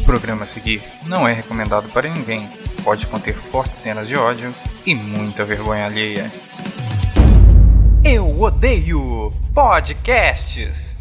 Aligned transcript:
O 0.00 0.04
programa 0.04 0.44
a 0.44 0.46
seguir 0.46 0.82
não 1.06 1.28
é 1.28 1.32
recomendado 1.32 1.88
para 1.90 2.08
ninguém. 2.08 2.48
Pode 2.82 3.06
conter 3.06 3.34
fortes 3.34 3.78
cenas 3.78 4.08
de 4.08 4.16
ódio 4.16 4.54
e 4.86 4.94
muita 4.94 5.44
vergonha 5.44 5.84
alheia. 5.84 6.32
Eu 8.02 8.40
odeio 8.40 9.32
podcasts. 9.54 10.98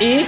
E 0.00 0.24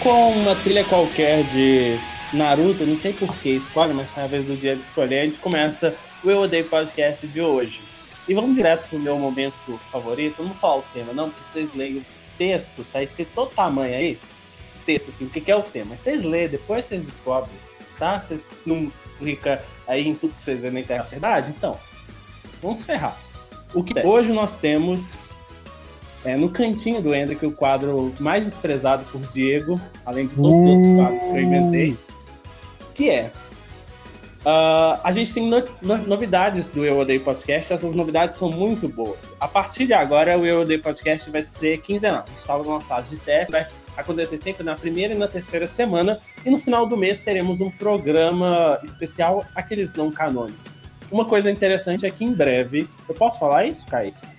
com 0.00 0.30
uma 0.30 0.54
trilha 0.54 0.84
qualquer 0.84 1.42
de 1.42 1.98
Naruto, 2.32 2.86
não 2.86 2.96
sei 2.96 3.12
por 3.12 3.34
que 3.38 3.48
escolhe, 3.48 3.92
mas 3.92 4.12
foi 4.12 4.22
a 4.22 4.28
vez 4.28 4.46
do 4.46 4.56
Diego 4.56 4.80
escolher, 4.80 5.18
a 5.18 5.24
gente 5.24 5.40
começa 5.40 5.92
o 6.22 6.30
Eu 6.30 6.42
Odeio 6.42 6.66
Podcast 6.66 7.26
de 7.26 7.40
hoje. 7.40 7.82
E 8.28 8.34
vamos 8.34 8.54
direto 8.54 8.88
pro 8.88 8.96
meu 8.96 9.18
momento 9.18 9.76
favorito. 9.90 10.40
não 10.40 10.54
falar 10.54 10.76
o 10.76 10.84
tema, 10.94 11.12
não, 11.12 11.28
porque 11.28 11.42
vocês 11.42 11.74
leem 11.74 11.96
o 11.96 12.04
texto, 12.36 12.86
tá 12.92 13.02
escrito 13.02 13.30
todo 13.34 13.50
tamanho 13.50 13.96
aí. 13.96 14.18
Texto, 14.86 15.08
assim, 15.08 15.24
o 15.24 15.30
que 15.30 15.50
é 15.50 15.56
o 15.56 15.62
tema. 15.64 15.96
Vocês 15.96 16.22
lêem, 16.22 16.48
depois 16.48 16.84
vocês 16.84 17.04
descobrem, 17.04 17.52
tá? 17.98 18.20
Vocês 18.20 18.60
não 18.64 18.92
clicam 19.16 19.58
aí 19.88 20.06
em 20.06 20.14
tudo 20.14 20.34
que 20.34 20.42
vocês 20.42 20.60
vêem 20.60 20.74
na 20.74 20.80
internet. 20.80 21.10
Verdade? 21.10 21.50
Então, 21.50 21.76
vamos 22.62 22.84
ferrar. 22.84 23.18
O 23.74 23.82
que 23.82 23.98
hoje 24.06 24.32
nós 24.32 24.54
temos 24.54 25.18
é, 26.28 26.36
no 26.36 26.50
cantinho 26.50 27.00
do 27.00 27.14
Hendrick, 27.14 27.44
o 27.46 27.52
quadro 27.52 28.14
mais 28.20 28.44
desprezado 28.44 29.02
por 29.10 29.20
Diego, 29.28 29.80
além 30.04 30.26
de 30.26 30.34
todos 30.34 30.62
os 30.62 30.68
outros 30.68 30.90
quadros 30.90 31.22
que 31.24 31.30
eu 31.30 31.40
inventei, 31.40 31.96
que 32.94 33.08
é 33.08 33.30
uh, 34.40 35.00
a 35.02 35.10
gente 35.10 35.32
tem 35.32 35.48
no, 35.48 35.64
no, 35.80 35.96
novidades 36.06 36.70
do 36.70 36.84
Eu 36.84 36.98
Odeio 36.98 37.22
Podcast, 37.22 37.72
essas 37.72 37.94
novidades 37.94 38.36
são 38.36 38.50
muito 38.50 38.90
boas. 38.90 39.34
A 39.40 39.48
partir 39.48 39.86
de 39.86 39.94
agora, 39.94 40.36
o 40.38 40.44
Eu 40.44 40.60
Odeio 40.60 40.82
Podcast 40.82 41.30
vai 41.30 41.42
ser 41.42 41.80
quinzenal. 41.80 42.24
A 42.26 42.28
gente 42.28 42.38
estava 42.38 42.62
numa 42.62 42.80
fase 42.80 43.16
de 43.16 43.22
teste, 43.22 43.50
vai 43.50 43.66
acontecer 43.96 44.36
sempre 44.36 44.62
na 44.62 44.74
primeira 44.74 45.14
e 45.14 45.16
na 45.16 45.28
terceira 45.28 45.66
semana, 45.66 46.18
e 46.44 46.50
no 46.50 46.58
final 46.58 46.86
do 46.86 46.96
mês 46.96 47.20
teremos 47.20 47.62
um 47.62 47.70
programa 47.70 48.78
especial, 48.84 49.46
aqueles 49.54 49.94
não 49.94 50.10
canônicos. 50.10 50.78
Uma 51.10 51.24
coisa 51.24 51.50
interessante 51.50 52.04
é 52.04 52.10
que 52.10 52.22
em 52.22 52.32
breve, 52.34 52.86
eu 53.08 53.14
posso 53.14 53.38
falar 53.38 53.64
isso, 53.64 53.86
Kaique? 53.86 54.37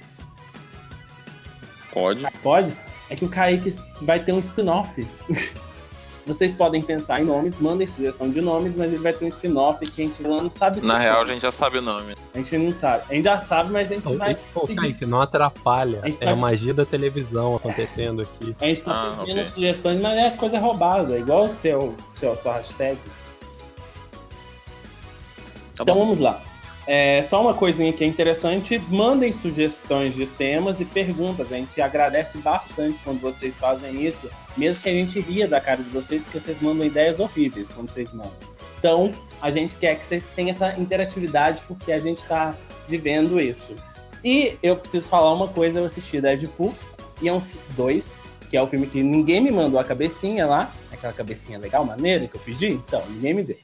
Pode. 1.92 2.26
Pode? 2.44 2.74
É 3.10 3.16
que 3.16 3.26
o 3.26 3.30
Kaique 3.30 3.70
vai 4.02 4.20
ter 4.20 4.32
um 4.32 4.40
spin-off. 4.40 5.08
Vocês 6.30 6.54
podem 6.54 6.80
pensar 6.80 7.20
em 7.20 7.24
nomes, 7.24 7.58
mandem 7.58 7.88
sugestão 7.88 8.30
de 8.30 8.40
nomes, 8.40 8.78
mas 8.78 8.94
ele 8.94 9.02
vai 9.02 9.12
ter 9.12 9.26
um 9.26 9.28
spin-off 9.28 9.84
que 9.84 10.04
a 10.04 10.06
gente 10.06 10.22
não 10.22 10.52
sabe. 10.52 10.80
Na 10.86 11.00
real, 11.00 11.24
a 11.24 11.26
gente 11.26 11.42
já 11.42 11.52
sabe 11.52 11.80
o 11.80 11.82
nome. 11.82 12.14
A 12.36 12.38
gente 12.38 12.56
não 12.56 12.72
sabe. 12.72 13.04
A 13.10 13.14
gente 13.16 13.24
já 13.24 13.40
sabe, 13.40 13.72
mas 13.72 13.92
a 13.92 13.96
gente 13.96 14.16
vai. 14.16 14.38
Pô, 14.54 14.68
Kaique, 14.68 15.08
não 15.08 15.20
atrapalha. 15.20 16.02
É 16.04 16.12
tá... 16.12 16.30
a 16.30 16.36
magia 16.36 16.72
da 16.72 16.86
televisão 16.86 17.56
acontecendo 17.56 18.22
aqui. 18.22 18.56
A 18.62 18.66
gente 18.66 18.84
tá 18.84 18.92
ah, 18.92 19.18
pedindo 19.22 19.40
okay. 19.40 19.52
sugestões, 19.52 20.00
mas 20.00 20.18
é 20.18 20.30
coisa 20.30 20.60
roubada, 20.60 21.18
igual 21.18 21.46
o 21.46 21.50
seu, 21.50 21.96
seu 22.12 22.38
sua 22.38 22.54
hashtag. 22.54 23.00
Tá 25.76 25.82
então 25.82 25.96
bom. 25.96 26.02
vamos 26.02 26.20
lá. 26.20 26.40
É, 26.92 27.22
só 27.22 27.40
uma 27.40 27.54
coisinha 27.54 27.94
que 27.94 28.04
é 28.04 28.08
interessante, 28.08 28.80
mandem 28.90 29.32
sugestões 29.32 30.16
de 30.16 30.26
temas 30.26 30.82
e 30.82 30.86
perguntas. 30.86 31.54
A 31.54 31.56
gente 31.56 31.80
agradece 31.80 32.40
bastante 32.40 33.00
quando 33.04 33.20
vocês 33.20 33.60
fazem 33.60 34.04
isso, 34.04 34.28
mesmo 34.58 34.82
que 34.82 34.90
a 34.90 34.94
gente 34.94 35.20
ria 35.20 35.48
da 35.48 35.62
cara 35.62 35.84
de 35.84 35.90
vocês, 35.92 36.24
porque 36.24 36.40
vocês 36.40 36.60
mandam 36.62 36.84
ideias 36.88 37.20
horríveis 37.20 37.70
quando 37.70 37.90
vocês 37.90 38.12
mandam. 38.12 38.34
Então, 38.80 39.12
a 39.40 39.52
gente 39.52 39.76
quer 39.76 40.00
que 40.00 40.04
vocês 40.04 40.26
tenham 40.26 40.50
essa 40.50 40.80
interatividade, 40.80 41.62
porque 41.68 41.92
a 41.92 42.00
gente 42.00 42.24
está 42.24 42.56
vivendo 42.88 43.40
isso. 43.40 43.76
E 44.26 44.58
eu 44.64 44.76
preciso 44.76 45.10
falar 45.10 45.32
uma 45.32 45.48
coisa, 45.48 45.80
eu 45.80 45.86
assisti 45.86 46.20
Deadpool, 46.20 46.74
e 47.22 47.30
é 47.30 47.34
um 47.34 47.42
2, 47.78 48.20
que 48.50 48.58
é 48.58 48.62
o 48.64 48.66
filme 48.66 48.88
que 48.88 49.04
ninguém 49.04 49.42
me 49.42 49.52
mandou 49.52 49.80
a 49.80 49.84
cabecinha 49.84 50.48
lá, 50.48 50.74
aquela 50.92 51.14
cabecinha 51.14 51.60
legal, 51.60 51.86
maneira 51.86 52.28
que 52.28 52.36
eu 52.36 52.42
pedi, 52.42 52.72
então, 52.72 53.04
ninguém 53.10 53.36
me 53.36 53.44
deu. 53.44 53.58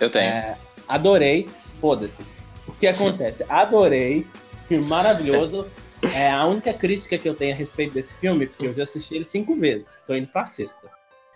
Eu 0.00 0.10
tenho. 0.10 0.32
É, 0.32 0.56
adorei, 0.88 1.46
foda-se 1.78 2.41
o 2.72 2.78
que 2.78 2.86
acontece? 2.86 3.44
Adorei, 3.48 4.26
filme 4.64 4.86
maravilhoso. 4.86 5.66
É 6.16 6.28
a 6.32 6.44
única 6.46 6.74
crítica 6.74 7.16
que 7.16 7.28
eu 7.28 7.32
tenho 7.32 7.54
a 7.54 7.56
respeito 7.56 7.94
desse 7.94 8.18
filme, 8.18 8.48
porque 8.48 8.66
eu 8.66 8.74
já 8.74 8.82
assisti 8.82 9.14
ele 9.14 9.24
cinco 9.24 9.54
vezes, 9.54 10.02
tô 10.04 10.16
indo 10.16 10.26
pra 10.26 10.46
sexta. 10.46 10.90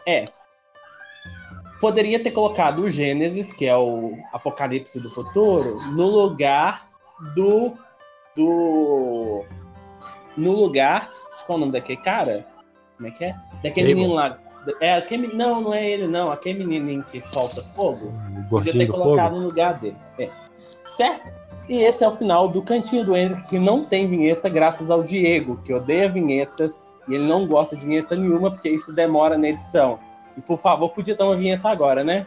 É. 0.04 0.24
Poderia 1.80 2.20
ter 2.20 2.32
colocado 2.32 2.80
o 2.80 2.88
Gênesis, 2.88 3.52
que 3.52 3.64
é 3.64 3.76
o 3.76 4.18
Apocalipse 4.32 4.98
do 4.98 5.08
Futuro, 5.08 5.80
no 5.92 6.06
lugar 6.06 6.88
do. 7.36 7.74
do. 8.34 9.44
No 10.36 10.50
lugar. 10.50 11.12
Qual 11.46 11.54
é 11.54 11.58
o 11.58 11.60
nome 11.60 11.72
daquele 11.72 12.02
cara? 12.02 12.44
Como 12.96 13.08
é 13.08 13.12
que 13.12 13.24
é? 13.24 13.36
Daquele 13.62 13.94
menino 13.94 14.14
lá. 14.14 14.36
É, 14.80 14.94
aquele, 14.94 15.28
não, 15.28 15.60
não 15.60 15.72
é 15.72 15.88
ele, 15.88 16.08
não. 16.08 16.32
Aquele 16.32 16.64
menininho 16.64 17.04
que 17.04 17.20
solta 17.20 17.60
fogo. 17.60 18.12
Podia 18.50 18.72
ter 18.72 18.88
colocado 18.88 19.28
fogo. 19.28 19.42
no 19.42 19.46
lugar 19.46 19.78
dele. 19.78 19.96
É 20.18 20.45
certo? 20.88 21.34
E 21.68 21.82
esse 21.82 22.04
é 22.04 22.08
o 22.08 22.16
final 22.16 22.48
do 22.48 22.62
Cantinho 22.62 23.04
do 23.04 23.16
Henrique, 23.16 23.48
que 23.48 23.58
não 23.58 23.84
tem 23.84 24.06
vinheta, 24.06 24.48
graças 24.48 24.90
ao 24.90 25.02
Diego, 25.02 25.60
que 25.64 25.72
odeia 25.72 26.08
vinhetas 26.08 26.80
e 27.08 27.14
ele 27.14 27.26
não 27.26 27.46
gosta 27.46 27.76
de 27.76 27.84
vinheta 27.84 28.14
nenhuma, 28.14 28.50
porque 28.50 28.68
isso 28.68 28.92
demora 28.92 29.36
na 29.36 29.48
edição. 29.48 29.98
E 30.36 30.40
por 30.40 30.58
favor, 30.58 30.90
podia 30.90 31.14
dar 31.14 31.24
uma 31.24 31.36
vinheta 31.36 31.68
agora, 31.68 32.04
né? 32.04 32.26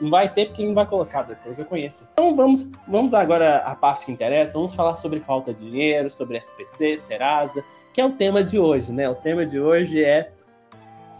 Não 0.00 0.10
vai 0.10 0.28
ter 0.28 0.46
porque 0.46 0.64
não 0.64 0.74
vai 0.74 0.86
colocar 0.86 1.22
depois, 1.22 1.58
eu 1.58 1.64
conheço. 1.64 2.08
Então 2.12 2.34
vamos, 2.36 2.70
vamos 2.86 3.12
agora 3.12 3.58
à 3.58 3.74
parte 3.74 4.06
que 4.06 4.12
interessa. 4.12 4.54
Vamos 4.54 4.74
falar 4.74 4.94
sobre 4.94 5.20
falta 5.20 5.52
de 5.52 5.68
dinheiro, 5.68 6.10
sobre 6.10 6.38
SPC, 6.38 6.98
Serasa, 6.98 7.64
que 7.92 8.00
é 8.00 8.06
o 8.06 8.12
tema 8.12 8.44
de 8.44 8.58
hoje, 8.58 8.92
né? 8.92 9.08
O 9.08 9.14
tema 9.14 9.44
de 9.44 9.58
hoje 9.58 10.04
é 10.04 10.30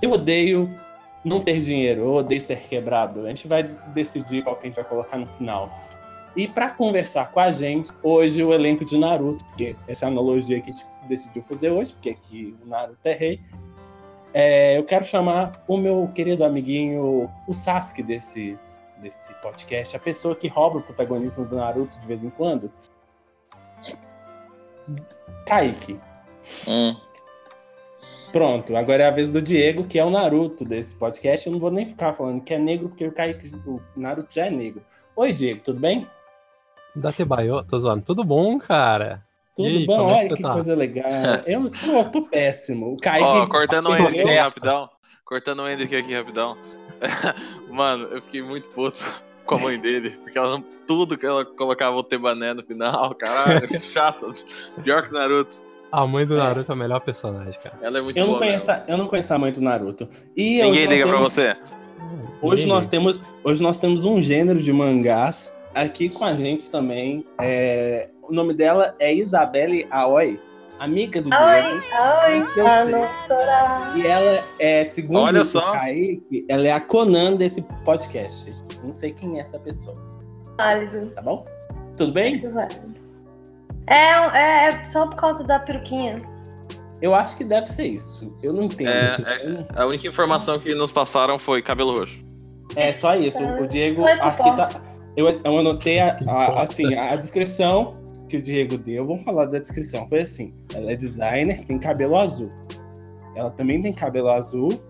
Eu 0.01 0.13
odeio 0.13 0.71
não 1.25 1.41
ter 1.41 1.59
dinheiro, 1.61 2.03
eu 2.03 2.15
odeio 2.15 2.41
ser 2.41 2.61
quebrado. 2.61 3.27
A 3.27 3.29
gente 3.29 3.49
vai 3.49 3.65
decidir 3.65 4.43
qual 4.43 4.55
que 4.55 4.67
a 4.67 4.69
gente 4.69 4.77
vai 4.77 4.85
colocar 4.85 5.19
no 5.19 5.27
final. 5.27 5.71
E 6.39 6.47
para 6.47 6.71
conversar 6.71 7.33
com 7.33 7.41
a 7.41 7.51
gente, 7.51 7.91
hoje 8.01 8.45
o 8.45 8.55
elenco 8.55 8.85
de 8.85 8.97
Naruto, 8.97 9.45
porque 9.47 9.75
essa 9.89 10.05
é 10.05 10.09
a 10.09 10.13
analogia 10.13 10.61
que 10.61 10.71
a 10.71 10.73
gente 10.73 10.87
decidiu 11.09 11.43
fazer 11.43 11.71
hoje, 11.71 11.93
porque 11.93 12.11
aqui 12.11 12.57
o 12.65 12.69
Naruto 12.69 13.01
é 13.03 13.13
rei. 13.13 13.41
É, 14.33 14.79
eu 14.79 14.85
quero 14.85 15.05
chamar 15.05 15.65
o 15.67 15.77
meu 15.77 16.09
querido 16.15 16.45
amiguinho, 16.45 17.29
o 17.45 17.53
Sasuke 17.53 18.05
desse, 18.05 18.57
desse 18.99 19.35
podcast, 19.43 19.97
a 19.97 19.99
pessoa 19.99 20.37
que 20.37 20.47
rouba 20.47 20.79
o 20.79 20.83
protagonismo 20.83 21.45
do 21.45 21.57
Naruto 21.57 21.99
de 21.99 22.07
vez 22.07 22.23
em 22.23 22.31
quando. 22.31 22.71
Kaique. 25.45 25.99
Hum. 26.69 26.97
Pronto, 28.31 28.77
agora 28.77 29.03
é 29.03 29.07
a 29.09 29.11
vez 29.11 29.29
do 29.29 29.43
Diego, 29.43 29.89
que 29.89 29.99
é 29.99 30.05
o 30.05 30.11
Naruto 30.11 30.65
desse 30.65 30.95
podcast. 30.95 31.49
Eu 31.49 31.53
não 31.53 31.59
vou 31.59 31.73
nem 31.73 31.85
ficar 31.85 32.13
falando 32.13 32.45
que 32.45 32.55
é 32.55 32.59
negro, 32.59 32.91
porque 32.91 33.09
o 33.09 33.13
Kaique, 33.13 33.57
o 33.67 33.81
Naruto 33.97 34.33
já 34.33 34.47
é 34.47 34.51
negro. 34.51 34.81
Oi, 35.17 35.33
Diego, 35.33 35.63
tudo 35.65 35.81
bem? 35.81 36.07
Da 36.99 37.13
Tebaio, 37.13 37.63
tô 37.65 37.79
zoando. 37.79 38.05
Tudo 38.05 38.25
bom, 38.25 38.59
cara? 38.59 39.23
Tudo 39.55 39.69
aí, 39.69 39.87
bom, 39.87 40.09
é 40.09 40.13
olha 40.15 40.37
que, 40.37 40.43
tá? 40.43 40.53
coisa 40.53 40.75
legal. 40.75 41.05
Eu 41.47 41.71
tô, 41.71 42.05
tô 42.05 42.29
péssimo. 42.29 42.93
O 42.93 42.97
Kaique. 42.97 43.25
Ó, 43.25 43.45
oh, 43.45 43.49
cortando 43.49 43.89
o 43.89 43.97
Hendrick 43.97 44.21
aqui 44.21 44.39
rapidão. 44.39 44.91
Cortando 45.25 45.61
o 45.61 45.69
Hendrick 45.69 45.97
aqui 45.97 46.15
rapidão. 46.15 46.57
Mano, 47.71 48.05
eu 48.07 48.21
fiquei 48.23 48.43
muito 48.43 48.69
puto. 48.69 49.23
com 49.45 49.55
a 49.55 49.59
mãe 49.59 49.79
dele, 49.79 50.11
porque 50.23 50.37
ela 50.37 50.63
tudo 50.87 51.17
que 51.17 51.25
ela 51.25 51.45
colocava 51.45 51.97
o 51.97 52.03
Tebané 52.03 52.53
no 52.53 52.63
final, 52.63 53.15
caralho, 53.15 53.67
chato. 53.81 54.31
Pior 54.83 55.03
que 55.03 55.13
Naruto. 55.13 55.65
A 55.91 56.07
mãe 56.07 56.27
do 56.27 56.37
Naruto 56.37 56.71
é, 56.71 56.75
é 56.75 56.77
a 56.77 56.79
melhor 56.79 57.01
personagem, 57.01 57.59
cara. 57.63 57.79
Ela 57.81 57.99
é 57.99 58.01
muito 58.03 58.19
eu 58.19 58.27
boa. 58.27 58.39
Não 58.39 58.47
conheço 58.47 58.71
a, 58.71 58.85
eu 58.87 58.99
não 58.99 59.07
conheço 59.07 59.33
a 59.33 59.39
mãe 59.39 59.53
do 59.53 59.61
Naruto. 59.61 60.09
E 60.37 60.63
Ninguém 60.63 60.87
liga 60.87 61.05
temos, 61.05 61.11
pra 61.11 61.19
você. 61.19 61.57
Hoje 62.43 62.67
nós, 62.67 62.87
temos, 62.87 63.25
hoje 63.43 63.63
nós 63.63 63.79
temos 63.79 64.05
um 64.05 64.21
gênero 64.21 64.63
de 64.63 64.73
mangás 64.73 65.57
aqui 65.83 66.09
com 66.09 66.25
a 66.25 66.35
gente 66.35 66.71
também. 66.71 67.25
É, 67.41 68.07
o 68.23 68.33
nome 68.33 68.55
dela 68.55 68.95
é 68.99 69.13
Isabelle 69.13 69.87
Aoi 69.91 70.41
amiga 70.79 71.21
do 71.21 71.29
Diego. 71.29 71.45
Oi, 71.47 72.43
oi, 72.43 74.01
E 74.01 74.07
ela 74.07 74.45
é, 74.59 74.85
segundo 74.85 75.21
Olha 75.21 75.45
só. 75.45 75.71
o 75.71 75.73
Kaique, 75.73 76.47
ela 76.49 76.67
é 76.67 76.73
a 76.73 76.81
Conan 76.81 77.37
desse 77.37 77.63
podcast. 77.85 78.55
Não 78.83 78.93
sei 78.93 79.13
quem 79.13 79.39
é 79.39 79.43
essa 79.43 79.59
pessoa. 79.59 79.97
Válido. 80.57 81.11
Tá 81.11 81.23
bom? 81.23 81.45
Tudo 81.97 82.13
bem? 82.13 82.43
É, 83.87 83.97
é, 83.97 84.69
é 84.69 84.85
só 84.87 85.07
por 85.07 85.17
causa 85.17 85.43
da 85.43 85.59
peruquinha. 85.59 86.23
Eu 87.01 87.15
acho 87.15 87.37
que 87.37 87.45
deve 87.45 87.67
ser 87.67 87.87
isso. 87.87 88.37
Eu 88.43 88.53
não 88.53 88.65
entendo. 88.65 88.89
É, 88.89 89.17
é, 89.27 89.67
a 89.77 89.87
única 89.87 90.07
informação 90.07 90.55
que 90.57 90.75
nos 90.75 90.91
passaram 90.91 91.39
foi 91.39 91.63
cabelo 91.63 91.97
roxo. 91.97 92.17
É 92.77 92.93
só 92.93 93.15
isso. 93.17 93.43
O 93.45 93.67
Diego 93.67 94.05
aqui 94.05 94.57
tá. 94.57 94.69
Eu, 95.19 95.29
eu 95.43 95.59
anotei 95.59 95.99
a, 95.99 96.17
a, 96.29 96.63
assim, 96.63 96.95
a 96.95 97.17
descrição 97.17 97.93
que 98.29 98.37
o 98.37 98.43
Diego 98.43 98.79
deu, 98.79 99.05
vamos 99.05 99.25
falar 99.25 99.47
da 99.47 99.59
descrição. 99.59 100.07
Foi 100.07 100.21
assim: 100.21 100.55
ela 100.73 100.93
é 100.93 100.95
designer, 100.95 101.67
tem 101.67 101.77
cabelo 101.77 102.17
azul. 102.17 102.49
Ela 103.35 103.51
também 103.51 103.83
tem 103.83 103.93
cabelo 103.93 104.29
azul, 104.29 104.81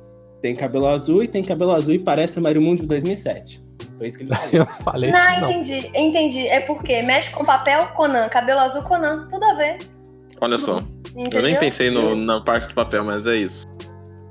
tem 0.43 0.55
cabelo 0.55 0.87
azul 0.87 1.25
e 1.25 1.29
tem 1.29 1.43
cabelo 1.43 1.73
azul 1.73 1.95
e 1.95 1.99
parece 1.99 2.39
a 2.39 2.43
Marimundo 2.43 2.83
de 2.83 2.89
2007. 2.89 3.65
Foi 3.97 4.07
isso 4.07 4.19
que 4.19 4.25
ele 4.25 4.35
falou. 4.35 4.51
Eu 4.53 4.67
falei 4.85 5.11
não, 5.11 5.19
isso, 5.19 5.41
não, 5.41 5.51
entendi, 5.51 5.91
entendi. 5.95 6.47
É 6.47 6.61
porque 6.61 7.01
mexe 7.01 7.31
com 7.31 7.43
papel, 7.43 7.87
Conan, 7.97 8.29
cabelo 8.29 8.61
azul, 8.61 8.83
Conan, 8.83 9.29
tudo 9.31 9.45
a 9.47 9.55
ver. 9.55 9.79
Olha 10.43 10.59
só. 10.59 10.83
Entendeu? 11.17 11.41
Eu 11.41 11.43
nem 11.43 11.59
pensei 11.59 11.91
no, 11.91 12.15
na 12.15 12.43
parte 12.43 12.69
do 12.69 12.75
papel, 12.75 13.03
mas 13.03 13.27
é 13.27 13.37
isso. 13.37 13.67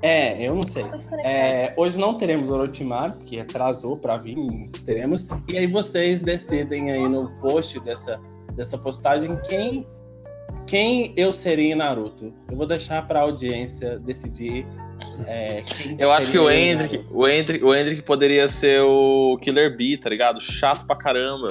É, 0.08 0.48
eu 0.48 0.56
não 0.56 0.64
sei. 0.64 0.86
É, 1.22 1.74
hoje 1.76 2.00
não 2.00 2.14
teremos 2.14 2.50
Orochimaru, 2.50 3.14
porque 3.14 3.42
atrasou 3.42 3.98
para 3.98 4.16
vir, 4.16 4.38
teremos. 4.86 5.28
E 5.50 5.58
aí 5.58 5.68
vocês 5.68 6.22
decidem 6.22 6.92
aí 6.92 7.10
no 7.10 7.30
post 7.42 7.78
dessa 7.82 8.18
dessa 8.54 8.78
postagem 8.78 9.38
quem 9.48 9.86
quem 10.66 11.14
eu 11.18 11.34
seria 11.34 11.74
em 11.74 11.76
Naruto. 11.76 12.34
Eu 12.50 12.56
vou 12.56 12.66
deixar 12.66 13.06
para 13.06 13.20
a 13.20 13.24
audiência 13.24 14.00
decidir. 14.00 14.66
É, 15.26 15.62
eu 16.00 16.10
acho 16.12 16.32
que 16.32 16.40
o 16.40 16.50
Hendrick, 16.50 17.06
o 17.12 17.28
Hendrick, 17.28 17.66
o 17.66 17.76
Hendrick 17.76 18.02
poderia 18.04 18.48
ser 18.48 18.82
o 18.84 19.38
Killer 19.42 19.76
Bee, 19.76 19.98
tá 19.98 20.10
ligado? 20.10 20.40
Chato 20.40 20.86
pra 20.86 20.96
caramba. 20.96 21.50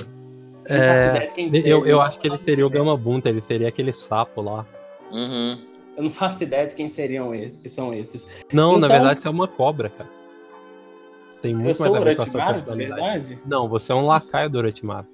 É, 0.64 1.28
eu, 1.62 1.84
eu 1.84 2.00
acho 2.00 2.20
que 2.20 2.26
ele 2.26 2.38
seria 2.42 2.66
o 2.66 2.70
Gamabunta, 2.70 3.28
ele 3.28 3.42
seria 3.42 3.68
aquele 3.68 3.92
sapo 3.92 4.40
lá. 4.40 4.66
Uhum. 5.12 5.75
Eu 5.96 6.02
não 6.02 6.10
faço 6.10 6.42
ideia 6.42 6.66
de 6.66 6.74
quem 6.74 6.88
seriam 6.88 7.34
esses, 7.34 7.72
são 7.72 7.94
esses. 7.94 8.26
Não, 8.52 8.70
então, 8.70 8.80
na 8.80 8.88
verdade 8.88 9.22
você 9.22 9.28
é 9.28 9.30
uma 9.30 9.48
cobra, 9.48 9.88
cara. 9.88 10.10
Tem 11.40 11.54
muito 11.54 11.68
eu 11.68 11.74
sou 11.74 11.90
mais 11.90 12.04
o 12.04 12.08
Orochimaru, 12.08 12.62
de 12.62 12.74
verdade? 12.76 13.38
Não, 13.46 13.68
você 13.68 13.92
é 13.92 13.94
um 13.94 14.06
lacaio 14.06 14.50
do 14.50 14.58
Orochimaru. 14.58 15.06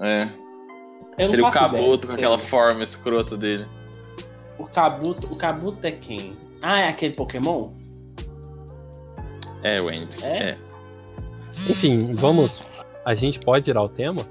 É. 0.00 0.28
Eu 1.18 1.28
Seria 1.28 1.46
o 1.46 1.50
Kabuto 1.50 2.06
com 2.06 2.12
aquela 2.14 2.38
forma 2.38 2.82
escrota 2.82 3.36
dele. 3.36 3.66
O 4.58 4.64
Kabuto, 4.64 5.26
o 5.32 5.36
Kabuto 5.36 5.86
é 5.86 5.92
quem? 5.92 6.36
Ah, 6.62 6.80
é 6.80 6.88
aquele 6.88 7.14
Pokémon? 7.14 7.72
É, 9.62 9.80
Wendy. 9.80 10.24
É? 10.24 10.50
é. 10.50 10.58
Enfim, 11.68 12.14
vamos. 12.14 12.62
A 13.04 13.14
gente 13.14 13.40
pode 13.40 13.64
tirar 13.64 13.82
o 13.82 13.88
tema? 13.88 14.26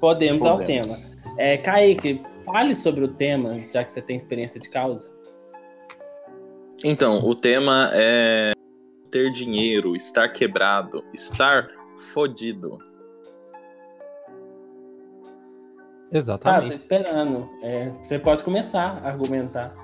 Podemos, 0.00 0.42
Podemos. 0.42 0.50
ao 0.50 0.66
tema. 0.66 1.12
É, 1.38 1.56
Kaique, 1.56 2.20
fale 2.44 2.74
sobre 2.74 3.04
o 3.04 3.08
tema, 3.08 3.60
já 3.72 3.84
que 3.84 3.90
você 3.90 4.00
tem 4.00 4.16
experiência 4.16 4.60
de 4.60 4.68
causa. 4.68 5.11
Então, 6.84 7.24
o 7.24 7.34
tema 7.34 7.90
é 7.92 8.52
ter 9.10 9.30
dinheiro, 9.30 9.94
estar 9.94 10.28
quebrado, 10.28 11.04
estar 11.12 11.68
fodido. 12.12 12.78
Exatamente. 16.10 16.62
Tá, 16.62 16.68
tô 16.68 16.74
esperando. 16.74 17.48
É, 17.62 17.90
você 18.02 18.18
pode 18.18 18.42
começar 18.42 18.98
a 19.02 19.08
argumentar. 19.08 19.74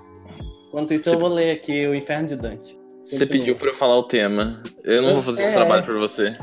Enquanto 0.68 0.92
isso, 0.92 1.04
você... 1.04 1.14
eu 1.14 1.18
vou 1.18 1.28
ler 1.28 1.52
aqui 1.52 1.86
o 1.86 1.94
Inferno 1.94 2.28
de 2.28 2.36
Dante. 2.36 2.78
Você 3.02 3.24
pediu 3.24 3.56
pra 3.56 3.68
eu 3.68 3.74
falar 3.74 3.96
o 3.96 4.02
tema. 4.02 4.62
Eu 4.84 5.00
não 5.00 5.08
eu, 5.08 5.14
vou 5.14 5.22
fazer 5.22 5.42
é... 5.42 5.44
esse 5.46 5.54
trabalho 5.54 5.82
pra 5.82 5.94
você. 5.94 6.36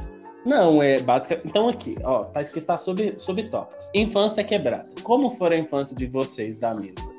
Não, 0.45 0.81
é 0.81 0.99
basicamente. 0.99 1.47
Então 1.47 1.67
aqui, 1.69 1.95
ó, 2.03 2.23
tá 2.23 2.41
escrito 2.41 2.65
tá 2.65 2.77
sobre, 2.77 3.15
sobre 3.17 3.49
tópicos. 3.49 3.89
Infância 3.93 4.43
quebrada. 4.43 4.89
Como 5.03 5.29
foi 5.29 5.55
a 5.55 5.59
infância 5.59 5.95
de 5.95 6.07
vocês 6.07 6.57
da 6.57 6.73
mesa? 6.73 7.14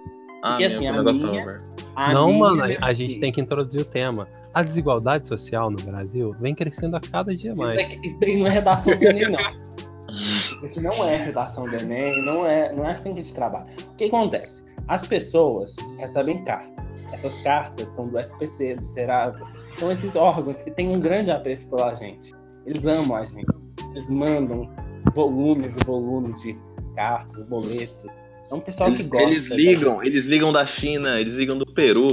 Ah, 0.47 0.51
Porque 0.51 0.65
assim, 0.65 0.87
a 0.87 0.93
minha. 0.93 1.61
A 1.97 2.13
não, 2.13 2.27
minha 2.27 2.39
mano, 2.39 2.63
a, 2.63 2.87
a 2.87 2.93
gente 2.93 3.19
tem 3.19 3.33
que 3.33 3.41
introduzir 3.41 3.81
o 3.81 3.85
tema. 3.85 4.29
A 4.55 4.63
desigualdade 4.63 5.27
social 5.27 5.71
no 5.71 5.77
Brasil 5.83 6.35
vem 6.39 6.55
crescendo 6.55 6.97
a 6.97 7.01
cada 7.01 7.37
dia 7.37 7.55
mais. 7.55 7.79
Isso, 7.79 7.89
daqui, 7.89 8.07
isso 8.07 8.19
daí 8.21 8.37
não 8.39 8.47
é 8.47 8.51
redação 8.51 8.97
do 8.97 9.05
Enem, 9.05 9.31
não. 9.31 9.41
Isso 10.09 10.65
aqui 10.65 10.81
não 10.81 11.05
é 11.05 11.17
redação 11.17 11.69
do 11.69 11.75
Enem, 11.75 12.25
não 12.25 12.47
é, 12.47 12.73
não 12.73 12.87
é 12.87 12.93
assim 12.93 13.13
que 13.13 13.21
a 13.21 13.23
gente 13.23 13.35
trabalha. 13.35 13.67
O 13.93 13.97
que 13.97 14.05
acontece? 14.05 14.65
As 14.89 15.07
pessoas 15.07 15.77
recebem 15.99 16.43
cartas. 16.45 17.13
Essas 17.13 17.43
cartas 17.43 17.89
são 17.91 18.09
do 18.09 18.19
SPC, 18.19 18.77
do 18.77 18.87
Serasa. 18.87 19.45
São 19.75 19.91
esses 19.91 20.17
órgãos 20.17 20.63
que 20.63 20.71
têm 20.71 20.89
um 20.89 21.01
grande 21.01 21.31
apreço 21.31 21.69
pela 21.69 21.95
gente. 21.95 22.33
Eles 22.65 22.87
amam 22.87 23.17
a 23.17 23.27
gente. 23.27 23.53
Eles 23.91 24.09
mandam 24.09 24.71
volumes 25.13 25.77
e 25.77 25.85
volumes 25.85 26.41
de 26.41 26.57
cartas, 26.95 27.47
boletos. 27.49 28.15
É 28.51 28.55
um 28.55 28.61
pessoal 28.61 28.89
eles, 28.89 29.03
que 29.03 29.09
gosta. 29.09 29.27
Eles 29.27 29.47
ligam, 29.47 30.03
eles 30.03 30.25
ligam 30.27 30.53
da 30.53 30.65
China, 30.65 31.21
eles 31.21 31.35
ligam 31.35 31.59
do 31.59 31.67
Peru. 31.67 32.07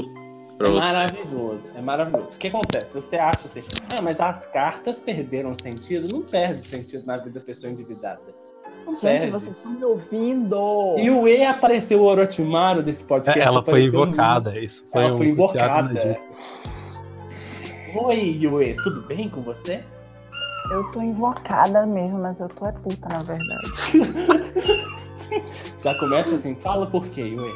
É 0.60 0.70
você. 0.70 0.88
maravilhoso, 0.88 1.68
é 1.76 1.82
maravilhoso. 1.82 2.36
O 2.36 2.38
que 2.38 2.48
acontece? 2.48 2.94
Você 2.94 3.18
acha 3.18 3.48
assim, 3.48 3.64
ah, 3.96 4.02
mas 4.02 4.22
as 4.22 4.46
cartas 4.46 5.00
perderam 5.00 5.54
sentido? 5.56 6.08
Não 6.12 6.22
perde 6.22 6.64
sentido 6.64 7.06
na 7.06 7.18
vida 7.18 7.40
da 7.40 7.46
pessoa 7.46 7.72
endividada. 7.72 8.22
Não 8.86 8.96
Gente, 8.96 9.22
perde. 9.22 9.32
vocês 9.32 9.58
estão 9.58 9.72
me 9.72 9.84
ouvindo. 9.84 10.96
E 10.98 11.10
o 11.10 11.28
E 11.28 11.44
apareceu 11.44 12.02
o 12.02 12.04
Orochimaru 12.06 12.84
desse 12.84 13.04
podcast. 13.04 13.40
É, 13.40 13.44
ela 13.44 13.64
foi 13.64 13.86
invocada, 13.86 14.60
isso 14.60 14.86
foi 14.92 15.04
Ela 15.04 15.14
um 15.14 15.18
foi 15.18 15.28
invocada. 15.28 16.20
Oi, 17.96 18.40
Yue, 18.42 18.76
tudo 18.84 19.02
bem 19.02 19.30
com 19.30 19.42
você? 19.42 19.84
Eu 20.72 20.84
tô 20.92 21.02
invocada 21.02 21.86
mesmo, 21.86 22.20
mas 22.20 22.40
eu 22.40 22.48
tô 22.48 22.66
é 22.66 22.72
puta, 22.72 23.08
na 23.12 23.22
verdade. 23.22 24.94
Já 25.78 25.96
começa 25.96 26.36
assim, 26.36 26.56
fala 26.56 26.88
por 26.88 27.08
quê, 27.08 27.22
Yue? 27.22 27.52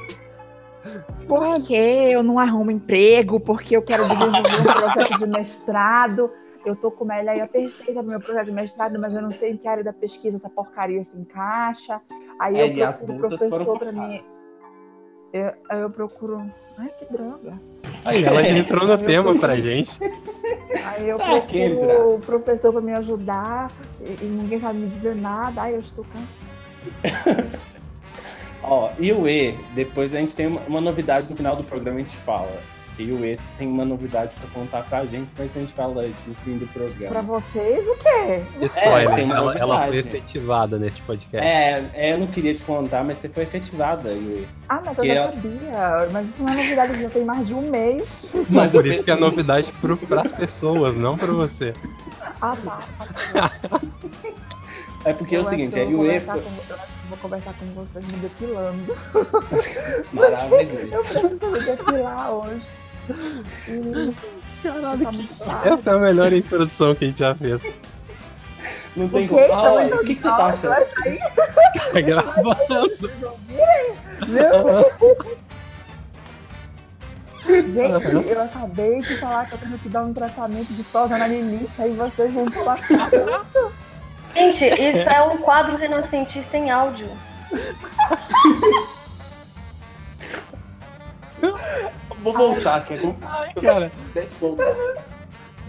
Porque 1.28 1.74
eu 1.74 2.24
não 2.24 2.40
arrumo 2.40 2.72
emprego, 2.72 3.40
porque 3.40 3.76
eu 3.76 3.82
quero 3.82 4.08
desenvolver 4.08 4.40
um 4.40 4.74
projeto 4.74 5.20
de 5.20 5.28
mestrado. 5.28 6.32
Eu 6.66 6.76
tô 6.76 6.92
com 6.92 7.04
uma 7.04 7.22
ideia 7.22 7.48
perfeita 7.48 8.02
no 8.02 8.10
meu 8.10 8.20
projeto 8.20 8.46
de 8.46 8.52
mestrado, 8.52 9.00
mas 9.00 9.14
eu 9.14 9.22
não 9.22 9.32
sei 9.32 9.52
em 9.52 9.58
que 9.58 9.68
área 9.68 9.84
da 9.84 9.94
pesquisa 9.94 10.38
essa 10.38 10.50
porcaria 10.50 11.04
se 11.04 11.18
encaixa. 11.18 12.02
Aí 12.40 12.58
é, 12.58 12.68
eu 12.68 12.94
procuro 12.94 13.20
professor 13.20 13.80
para 13.80 13.92
mim. 13.92 14.22
Eu, 15.34 15.52
aí 15.70 15.82
eu 15.82 15.90
procuro. 15.90 16.52
Ai, 16.78 16.92
que 17.00 17.12
droga. 17.12 17.60
Aí 18.06 18.24
ela 18.24 18.48
entrou 18.48 18.88
no 18.88 18.98
tema 19.04 19.38
pra 19.38 19.56
gente. 19.56 20.00
Aí 20.86 21.10
eu 21.10 21.18
procuro 21.18 22.16
o 22.16 22.20
professor 22.20 22.72
pra 22.72 22.82
me 22.82 22.94
ajudar 22.94 23.72
e, 24.02 24.26
e 24.26 24.28
ninguém 24.28 24.60
sabe 24.60 24.80
me 24.80 24.88
dizer 24.88 25.16
nada. 25.16 25.64
Ai, 25.64 25.76
eu 25.76 25.80
estou 25.80 26.06
cansada. 26.06 26.47
Ó, 28.70 28.90
e 29.00 29.14
o 29.14 29.28
E, 29.28 29.58
depois 29.74 30.14
a 30.14 30.20
gente 30.20 30.36
tem 30.36 30.46
uma, 30.48 30.62
uma, 30.68 30.82
novidade 30.82 31.30
no 31.30 31.36
final 31.36 31.56
do 31.56 31.64
programa, 31.64 31.98
a 31.98 32.02
gente 32.02 32.18
fala. 32.18 32.52
Que 32.98 33.04
o 33.12 33.24
E 33.24 33.40
tem 33.58 33.68
uma 33.68 33.86
novidade 33.86 34.36
pra 34.36 34.50
contar 34.50 34.82
pra 34.82 35.06
gente, 35.06 35.32
mas 35.38 35.56
a 35.56 35.60
gente 35.60 35.72
fala 35.72 36.06
isso 36.06 36.28
no 36.28 36.36
fim 36.36 36.58
do 36.58 36.68
programa. 36.68 37.12
Pra 37.12 37.22
vocês, 37.22 37.88
o 37.88 37.96
quê? 37.96 38.42
Spoiler, 38.66 39.20
é, 39.20 39.22
ela, 39.22 39.58
ela, 39.58 39.88
foi 39.88 39.98
efetivada 39.98 40.78
nesse 40.78 41.00
podcast. 41.02 41.48
É, 41.48 41.86
é, 41.94 42.14
eu 42.14 42.18
não 42.18 42.28
queria 42.28 42.54
te 42.54 42.64
contar, 42.64 43.06
mas 43.06 43.20
você 43.20 43.30
foi 43.30 43.44
efetivada, 43.44 44.10
Yui. 44.12 44.48
Ah, 44.68 44.82
mas 44.84 44.98
eu 44.98 45.06
já 45.06 45.14
ela... 45.14 45.32
sabia. 45.32 46.10
Mas 46.12 46.30
isso 46.30 46.42
não 46.42 46.50
é 46.50 46.56
novidade, 46.56 47.02
já 47.02 47.10
tem 47.10 47.24
mais 47.24 47.48
de 47.48 47.54
um 47.54 47.70
mês. 47.70 48.26
Mas 48.50 48.72
por 48.72 48.86
isso 48.86 49.06
que 49.06 49.12
é 49.12 49.16
novidade 49.16 49.72
pro, 49.80 49.96
pras 49.96 50.32
pessoas, 50.32 50.96
não 50.96 51.16
pra 51.16 51.32
você. 51.32 51.74
Ah, 52.42 52.58
tá. 52.66 53.52
É 55.06 55.14
porque 55.14 55.36
eu 55.36 55.42
é 55.42 55.44
o 55.44 55.50
seguinte, 55.50 55.80
a 55.80 55.84
Yue 55.84 56.20
foi 56.20 56.44
vou 57.10 57.18
conversar 57.18 57.54
com 57.54 57.66
vocês 57.68 58.06
me 58.06 58.18
depilando. 58.18 58.96
Maravilhoso. 60.12 60.88
Eu 60.92 61.04
preciso 61.04 61.52
me 61.52 61.60
depilar 61.60 62.32
hoje. 62.32 62.68
Caralho, 64.62 65.08
tá 65.38 65.62
essa 65.66 65.90
é 65.90 65.94
a 65.94 65.98
melhor 66.00 66.34
introdução 66.34 66.94
que 66.94 67.06
a 67.06 67.08
gente 67.08 67.20
já 67.20 67.34
fez. 67.36 67.62
Não 68.96 69.08
tem 69.08 69.28
como. 69.28 69.40
Ah, 69.40 69.96
o 69.96 70.04
que, 70.04 70.16
que 70.16 70.22
você 70.22 70.28
tá 70.28 70.46
achando? 70.48 70.76
Tá 71.94 72.02
gravando. 72.02 72.58
Gente, 77.48 78.30
eu 78.30 78.42
acabei 78.42 79.00
de 79.02 79.16
falar 79.18 79.46
que 79.46 79.54
eu 79.54 79.60
tenho 79.60 79.78
que 79.78 79.88
dar 79.88 80.04
um 80.04 80.14
tratamento 80.14 80.74
de 80.74 80.84
tosa 80.84 81.18
na 81.18 81.28
Lilica 81.28 81.88
e 81.88 81.94
vocês 81.94 82.34
vão 82.34 82.52
falar 82.52 82.78
isso. 82.80 83.72
Gente, 84.34 84.66
isso 84.66 85.10
é 85.10 85.22
um 85.24 85.38
quadro 85.38 85.76
renascentista 85.78 86.58
em 86.58 86.70
áudio. 86.70 87.10
Vou 92.22 92.34
voltar 92.34 92.78
aqui. 92.78 92.94
Ai, 93.22 93.54
cara. 93.54 93.92
Deixa 94.14 94.36
eu 94.36 94.40
voltar. 94.56 94.76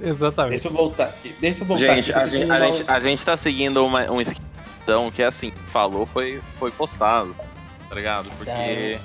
Exatamente. 0.03 0.50
Deixa 0.50 0.69
eu 0.69 0.73
voltar 0.73 1.05
aqui. 1.05 1.37
Deixa 1.41 1.62
eu 1.62 1.67
voltar 1.67 1.95
Gente, 1.95 2.12
aqui. 2.12 2.21
a 2.23 2.27
gente, 2.27 2.50
a, 2.50 2.61
gente, 2.61 2.85
a 2.91 3.00
gente 3.00 3.27
tá 3.27 3.37
seguindo 3.37 3.85
uma, 3.85 4.11
um 4.11 4.21
esquadrão 4.21 5.11
que, 5.11 5.23
assim, 5.23 5.53
falou, 5.67 6.07
foi, 6.07 6.41
foi 6.59 6.71
postado, 6.71 7.35
tá 7.88 7.95
ligado? 7.95 8.31
Porque 8.38 8.50
É. 8.50 8.99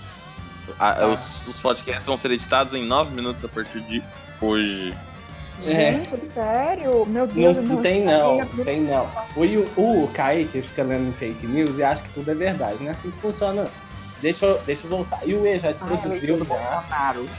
a- 0.79 0.93
Tá. 0.93 1.07
os, 1.07 1.47
os 1.47 1.59
podcasts 1.59 2.05
vão 2.05 2.15
ser 2.15 2.31
editados 2.31 2.73
em 2.73 2.83
9 2.83 3.13
minutos 3.13 3.43
a 3.43 3.47
partir 3.49 3.81
de 3.81 4.01
hoje. 4.41 4.93
É. 5.65 5.91
Gente, 5.93 6.33
sério? 6.33 7.05
Meu 7.05 7.27
Não, 7.27 7.33
Deus, 7.33 7.57
eu 7.57 7.63
não 7.63 7.81
tem 7.81 8.03
não, 8.03 8.37
não 8.39 8.65
tem 8.65 8.81
não. 8.81 9.07
O, 9.35 10.03
o 10.03 10.07
Kaique 10.09 10.61
fica 10.61 10.83
lendo 10.83 11.13
fake 11.13 11.47
news 11.47 11.77
e 11.77 11.83
acha 11.83 12.03
que 12.03 12.09
tudo 12.09 12.31
é 12.31 12.35
verdade. 12.35 12.77
Não 12.81 12.89
é 12.89 12.91
assim 12.91 13.11
que 13.11 13.17
funciona. 13.17 13.69
Deixa 14.21 14.45
eu, 14.45 14.59
deixa 14.65 14.87
eu 14.87 14.89
voltar. 14.89 15.19
E 15.27 15.33
o 15.35 15.45
E 15.45 15.59
já 15.59 15.69
Ai, 15.69 15.99
do 15.99 16.37
já. 16.37 16.43
Bolsonaro. 16.45 17.29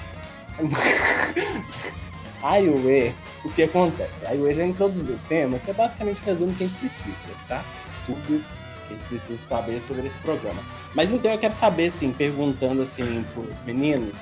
A 2.43 2.57
IUE, 2.59 3.15
o 3.45 3.51
que 3.51 3.63
acontece? 3.63 4.27
A 4.27 4.33
IUE 4.33 4.55
já 4.55 4.65
introduziu 4.65 5.15
o 5.15 5.19
tema, 5.29 5.59
que 5.59 5.71
é 5.71 5.75
basicamente 5.75 6.21
o 6.21 6.25
resumo 6.25 6.55
que 6.55 6.65
a 6.65 6.69
gente 6.69 6.79
precisa, 6.79 7.17
tá? 7.49 7.65
Tudo 8.05 8.45
que 8.87 8.95
a 8.95 8.97
gente 8.97 9.05
precisa 9.09 9.43
saber 9.43 9.81
sobre 9.81 10.07
esse 10.07 10.19
programa. 10.19 10.63
Mas 10.95 11.11
então 11.11 11.33
eu 11.33 11.39
quero 11.39 11.55
saber, 11.55 11.87
assim, 11.87 12.13
perguntando 12.13 12.83
assim 12.83 13.25
pros 13.33 13.61
meninos, 13.63 14.15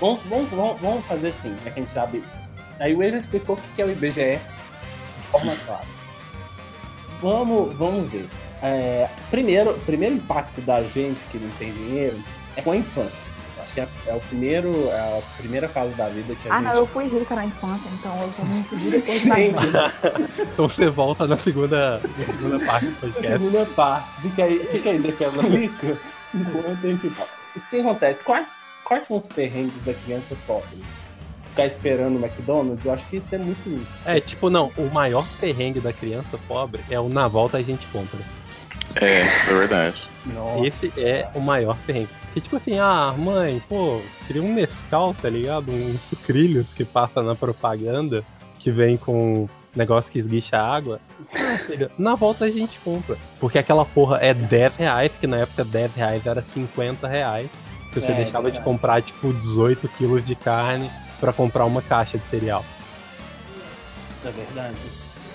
vamos, 0.00 0.22
vamos, 0.22 0.50
vamos, 0.50 0.80
vamos 0.80 1.04
fazer 1.06 1.28
assim, 1.28 1.54
já 1.64 1.70
que 1.70 1.78
a 1.78 1.82
gente 1.82 1.90
sabe. 1.90 2.24
A 2.80 2.86
IUE 2.88 3.10
já 3.10 3.18
explicou 3.18 3.56
o 3.56 3.60
que 3.74 3.82
é 3.82 3.84
o 3.84 3.90
IBGE 3.90 4.38
de 5.20 5.26
forma 5.30 5.54
clara. 5.64 5.84
Vamos, 7.20 7.74
vamos 7.76 8.10
ver. 8.10 8.28
É, 8.62 9.08
primeiro, 9.30 9.74
primeiro 9.86 10.16
impacto 10.16 10.60
da 10.60 10.82
gente 10.82 11.24
que 11.26 11.38
não 11.38 11.50
tem 11.58 11.72
dinheiro 11.72 12.18
é 12.56 12.62
com 12.62 12.72
a 12.72 12.76
infância. 12.76 13.30
Acho 13.58 13.72
que 13.74 13.80
é, 13.80 13.88
é 14.06 14.14
o 14.14 14.20
primeiro, 14.20 14.88
é 14.90 15.18
a 15.18 15.22
primeira 15.38 15.68
fase 15.68 15.94
da 15.94 16.08
vida 16.08 16.34
que 16.36 16.48
a 16.48 16.52
Ah, 16.54 16.58
gente 16.58 16.66
não, 16.68 16.74
eu 16.76 16.86
fui 16.86 17.06
rica 17.08 17.34
na 17.34 17.46
infância, 17.46 17.88
então 17.98 18.16
eu 18.22 18.32
só 18.32 18.44
me 18.44 18.62
pedi 18.64 18.90
depois 18.90 19.24
mais 19.26 19.52
Então 20.52 20.68
você 20.68 20.88
volta 20.88 21.26
na 21.26 21.36
segunda, 21.36 21.98
na 21.98 22.24
segunda 22.24 22.64
parte 22.64 22.86
do 22.86 22.92
podcast. 23.00 23.26
segunda 23.28 23.66
parte. 23.66 24.20
Fica 24.22 24.44
aí, 24.44 24.58
fica 24.70 24.90
aí 24.90 24.98
daquela 25.00 25.42
rica 25.42 25.98
enquanto 26.34 26.68
a 26.86 26.88
gente 26.88 27.10
fala. 27.10 27.28
O 27.56 27.60
que 27.60 27.80
acontece? 27.80 28.22
Quais, 28.22 28.52
quais 28.84 29.06
são 29.06 29.16
os 29.16 29.26
perrengues 29.26 29.82
da 29.82 29.94
criança 29.94 30.36
pobre? 30.46 30.78
Ficar 31.56 31.66
esperando 31.68 32.16
o 32.16 32.22
McDonald's? 32.22 32.84
Eu 32.84 32.92
acho 32.92 33.06
que 33.06 33.16
isso 33.16 33.34
é 33.34 33.38
muito. 33.38 33.86
É, 34.04 34.20
tipo, 34.20 34.50
não, 34.50 34.70
o 34.76 34.90
maior 34.92 35.26
perrengue 35.40 35.80
da 35.80 35.90
criança 35.90 36.38
pobre 36.46 36.82
é 36.90 37.00
o 37.00 37.08
na 37.08 37.26
volta 37.28 37.56
a 37.56 37.62
gente 37.62 37.86
compra. 37.86 38.20
É, 39.00 39.22
isso 39.22 39.50
é 39.50 39.54
verdade. 39.54 40.02
Nossa. 40.26 40.66
Esse 40.66 41.02
é 41.02 41.30
o 41.34 41.40
maior 41.40 41.74
perrengue. 41.86 42.10
Que 42.34 42.42
tipo 42.42 42.56
assim, 42.56 42.78
ah, 42.78 43.14
mãe, 43.16 43.62
pô, 43.66 44.02
queria 44.26 44.42
um 44.42 44.52
Nescau, 44.52 45.14
tá 45.14 45.30
ligado? 45.30 45.72
Um 45.72 45.98
sucrilhos 45.98 46.74
que 46.74 46.84
passa 46.84 47.22
na 47.22 47.34
propaganda, 47.34 48.22
que 48.58 48.70
vem 48.70 48.98
com 48.98 49.48
negócio 49.74 50.12
que 50.12 50.18
esguicha 50.18 50.58
água. 50.58 51.00
Na 51.96 52.14
volta 52.14 52.44
a 52.44 52.50
gente 52.50 52.78
compra. 52.80 53.16
Porque 53.40 53.58
aquela 53.58 53.86
porra 53.86 54.18
é 54.18 54.34
10 54.34 54.76
reais, 54.76 55.12
que 55.18 55.26
na 55.26 55.38
época 55.38 55.64
10 55.64 55.94
reais 55.94 56.26
era 56.26 56.42
50 56.42 57.08
reais. 57.08 57.48
Que 57.94 58.00
você 58.00 58.12
É, 58.12 58.14
deixava 58.16 58.50
de 58.50 58.58
verdade. 58.58 58.64
comprar, 58.64 59.00
tipo, 59.00 59.32
18 59.32 59.88
quilos 59.96 60.22
de 60.22 60.34
carne 60.34 60.90
pra 61.20 61.32
comprar 61.32 61.64
uma 61.64 61.82
caixa 61.82 62.18
de 62.18 62.28
cereal. 62.28 62.64
É 64.24 64.30
verdade. 64.30 64.76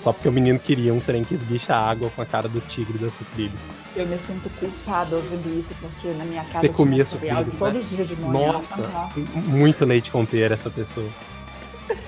Só 0.02 0.12
porque 0.12 0.28
o 0.28 0.32
menino 0.32 0.58
queria 0.58 0.92
um 0.92 0.98
trem 1.00 1.22
que 1.22 1.34
esguicha 1.34 1.74
água 1.76 2.10
com 2.10 2.20
a 2.20 2.26
cara 2.26 2.48
do 2.48 2.60
tigre 2.60 2.98
da 2.98 3.10
sucrilhos. 3.12 3.58
Eu 3.94 4.06
me 4.06 4.18
sinto 4.18 4.50
culpada 4.58 5.14
ouvindo 5.14 5.58
isso, 5.58 5.72
porque 5.80 6.08
na 6.08 6.24
minha 6.24 6.42
casa 6.44 6.54
Você 6.60 6.60
tinha 6.68 6.72
comia 6.74 7.04
cereal 7.04 7.36
sucrilhos, 7.44 7.58
todos 7.58 7.74
né? 7.74 7.80
os 7.80 7.90
dias 7.90 8.08
de 8.08 8.16
manhã. 8.16 8.52
Nossa, 8.52 8.82
Aham. 8.82 9.10
muito 9.36 9.84
leite 9.84 10.10
com 10.10 10.24
pera 10.26 10.54
essa 10.54 10.70
pessoa. 10.70 11.08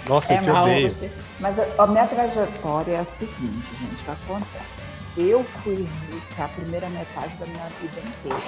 Nossa, 0.09 0.33
É 0.33 0.39
eu 0.39 0.43
te 0.43 0.49
mal, 0.51 0.65
odeio. 0.65 0.91
você- 0.91 1.11
Mas 1.39 1.57
a, 1.59 1.83
a 1.83 1.87
minha 1.87 2.07
trajetória 2.07 2.93
é 2.93 2.99
a 3.01 3.05
seguinte, 3.05 3.67
gente, 3.79 4.01
o 4.01 4.05
que 4.05 4.11
acontece? 4.11 4.85
Eu 5.17 5.45
fui 5.45 5.75
rica 6.11 6.45
a 6.45 6.49
primeira 6.49 6.89
metade 6.89 7.37
da 7.37 7.47
minha 7.47 7.69
vida 7.81 8.01
inteira. 8.01 8.43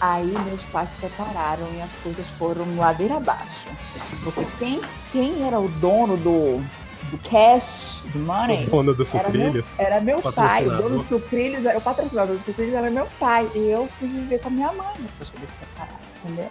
Aí 0.00 0.26
meus 0.26 0.62
pais 0.64 0.90
se 0.90 1.00
separaram 1.02 1.66
e 1.76 1.80
as 1.80 1.90
coisas 2.02 2.26
foram 2.26 2.76
ladeira 2.76 3.16
abaixo. 3.16 3.68
Porque 4.22 4.44
quem, 4.58 4.80
quem 5.12 5.46
era 5.46 5.58
o 5.60 5.68
dono 5.68 6.16
do, 6.16 6.58
do 7.10 7.18
cash, 7.28 8.02
do 8.12 8.18
money, 8.18 8.66
O 8.66 8.70
dono 8.70 8.94
do 8.94 9.02
era 9.02 9.28
meu, 9.30 9.42
sucrilhos. 9.42 9.66
era 9.78 10.00
meu 10.00 10.20
pai. 10.20 10.32
O 10.32 10.32
Patrocinador. 10.34 10.82
dono 10.82 10.98
do 10.98 11.04
Sucrilhos, 11.08 11.64
era- 11.64 11.78
o 11.78 11.80
patrocinador 11.80 12.36
do 12.36 12.44
Sucrilhos 12.44 12.74
era 12.74 12.90
meu 12.90 13.06
pai. 13.20 13.48
E 13.54 13.70
eu 13.70 13.88
fui 13.98 14.08
viver 14.08 14.40
com 14.40 14.48
a 14.48 14.50
minha 14.50 14.72
mãe 14.72 14.92
depois 14.98 15.30
que 15.30 15.36
eles 15.38 15.48
se 15.50 15.56
separaram, 15.60 15.98
entendeu? 16.24 16.50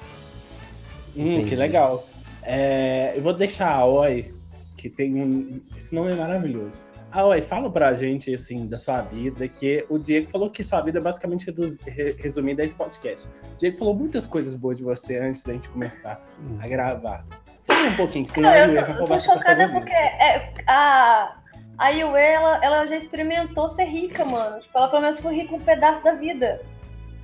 Hum, 1.15 1.45
que 1.45 1.55
legal. 1.55 2.07
É, 2.41 3.13
eu 3.15 3.21
vou 3.21 3.33
deixar 3.33 3.75
a 3.75 3.85
Oi, 3.85 4.33
que 4.77 4.89
tem 4.89 5.21
um. 5.21 5.61
Esse 5.77 5.93
nome 5.93 6.11
é 6.11 6.15
maravilhoso. 6.15 6.81
A 7.13 7.23
Oi, 7.25 7.43
fala 7.43 7.69
pra 7.69 7.93
gente, 7.93 8.33
assim, 8.33 8.65
da 8.65 8.79
sua 8.79 9.01
vida, 9.01 9.47
que 9.47 9.85
o 9.87 9.99
Diego 9.99 10.27
falou 10.27 10.49
que 10.49 10.63
sua 10.63 10.81
vida 10.81 10.97
é 10.97 11.01
basicamente 11.01 11.45
reduz- 11.45 11.77
resumida 12.17 12.63
a 12.63 12.65
esse 12.65 12.75
podcast. 12.75 13.27
O 13.27 13.57
Diego 13.59 13.77
falou 13.77 13.93
muitas 13.93 14.25
coisas 14.25 14.55
boas 14.55 14.77
de 14.77 14.83
você 14.83 15.19
antes 15.19 15.43
da 15.45 15.53
gente 15.53 15.69
começar 15.69 16.19
a 16.59 16.67
gravar. 16.67 17.23
Fala 17.65 17.89
um 17.89 17.95
pouquinho, 17.95 18.25
que 18.25 18.31
senão 18.31 18.49
Não, 18.49 18.57
eu, 18.57 18.65
eu 18.65 18.73
ia 18.73 18.83
tô, 18.83 18.91
eu 18.93 18.97
roubar 18.97 19.17
tô 19.17 19.19
seu 19.19 19.33
porque 19.71 19.93
é, 19.93 20.53
a, 20.67 21.35
a 21.77 21.89
Yue, 21.89 22.19
ela, 22.19 22.59
ela 22.65 22.87
já 22.87 22.97
experimentou 22.97 23.69
ser 23.69 23.85
rica, 23.85 24.25
mano. 24.25 24.59
Tipo, 24.59 24.75
ela 24.75 24.87
pelo 24.87 25.01
menos 25.03 25.19
foi 25.19 25.35
rica 25.35 25.53
um 25.53 25.59
pedaço 25.59 26.03
da 26.03 26.15
vida. 26.15 26.63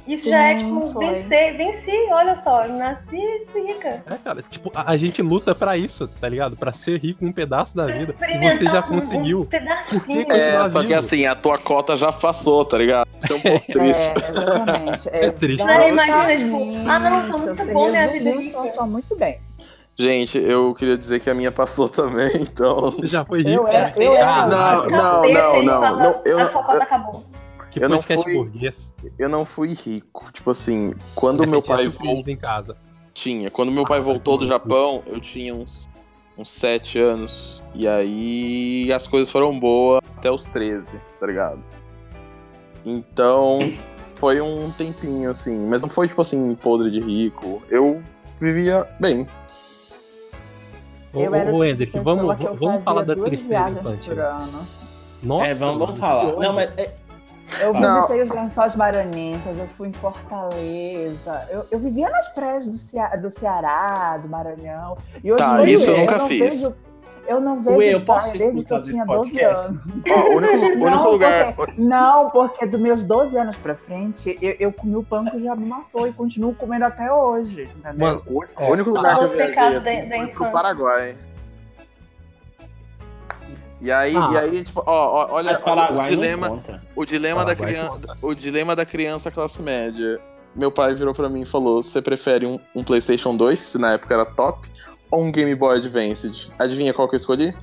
Isso 0.09 0.27
já 0.27 0.39
é, 0.39 0.57
Sim, 0.57 0.79
tipo, 0.79 0.99
vencer, 0.99 1.55
venci, 1.55 1.91
olha 2.11 2.33
só, 2.33 2.65
eu 2.65 2.73
nasci 2.73 3.15
e 3.15 3.45
fui 3.51 3.61
rica. 3.67 4.03
É, 4.09 4.15
cara, 4.23 4.41
tipo, 4.49 4.71
a, 4.73 4.91
a 4.91 4.97
gente 4.97 5.21
luta 5.21 5.53
pra 5.53 5.77
isso, 5.77 6.07
tá 6.07 6.27
ligado? 6.27 6.57
Pra 6.57 6.73
ser 6.73 6.99
rico 6.99 7.23
um 7.23 7.31
pedaço 7.31 7.75
da 7.77 7.85
vida. 7.85 8.15
E 8.27 8.57
você 8.57 8.65
já 8.65 8.79
um- 8.79 8.83
conseguiu. 8.89 9.41
Um 9.41 9.45
pedacinho. 9.45 10.01
Por 10.25 10.25
que 10.25 10.33
É, 10.33 10.65
só 10.67 10.83
que 10.83 10.93
assim, 10.95 11.27
a 11.27 11.35
tua 11.35 11.59
cota 11.59 11.95
já 11.95 12.11
passou, 12.11 12.65
tá 12.65 12.77
ligado? 12.79 13.07
Isso 13.23 13.33
é 13.33 13.35
um 13.35 13.39
pouco 13.39 13.65
triste. 13.71 14.03
É, 14.25 14.29
exatamente. 14.29 15.09
É 15.09 15.29
triste. 15.31 15.63
Não, 15.63 15.87
imagina, 15.87 16.35
tipo, 16.37 16.89
ah, 16.89 16.99
não, 16.99 17.31
tá 17.31 17.37
muito 17.37 17.73
bom 17.73 17.87
minha 17.89 18.07
resumiu 18.07 18.33
vida 18.37 18.43
situação 18.45 18.89
muito 18.89 19.15
bem. 19.15 19.39
Gente, 19.95 20.37
eu 20.39 20.73
queria 20.73 20.97
dizer 20.97 21.19
que 21.19 21.29
a 21.29 21.33
minha 21.35 21.51
passou 21.51 21.87
também, 21.89 22.31
então. 22.41 22.89
Você 22.91 23.07
já 23.07 23.23
foi 23.25 23.41
Eu 23.41 23.45
rico. 23.63 23.67
era- 23.67 23.85
né? 23.87 23.93
eu 23.97 24.15
era- 24.15 24.47
Não, 24.47 24.85
não, 24.85 24.89
não, 24.89 25.25
ele 25.25 25.33
não, 25.65 25.81
fala, 25.81 26.03
não, 26.03 26.21
eu- 26.25 26.39
A 26.39 26.45
sua 26.49 26.63
cota 26.63 26.83
acabou. 26.83 27.25
Que 27.79 27.85
eu 27.85 27.89
não 27.89 28.01
fui- 28.01 28.33
burguês. 28.35 28.91
Eu 29.17 29.29
não 29.29 29.45
fui 29.45 29.73
rico. 29.73 30.31
Tipo 30.31 30.51
assim, 30.51 30.91
quando 31.15 31.45
meu 31.47 31.61
tinha 31.61 31.75
pai 31.77 31.87
voltou. 31.87 32.33
em 32.33 32.37
casa. 32.37 32.77
Tinha. 33.13 33.49
Quando 33.49 33.71
meu 33.71 33.85
pai 33.85 33.99
Ah, 33.99 34.01
voltou 34.01 34.37
do 34.37 34.45
Japão, 34.47 35.03
eu 35.07 35.19
tinha 35.19 35.53
uns, 35.55 35.89
uns 36.37 36.51
7 36.51 36.99
anos. 36.99 37.63
E 37.73 37.87
aí 37.87 38.91
as 38.93 39.07
coisas 39.07 39.29
foram 39.29 39.57
boas 39.59 40.01
até 40.17 40.31
os 40.31 40.45
13, 40.45 40.99
tá 41.19 41.25
ligado? 41.27 41.63
Então, 42.85 43.59
foi 44.15 44.39
um 44.41 44.71
tempinho, 44.71 45.29
assim. 45.29 45.67
Mas 45.67 45.81
não 45.81 45.89
foi, 45.89 46.07
tipo 46.07 46.21
assim, 46.21 46.55
podre 46.55 46.89
de 46.91 47.01
rico. 47.01 47.61
Eu 47.69 48.01
vivia 48.39 48.87
bem. 48.99 49.27
Ô, 51.11 51.21
eu 51.21 51.35
era 51.35 51.53
ô, 51.53 51.75
tipo 51.75 52.01
vamos, 52.03 52.37
que 52.37 52.43
eu 52.45 52.55
vamos 52.55 52.83
falar 52.83 53.03
da 53.03 53.15
tristeza 53.15 53.79
infantil. 53.79 54.13
Nossa, 55.23 55.47
É, 55.47 55.53
vamos, 55.53 55.79
vamos 55.79 55.99
falar. 55.99 56.33
Não, 56.37 56.53
mas 56.53 56.69
é, 56.77 56.93
Eu 57.59 57.73
Não. 57.73 57.95
visitei 58.07 58.21
os 58.23 58.29
lençóis 58.29 58.75
maranhenses, 58.75 59.57
eu 59.57 59.67
fui 59.69 59.87
em 59.89 59.93
Fortaleza, 59.93 61.47
eu, 61.49 61.65
eu 61.71 61.79
vivia 61.79 62.09
nas 62.09 62.27
praias 62.29 62.65
do, 62.65 62.77
Cea- 62.77 63.15
do 63.15 63.29
Ceará, 63.31 64.17
do 64.17 64.29
Maranhão. 64.29 64.97
E 65.23 65.31
hoje 65.31 65.43
Tá, 65.43 65.63
isso 65.63 65.89
eu 65.89 65.93
dia, 65.95 66.01
nunca 66.03 66.17
não 66.19 66.27
fiz. 66.27 66.39
Vejo, 66.61 66.75
eu 67.27 67.39
não 67.41 67.59
vejo 67.61 67.77
Ué, 67.77 67.93
eu 67.93 68.05
posso 68.05 68.29
praia 68.31 68.45
desde 68.51 68.65
que 68.65 68.73
eu 68.73 68.81
tinha 68.81 69.05
12 69.05 69.31
podcast? 69.31 69.67
anos. 69.67 69.81
Ó, 70.09 70.19
o 70.19 70.35
único, 70.37 70.53
único 70.55 70.89
Não, 70.89 71.11
lugar. 71.11 71.53
porque- 71.55 71.81
não, 71.81 72.29
porque 72.29 72.65
dos 72.65 72.79
meus 72.79 73.03
12 73.03 73.37
anos 73.37 73.57
pra 73.57 73.75
frente, 73.75 74.37
eu, 74.41 74.55
eu 74.59 74.71
comi 74.73 74.95
o 74.95 75.03
pão 75.03 75.25
que 75.25 75.39
já 75.39 75.55
me 75.55 75.63
amassou 75.71 76.07
e 76.07 76.13
continuo 76.13 76.53
comendo 76.55 76.85
até 76.85 77.11
hoje, 77.11 77.63
entendeu? 77.77 78.07
Mano, 78.07 78.23
O 78.27 78.43
o 78.63 78.71
único 78.71 78.89
lugar 78.89 79.17
que 79.19 79.25
eu 79.25 79.29
viajei 79.29 79.47
pecados 79.47 79.87
assim, 79.87 80.07
foi 80.07 80.27
pro. 80.27 80.51
Paraguai. 80.51 81.15
E 83.81 83.91
aí, 83.91 84.13
Ah. 84.15 84.29
e 84.33 84.37
aí, 84.37 84.63
tipo, 84.63 84.83
ó, 84.85 84.91
ó, 84.91 85.27
olha, 85.31 85.49
olha 85.51 85.59
Paraguai 85.59 86.05
o 86.07 86.09
dilema, 86.09 86.49
não 86.49 86.57
conta. 86.57 86.78
O 86.95 87.05
dilema 87.05 87.45
da 87.45 87.55
Paraguai 87.55 87.73
criança, 87.73 88.17
o 88.21 88.33
dilema 88.33 88.75
da 88.75 88.85
criança 88.85 89.31
classe 89.31 89.61
média. 89.61 90.19
Meu 90.55 90.71
pai 90.71 90.93
virou 90.93 91.13
pra 91.13 91.29
mim 91.29 91.41
e 91.41 91.45
falou: 91.45 91.81
"Você 91.83 92.01
prefere 92.01 92.45
um, 92.45 92.59
um 92.75 92.83
PlayStation 92.83 93.35
2, 93.35 93.71
que 93.71 93.77
na 93.77 93.93
época 93.93 94.13
era 94.13 94.25
top, 94.25 94.67
ou 95.11 95.23
um 95.23 95.31
Game 95.31 95.53
Boy 95.55 95.77
Advance?" 95.77 96.51
Adivinha 96.57 96.93
qual 96.93 97.07
que 97.07 97.15
eu 97.15 97.17
escolhi? 97.17 97.53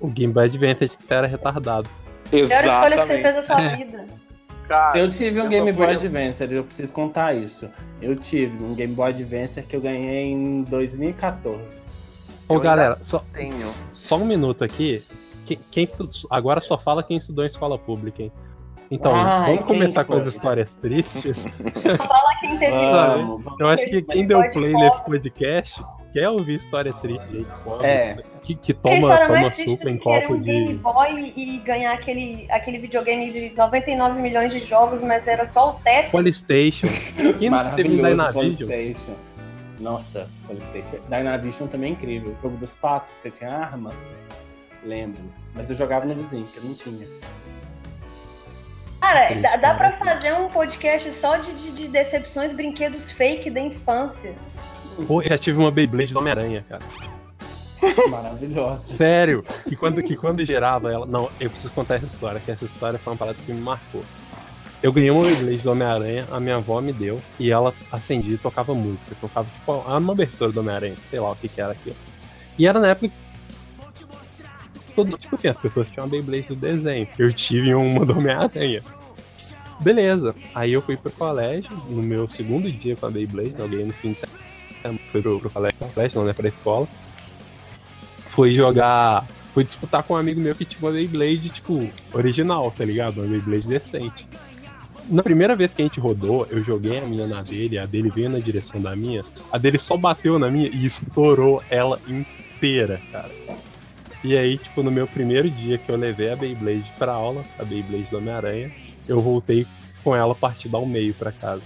O 0.00 0.08
Game 0.08 0.32
Boy 0.32 0.44
Advance 0.44 0.88
que 0.88 1.04
você 1.04 1.14
era 1.14 1.26
retardado. 1.26 1.88
Pior 2.30 2.44
escolha 2.44 2.96
que 2.96 3.06
você 3.06 3.12
Exatamente. 3.14 3.22
fez 3.22 3.34
da 3.34 3.42
sua 3.42 3.76
vida. 3.76 4.06
Cara, 4.70 4.96
Eu 4.96 5.10
tive 5.10 5.40
um 5.40 5.44
eu 5.44 5.50
Game 5.50 5.72
Boy 5.72 5.86
Advance, 5.88 6.44
eu 6.48 6.62
preciso 6.62 6.92
contar 6.92 7.34
isso. 7.34 7.68
Eu 8.00 8.14
tive 8.14 8.62
um 8.62 8.72
Game 8.72 8.94
Boy 8.94 9.10
Advance 9.10 9.60
que 9.64 9.74
eu 9.74 9.80
ganhei 9.80 10.26
em 10.30 10.62
2014. 10.62 11.60
Ô, 12.48 12.54
Eu 12.54 12.60
galera, 12.60 12.96
só, 13.02 13.24
tenho. 13.32 13.68
só 13.92 14.16
um 14.16 14.24
minuto 14.24 14.62
aqui. 14.62 15.02
Quem, 15.44 15.58
quem 15.72 15.88
agora 16.30 16.60
só 16.60 16.78
fala 16.78 17.02
quem 17.02 17.16
estudou 17.16 17.42
em 17.42 17.48
escola 17.48 17.76
pública, 17.76 18.22
hein? 18.22 18.32
Então, 18.90 19.14
Ai, 19.14 19.52
vamos 19.52 19.66
começar 19.66 20.04
com 20.04 20.14
as 20.14 20.26
histórias 20.26 20.74
tristes. 20.76 21.44
Fala 21.96 22.34
quem 22.40 22.58
teve. 22.58 22.72
Vamos, 22.72 23.44
vamos. 23.44 23.60
Eu 23.60 23.68
acho 23.68 23.84
que 23.84 24.02
quem 24.02 24.26
deu 24.26 24.42
play 24.48 24.72
nesse 24.72 25.04
podcast 25.04 25.84
quer 26.12 26.28
ouvir 26.28 26.56
história 26.56 26.92
triste 26.94 27.46
É. 27.84 28.16
que, 28.42 28.56
que 28.56 28.74
toma, 28.74 28.96
história 28.96 29.26
toma 29.28 29.50
suco 29.52 29.88
em 29.88 29.96
que 29.96 30.08
era 30.08 30.22
copo 30.22 30.34
um 30.34 30.40
Game 30.40 30.68
de. 30.68 30.74
Boy 30.74 31.32
e 31.36 31.58
ganhar 31.58 31.92
aquele, 31.92 32.46
aquele 32.50 32.78
videogame 32.78 33.32
de 33.32 33.56
99 33.56 34.20
milhões 34.20 34.52
de 34.52 34.58
jogos, 34.58 35.00
mas 35.02 35.28
era 35.28 35.44
só 35.44 35.70
o 35.70 35.72
teto. 35.74 36.10
Polystation. 36.10 36.88
Quem 37.38 37.48
não 37.48 37.70
teve 37.70 37.90
Maravilhoso 37.90 38.02
Dynavision? 38.02 38.68
Polystation. 38.68 39.14
Nossa, 39.78 40.28
Polystation. 40.48 40.96
Dynavision 41.08 41.68
também 41.68 41.90
é 41.90 41.92
incrível. 41.92 42.34
O 42.36 42.42
jogo 42.42 42.56
dos 42.56 42.74
patos, 42.74 43.12
que 43.12 43.20
você 43.20 43.30
tinha 43.30 43.50
arma. 43.50 43.92
Lembro. 44.84 45.22
Mas 45.54 45.70
eu 45.70 45.76
jogava 45.76 46.04
no 46.06 46.14
vizinho, 46.14 46.46
que 46.46 46.58
eu 46.58 46.64
não 46.64 46.74
tinha. 46.74 47.06
Cara, 49.00 49.26
Triste, 49.26 49.42
dá, 49.42 49.56
dá 49.56 49.74
pra 49.74 49.92
cara. 49.92 50.14
fazer 50.14 50.34
um 50.34 50.48
podcast 50.48 51.10
só 51.12 51.36
de, 51.36 51.52
de, 51.54 51.70
de 51.72 51.88
decepções, 51.88 52.52
brinquedos 52.52 53.10
fake 53.10 53.50
da 53.50 53.60
infância. 53.60 54.34
Pô, 55.06 55.22
eu 55.22 55.28
já 55.28 55.38
tive 55.38 55.58
uma 55.58 55.70
Beyblade 55.70 56.12
do 56.12 56.18
Homem-Aranha, 56.18 56.64
cara. 56.68 56.82
Maravilhosa. 58.10 58.94
Sério. 58.94 59.42
Que 59.66 59.74
quando, 59.74 60.02
que 60.02 60.14
quando 60.14 60.44
gerava 60.44 60.92
ela. 60.92 61.06
Não, 61.06 61.30
eu 61.40 61.48
preciso 61.48 61.72
contar 61.72 61.94
essa 61.96 62.06
história, 62.06 62.40
que 62.40 62.50
essa 62.50 62.64
história 62.64 62.98
foi 62.98 63.12
uma 63.12 63.18
parada 63.18 63.38
que 63.44 63.52
me 63.52 63.60
marcou. 63.60 64.02
Eu 64.82 64.92
ganhei 64.92 65.10
uma 65.10 65.22
Beyblade 65.22 65.58
do 65.58 65.70
Homem-Aranha, 65.72 66.26
a 66.30 66.40
minha 66.40 66.56
avó 66.56 66.80
me 66.80 66.92
deu, 66.92 67.20
e 67.38 67.50
ela 67.50 67.72
acendia 67.90 68.34
e 68.34 68.38
tocava 68.38 68.74
música. 68.74 69.14
Tocava 69.20 69.48
tipo 69.54 69.72
uma 69.72 70.12
abertura 70.12 70.52
do 70.52 70.60
Homem-Aranha, 70.60 70.96
sei 71.08 71.20
lá 71.20 71.30
o 71.30 71.36
que, 71.36 71.48
que 71.48 71.60
era 71.60 71.72
aquilo. 71.72 71.96
E 72.58 72.66
era 72.66 72.78
na 72.78 72.88
época. 72.88 73.10
Todo, 75.04 75.16
tipo 75.16 75.34
assim, 75.34 75.48
as 75.48 75.56
pessoas 75.56 75.88
tinham 75.90 76.04
uma 76.04 76.10
Beyblade 76.10 76.48
do 76.48 76.56
desenho. 76.56 77.08
Eu 77.18 77.32
tive 77.32 77.74
uma 77.74 78.04
do 78.04 78.12
Homem-Aranha. 78.18 78.82
Beleza. 79.80 80.34
Aí 80.54 80.74
eu 80.74 80.82
fui 80.82 80.94
pro 80.94 81.10
colégio, 81.10 81.70
no 81.88 82.02
meu 82.02 82.28
segundo 82.28 82.70
dia 82.70 82.94
com 82.96 83.06
a 83.06 83.10
Beyblade, 83.10 83.54
eu 83.58 83.68
ganhei 83.68 83.86
no 83.86 83.94
fim 83.94 84.12
de 84.12 84.20
semana. 84.20 85.00
Fui 85.10 85.22
pro, 85.22 85.40
pro 85.40 85.50
colégio, 85.50 85.78
não, 86.14 86.24
né, 86.24 86.34
pra 86.34 86.48
escola. 86.48 86.86
Fui 88.28 88.54
jogar. 88.54 89.26
Fui 89.54 89.64
disputar 89.64 90.02
com 90.02 90.14
um 90.14 90.16
amigo 90.16 90.38
meu 90.38 90.54
que 90.54 90.66
tinha 90.66 90.80
uma 90.82 90.92
Beyblade, 90.92 91.48
tipo, 91.48 91.88
original, 92.12 92.70
tá 92.70 92.84
ligado? 92.84 93.22
Uma 93.22 93.26
Beyblade 93.26 93.68
decente. 93.68 94.28
Na 95.08 95.22
primeira 95.22 95.56
vez 95.56 95.72
que 95.72 95.80
a 95.80 95.84
gente 95.84 95.98
rodou, 95.98 96.46
eu 96.50 96.62
joguei 96.62 96.98
a 96.98 97.04
minha 97.06 97.26
na 97.26 97.42
dele, 97.42 97.78
a 97.78 97.86
dele 97.86 98.10
veio 98.10 98.28
na 98.28 98.38
direção 98.38 98.80
da 98.80 98.94
minha, 98.94 99.24
a 99.50 99.58
dele 99.58 99.78
só 99.78 99.96
bateu 99.96 100.38
na 100.38 100.50
minha 100.50 100.68
e 100.68 100.86
estourou 100.86 101.62
ela 101.68 101.98
inteira, 102.06 103.00
cara. 103.10 103.30
E 104.22 104.36
aí, 104.36 104.58
tipo, 104.58 104.82
no 104.82 104.90
meu 104.90 105.06
primeiro 105.06 105.48
dia 105.48 105.78
que 105.78 105.88
eu 105.90 105.96
levei 105.96 106.30
a 106.30 106.36
Beyblade 106.36 106.92
pra 106.98 107.12
aula, 107.12 107.44
a 107.58 107.64
Beyblade 107.64 108.10
do 108.10 108.18
Homem-Aranha, 108.18 108.70
eu 109.08 109.20
voltei 109.20 109.66
com 110.04 110.14
ela 110.14 110.34
partida 110.34 110.76
ao 110.76 110.84
meio 110.84 111.14
pra 111.14 111.32
casa. 111.32 111.62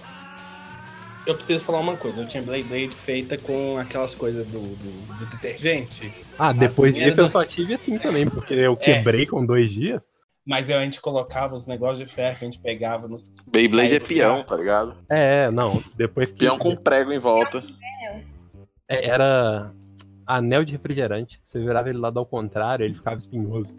Eu 1.25 1.35
preciso 1.35 1.63
falar 1.63 1.79
uma 1.79 1.97
coisa. 1.97 2.21
Eu 2.21 2.27
tinha 2.27 2.41
Blade 2.43 2.63
Blade 2.63 2.95
feita 2.95 3.37
com 3.37 3.77
aquelas 3.77 4.13
coisas 4.13 4.45
do, 4.45 4.59
do, 4.59 5.15
do 5.17 5.25
detergente. 5.25 6.13
Ah, 6.37 6.53
depois 6.53 6.93
disso 6.93 7.19
eu 7.19 7.31
só 7.31 7.43
tive 7.43 7.73
assim 7.73 7.97
também, 7.97 8.29
porque 8.29 8.53
eu 8.53 8.77
quebrei 8.77 9.25
com 9.25 9.45
dois 9.45 9.71
dias. 9.71 10.03
Mas 10.45 10.69
a 10.69 10.79
gente 10.83 11.01
colocava 11.01 11.55
os 11.55 11.65
negócios 11.65 12.07
de 12.07 12.13
ferro 12.13 12.37
que 12.37 12.45
a 12.45 12.47
gente 12.47 12.59
pegava 12.59 13.07
nos. 13.07 13.33
Beyblade 13.47 13.89
é 13.89 13.93
Aí, 13.93 13.99
peão, 13.99 14.43
tá 14.43 14.55
ligado? 14.55 14.95
É, 15.09 15.49
não, 15.49 15.81
depois. 15.95 16.31
Peão 16.31 16.59
com 16.59 16.75
prego 16.75 17.11
em 17.11 17.17
volta. 17.17 17.63
É, 18.87 19.07
Era 19.09 19.73
anel 20.25 20.63
de 20.65 20.71
refrigerante. 20.73 21.39
Você 21.43 21.59
virava 21.59 21.89
ele 21.89 21.97
lado 21.99 22.19
ao 22.19 22.25
contrário, 22.25 22.83
ele 22.85 22.93
ficava 22.95 23.17
espinhoso. 23.17 23.75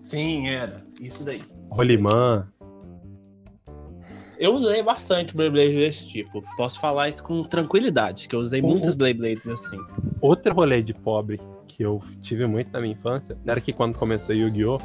Sim, 0.00 0.48
era. 0.48 0.84
Isso 1.00 1.24
daí. 1.24 1.42
Rolimã. 1.70 2.46
Eu 4.38 4.54
usei 4.54 4.82
bastante 4.82 5.36
Beyblade 5.36 5.74
desse 5.76 6.08
tipo. 6.08 6.42
Posso 6.56 6.80
falar 6.80 7.08
isso 7.08 7.22
com 7.22 7.42
tranquilidade, 7.44 8.28
que 8.28 8.34
eu 8.34 8.40
usei 8.40 8.60
Uhum. 8.60 8.70
muitos 8.70 8.94
Beyblades 8.94 9.48
assim. 9.48 9.78
Outro 10.20 10.52
rolê 10.52 10.82
de 10.82 10.92
pobre 10.92 11.40
que 11.68 11.82
eu 11.84 12.02
tive 12.20 12.46
muito 12.46 12.70
na 12.72 12.80
minha 12.80 12.92
infância 12.92 13.36
era 13.46 13.60
que 13.60 13.72
quando 13.72 13.96
começou 13.96 14.34
Yu-Gi-Oh! 14.34 14.78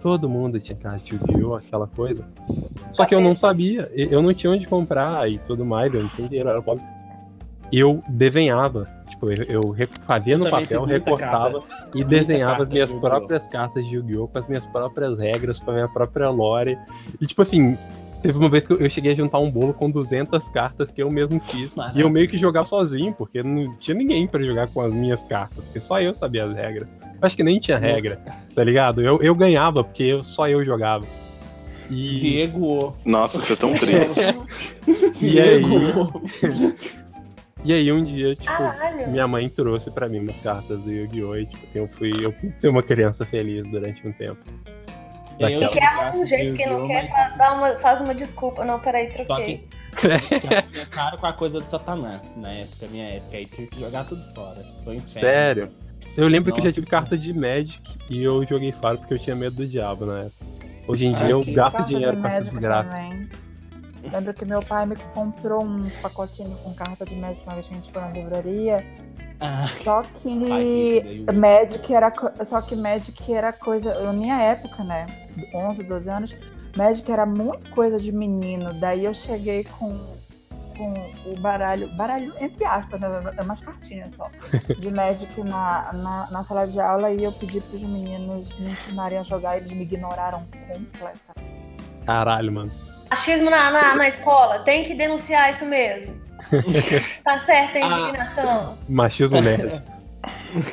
Todo 0.00 0.28
mundo 0.28 0.58
tinha 0.60 0.76
carta 0.76 1.04
de 1.04 1.14
Yu-Gi-Oh! 1.14 1.54
aquela 1.54 1.86
coisa. 1.86 2.26
Só 2.92 3.04
que 3.04 3.14
eu 3.14 3.20
não 3.20 3.36
sabia, 3.36 3.90
eu 3.94 4.22
não 4.22 4.32
tinha 4.32 4.50
onde 4.52 4.66
comprar 4.66 5.30
e 5.30 5.38
tudo 5.40 5.64
mais, 5.64 5.92
eu 5.92 6.02
não 6.02 6.08
tinha 6.10 6.28
dinheiro, 6.28 6.48
eu 6.48 6.52
era 6.54 6.62
pobre. 6.62 6.82
E 7.72 7.80
eu 7.80 8.02
desenhava, 8.08 8.88
tipo, 9.08 9.30
eu, 9.30 9.44
eu 9.76 9.88
fazia 10.06 10.34
Eu 10.34 10.38
no 10.38 10.48
papel, 10.48 10.84
recortava 10.84 11.62
e 11.92 11.96
muita 11.98 12.08
desenhava 12.10 12.52
as 12.52 12.58
carta 12.58 12.72
minhas 12.72 12.88
de 12.88 12.94
próprias 13.00 13.48
cartas 13.48 13.84
de 13.88 13.96
Yu-Gi-Oh! 13.96 14.28
com 14.28 14.38
as 14.38 14.46
minhas 14.46 14.64
próprias 14.66 15.18
regras, 15.18 15.58
com 15.58 15.70
a 15.72 15.74
minha 15.74 15.88
própria 15.88 16.28
lore. 16.30 16.78
E 17.20 17.26
tipo 17.26 17.42
assim, 17.42 17.76
teve 18.22 18.38
uma 18.38 18.48
vez 18.48 18.64
que 18.66 18.72
eu- 18.72 18.88
cheguei 18.90 19.12
a 19.12 19.14
juntar 19.16 19.38
um 19.40 19.50
bolo 19.50 19.74
com 19.74 19.90
200 19.90 20.48
cartas 20.50 20.90
que 20.92 21.02
eu 21.02 21.10
mesmo 21.10 21.40
fiz. 21.40 21.72
E 21.94 22.00
eu 22.00 22.08
meio 22.08 22.28
que 22.28 22.36
jogava 22.38 22.66
sozinho, 22.66 23.12
porque 23.12 23.42
não 23.42 23.74
tinha 23.78 23.96
ninguém 23.96 24.26
pra 24.28 24.42
jogar 24.42 24.68
com 24.68 24.80
as 24.80 24.92
minhas 24.94 25.22
cartas, 25.24 25.64
porque 25.66 25.80
só 25.80 26.00
eu 26.00 26.14
sabia 26.14 26.44
as 26.44 26.54
regras. 26.54 26.88
Eu 27.02 27.18
acho 27.22 27.34
que 27.36 27.42
nem 27.42 27.58
tinha 27.58 27.78
regra, 27.78 28.20
tá 28.54 28.62
ligado? 28.62 29.00
Eu, 29.02 29.20
eu 29.22 29.34
ganhava, 29.34 29.82
porque 29.82 30.04
eu- 30.04 30.22
só 30.22 30.48
eu 30.48 30.64
jogava. 30.64 31.04
E, 31.90 32.12
Diego. 32.14 32.96
Nossa, 33.04 33.38
você 33.40 33.52
é 33.52 33.56
tão 33.56 33.74
triste. 33.74 34.20
E? 34.86 35.10
Diego. 35.12 36.22
e 37.66 37.72
aí 37.72 37.92
um 37.92 38.02
dia, 38.04 38.34
tipo, 38.36 38.46
Caralho. 38.56 39.08
minha 39.10 39.26
mãe 39.26 39.48
trouxe 39.48 39.90
pra 39.90 40.08
mim 40.08 40.20
umas 40.20 40.36
cartas 40.40 40.80
do 40.80 40.90
Yu-Gi-Oh! 40.90 41.36
E 41.36 41.46
tipo, 41.46 41.66
eu 41.74 41.88
fui, 41.88 42.12
eu 42.20 42.32
fui 42.32 42.50
ser 42.60 42.68
uma 42.68 42.82
criança 42.82 43.24
feliz 43.26 43.66
durante 43.68 44.06
um 44.06 44.12
tempo. 44.12 44.38
Eu 45.38 45.60
Daquela. 45.60 45.66
tive 45.66 45.80
Quer 45.80 45.94
carta 45.96 46.16
um 46.18 46.26
jeito, 46.26 46.56
quem 46.56 46.70
não 46.70 46.86
quer, 46.86 47.02
mas 47.02 47.12
faz, 47.12 47.36
dá 47.36 47.52
uma, 47.54 47.74
faz 47.78 48.00
uma 48.00 48.14
desculpa. 48.14 48.64
Não, 48.64 48.80
peraí, 48.80 49.08
troquei. 49.08 49.66
que, 49.66 49.68
começaram 50.72 51.18
com 51.18 51.26
a 51.26 51.32
coisa 51.32 51.60
do 51.60 51.66
Satanás 51.66 52.36
na 52.36 52.50
época, 52.50 52.86
minha 52.90 53.16
época. 53.16 53.36
Aí 53.36 53.44
tive 53.46 53.66
que 53.68 53.80
jogar 53.80 54.04
tudo 54.04 54.22
fora. 54.34 54.64
Foi 54.82 54.94
um 54.94 54.96
inferno. 54.96 55.20
Sério. 55.20 55.68
Eu 56.16 56.28
lembro 56.28 56.52
que 56.52 56.60
eu 56.60 56.62
já 56.62 56.68
Nossa 56.68 56.80
tive 56.80 56.86
carta 56.90 57.18
de 57.18 57.32
Magic 57.34 57.80
e 58.08 58.22
eu 58.22 58.46
joguei 58.46 58.72
fora 58.72 58.96
porque 58.96 59.12
eu 59.12 59.18
tinha 59.18 59.36
medo 59.36 59.56
do 59.56 59.66
diabo 59.66 60.06
na 60.06 60.20
época. 60.20 60.46
Hoje 60.88 61.06
em 61.06 61.14
Ah, 61.14 61.18
dia 61.18 61.30
eu 61.30 61.44
gasto 61.54 61.84
dinheiro 61.84 62.16
de 62.16 62.22
com 62.22 62.28
essas 62.28 62.48
também. 62.48 63.28
Lembro 64.12 64.32
que 64.34 64.44
meu 64.44 64.60
pai 64.60 64.86
me 64.86 64.96
comprou 65.14 65.64
um 65.64 65.88
pacotinho 66.02 66.56
com 66.58 66.72
carta 66.74 67.04
de 67.04 67.14
médico 67.16 67.44
uma 67.46 67.54
vez 67.54 67.66
que 67.68 67.74
a 67.74 67.76
gente 67.76 67.92
foi 67.92 68.00
na 68.02 68.08
livraria. 68.10 68.84
Ah, 69.40 69.66
Só 69.82 70.02
que 70.02 71.26
o- 71.28 71.32
Magic 71.32 71.92
era 71.94 72.12
só 72.44 72.60
que 72.62 72.74
Magic 72.76 73.32
era 73.32 73.52
coisa, 73.52 74.00
na 74.02 74.12
minha 74.12 74.40
época, 74.40 74.82
né, 74.82 75.06
11, 75.54 75.82
12 75.84 76.08
anos, 76.08 76.34
Magic 76.76 77.10
era 77.10 77.26
muito 77.26 77.68
coisa 77.70 77.98
de 77.98 78.12
menino. 78.12 78.72
Daí 78.80 79.04
eu 79.04 79.12
cheguei 79.14 79.64
com 79.64 80.14
com 80.76 80.92
o 81.24 81.40
baralho, 81.40 81.88
baralho 81.96 82.34
entre 82.38 82.62
aspas, 82.66 83.00
né, 83.00 83.08
é 83.38 83.42
umas 83.42 83.62
cartinhas 83.62 84.12
só, 84.14 84.30
de 84.78 84.90
Magic 84.90 85.42
na, 85.42 85.90
na, 85.94 86.30
na 86.30 86.42
sala 86.42 86.66
de 86.66 86.78
aula 86.78 87.10
e 87.10 87.24
eu 87.24 87.32
pedi 87.32 87.62
para 87.62 87.76
os 87.76 87.82
meninos 87.82 88.54
me 88.58 88.72
ensinarem 88.72 89.16
a 89.18 89.22
jogar, 89.22 89.56
eles 89.56 89.72
me 89.72 89.82
ignoraram 89.84 90.44
completamente. 90.68 91.22
Caralho, 92.04 92.52
mano. 92.52 92.72
Machismo 93.16 93.50
na, 93.50 93.70
na, 93.70 93.94
na 93.94 94.08
escola, 94.08 94.58
tem 94.60 94.84
que 94.84 94.94
denunciar 94.94 95.50
isso 95.50 95.64
mesmo. 95.64 96.14
tá 97.24 97.38
certo 97.40 97.76
a 97.78 97.86
Ah. 97.86 98.00
indignação. 98.00 98.78
Machismo 98.88 99.40
nerd. 99.40 99.82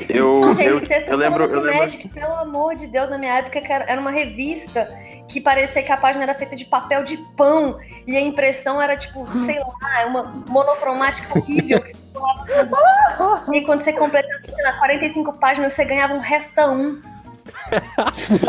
Eu, 0.10 0.56
Gente, 0.56 0.68
eu, 0.68 0.80
vocês 0.80 1.04
eu 1.08 1.16
lembro, 1.16 1.44
eu 1.44 1.60
lembro. 1.60 1.80
Magic, 1.82 2.08
pelo 2.10 2.34
amor 2.38 2.76
de 2.76 2.88
Deus, 2.88 3.08
na 3.08 3.20
minha 3.20 3.38
época 3.38 3.62
que 3.62 3.72
era 3.72 4.02
uma 4.02 4.10
revista 4.10 4.90
que 5.28 5.40
parecia 5.40 5.84
que 5.84 5.92
a 5.92 5.98
página 5.98 6.24
era 6.24 6.34
feita 6.34 6.56
de 6.56 6.66
papel 6.66 7.04
de 7.04 7.18
pão 7.38 7.78
e 8.08 8.18
a 8.18 8.22
impressão 8.22 8.82
era 8.82 8.98
tipo, 8.98 9.24
sei 9.46 9.60
lá, 9.60 10.06
uma 10.08 10.24
monocromática 10.48 11.38
horrível. 11.38 11.82
que 11.82 11.94
você. 11.94 13.54
E 13.54 13.62
quando 13.64 13.84
você 13.84 13.94
completava 13.94 14.40
sei 14.44 14.64
lá, 14.64 14.74
45 14.74 15.38
páginas, 15.38 15.74
você 15.74 15.86
ganhava 15.86 16.14
um 16.16 16.20
resta 16.20 16.68
um. 16.72 17.00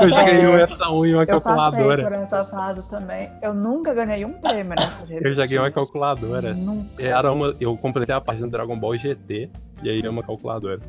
Eu 0.01 0.09
já 0.09 0.23
ganhei 0.25 0.47
um 0.47 0.59
essa 0.59 0.89
um 0.91 1.05
e 1.07 1.15
uma 1.15 1.23
Eu 1.25 1.41
passei 1.41 1.41
calculadora. 1.41 2.03
por 2.03 2.13
essa 2.13 2.45
fase 2.45 2.89
também. 2.91 3.31
Eu 3.43 3.53
nunca 3.55 3.93
ganhei 3.95 4.25
um 4.25 4.33
prêmio 4.33 4.75
nessa 4.77 5.05
revista. 5.05 5.29
Eu 5.29 5.35
já 5.35 5.47
ganhei 5.47 5.59
uma 5.59 5.71
calculadora. 5.71 6.55
Nunca. 6.55 7.03
Era 7.03 7.33
uma, 7.33 7.55
eu 7.61 7.77
completei 7.77 8.15
a 8.15 8.21
página 8.21 8.47
do 8.47 8.51
Dragon 8.53 8.79
Ball 8.79 8.97
GT 8.97 9.51
e 9.83 9.91
aí 9.91 10.01
é 10.05 10.11
uma 10.11 10.23
calculadora. 10.23 10.81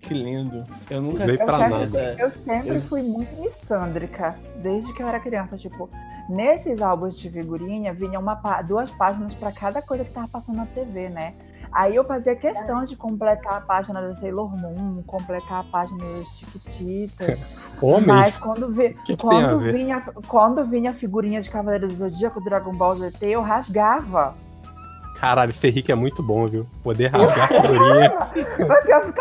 Que 0.00 0.14
lindo. 0.14 0.66
Eu 0.90 1.00
nunca 1.00 1.24
Veio 1.24 1.38
Eu 1.40 1.44
pra 1.44 1.52
sempre, 1.54 1.70
nada. 1.72 1.84
essa- 1.84 2.16
eu 2.20 2.30
sempre 2.30 2.76
eu- 2.76 2.82
fui 2.82 3.02
muito 3.02 3.40
missândrica, 3.40 4.34
desde 4.56 4.92
que 4.94 5.00
eu 5.02 5.06
era 5.08 5.20
criança. 5.20 5.56
Tipo, 5.56 5.88
nesses 6.28 6.82
álbuns 6.82 7.16
de 7.18 7.30
figurinha 7.30 7.92
vinha 7.94 8.18
uma, 8.18 8.34
duas 8.62 8.90
páginas 8.90 9.32
pra 9.34 9.52
cada 9.52 9.80
coisa 9.80 10.04
que 10.04 10.10
tava 10.10 10.26
passando 10.26 10.56
na 10.56 10.66
TV, 10.66 11.08
né? 11.08 11.34
Aí 11.72 11.96
eu 11.96 12.04
fazia 12.04 12.36
questão 12.36 12.84
de 12.84 12.94
completar 12.96 13.54
a 13.54 13.60
página 13.60 14.00
do 14.02 14.14
Sailor 14.14 14.54
Moon, 14.56 15.02
completar 15.06 15.60
a 15.60 15.64
página 15.64 16.04
dos 16.04 16.28
Chiquititas. 16.36 17.44
Mas 18.06 18.38
quando, 18.38 18.68
vi, 18.70 18.90
que 18.90 19.02
que 19.04 19.16
quando, 19.16 19.58
vinha, 19.60 20.02
quando 20.28 20.64
vinha 20.66 20.90
a 20.90 20.94
figurinha 20.94 21.40
de 21.40 21.48
Cavaleiros 21.50 21.92
do 21.96 22.10
Zodíaco, 22.10 22.40
Dragon 22.44 22.72
Ball 22.72 22.96
GT, 22.96 23.26
eu 23.26 23.40
rasgava. 23.42 24.34
Caralho, 25.18 25.50
esse 25.50 25.66
Henrique 25.68 25.90
é 25.90 25.94
muito 25.94 26.22
bom, 26.22 26.46
viu? 26.46 26.66
Poder 26.82 27.06
rasgar 27.08 27.44
a 27.44 27.48
figurinha. 27.48 28.10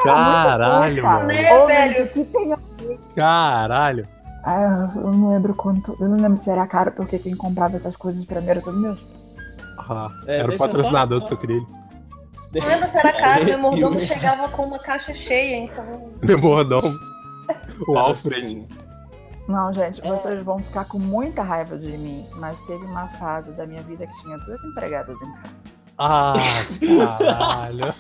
Caralho, 0.04 1.04
mano. 1.04 1.28
Né, 1.28 1.54
Ô, 1.58 1.68
velho? 1.68 2.08
que 2.10 2.24
tem 2.26 2.54
a 2.54 2.58
Caralho. 3.16 4.08
Ah, 4.44 4.90
eu 4.96 5.12
não 5.12 5.30
lembro 5.30 5.54
quanto. 5.54 5.96
Eu 6.00 6.10
não 6.10 6.18
lembro 6.18 6.38
se 6.38 6.50
era 6.50 6.66
caro, 6.66 6.92
porque 6.92 7.20
quem 7.20 7.36
comprava 7.36 7.76
essas 7.76 7.96
coisas 7.96 8.26
pra 8.26 8.42
mim 8.42 8.48
era 8.50 8.62
todo 8.62 8.78
meu. 8.80 8.98
Ah, 9.78 10.10
É, 10.28 10.40
era 10.40 10.52
o 10.52 10.58
patrocinador 10.58 11.20
só- 11.20 11.24
do 11.26 11.30
Sucrilhos. 11.30 11.68
Não 12.54 12.68
lembro 12.68 12.88
se 12.88 12.98
era 12.98 13.14
caro, 13.14 13.46
meu 13.46 13.58
mordomo 13.60 14.00
Eu- 14.00 14.06
chegava 14.08 14.50
com 14.50 14.64
uma 14.66 14.80
caixa 14.80 15.14
cheia, 15.14 15.58
então. 15.66 16.12
Meu 16.22 16.38
mordomo. 16.40 16.94
O 17.88 17.98
Alfred. 17.98 18.68
Não, 19.48 19.74
gente, 19.74 20.00
É. 20.06 20.10
vocês 20.10 20.44
vão 20.44 20.60
ficar 20.60 20.86
com 20.86 21.00
muita 21.00 21.42
raiva 21.44 21.78
de 21.78 21.98
mim, 21.98 22.26
mas 22.38 22.60
teve 22.62 22.86
uma 22.86 23.08
fase 23.10 23.52
da 23.54 23.66
minha 23.66 23.82
vida 23.82 24.06
que 24.08 24.22
tinha 24.22 24.38
duas 24.38 24.64
empregadas 24.64 25.16
em 25.22 25.32
casa. 25.34 25.54
Ah, 25.98 26.34
caralho. 27.20 27.94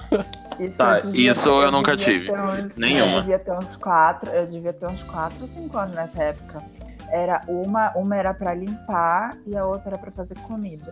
Isso, 0.59 0.77
Tá, 0.77 0.97
isso 0.97 1.49
eu 1.49 1.71
nunca 1.71 1.95
devia 1.95 2.19
tive. 2.19 2.31
uns- 2.31 2.77
Nenhuma. 2.77 3.11
Eu 3.17 3.21
devia 3.21 3.39
ter 3.39 3.51
uns 3.51 3.75
quatro, 3.75 4.29
eu 4.31 4.47
devia 4.47 4.73
ter 4.73 4.87
uns 4.87 5.03
quatro 5.03 5.37
ou 5.41 5.47
cinco 5.47 5.77
anos 5.77 5.95
nessa 5.95 6.21
época. 6.23 6.63
Era 7.09 7.41
uma, 7.47 7.91
uma 7.95 8.15
era 8.15 8.33
pra 8.33 8.53
limpar 8.53 9.35
e 9.45 9.55
a 9.55 9.65
outra 9.65 9.89
era 9.91 9.97
pra 9.97 10.11
fazer 10.11 10.35
comida. 10.39 10.85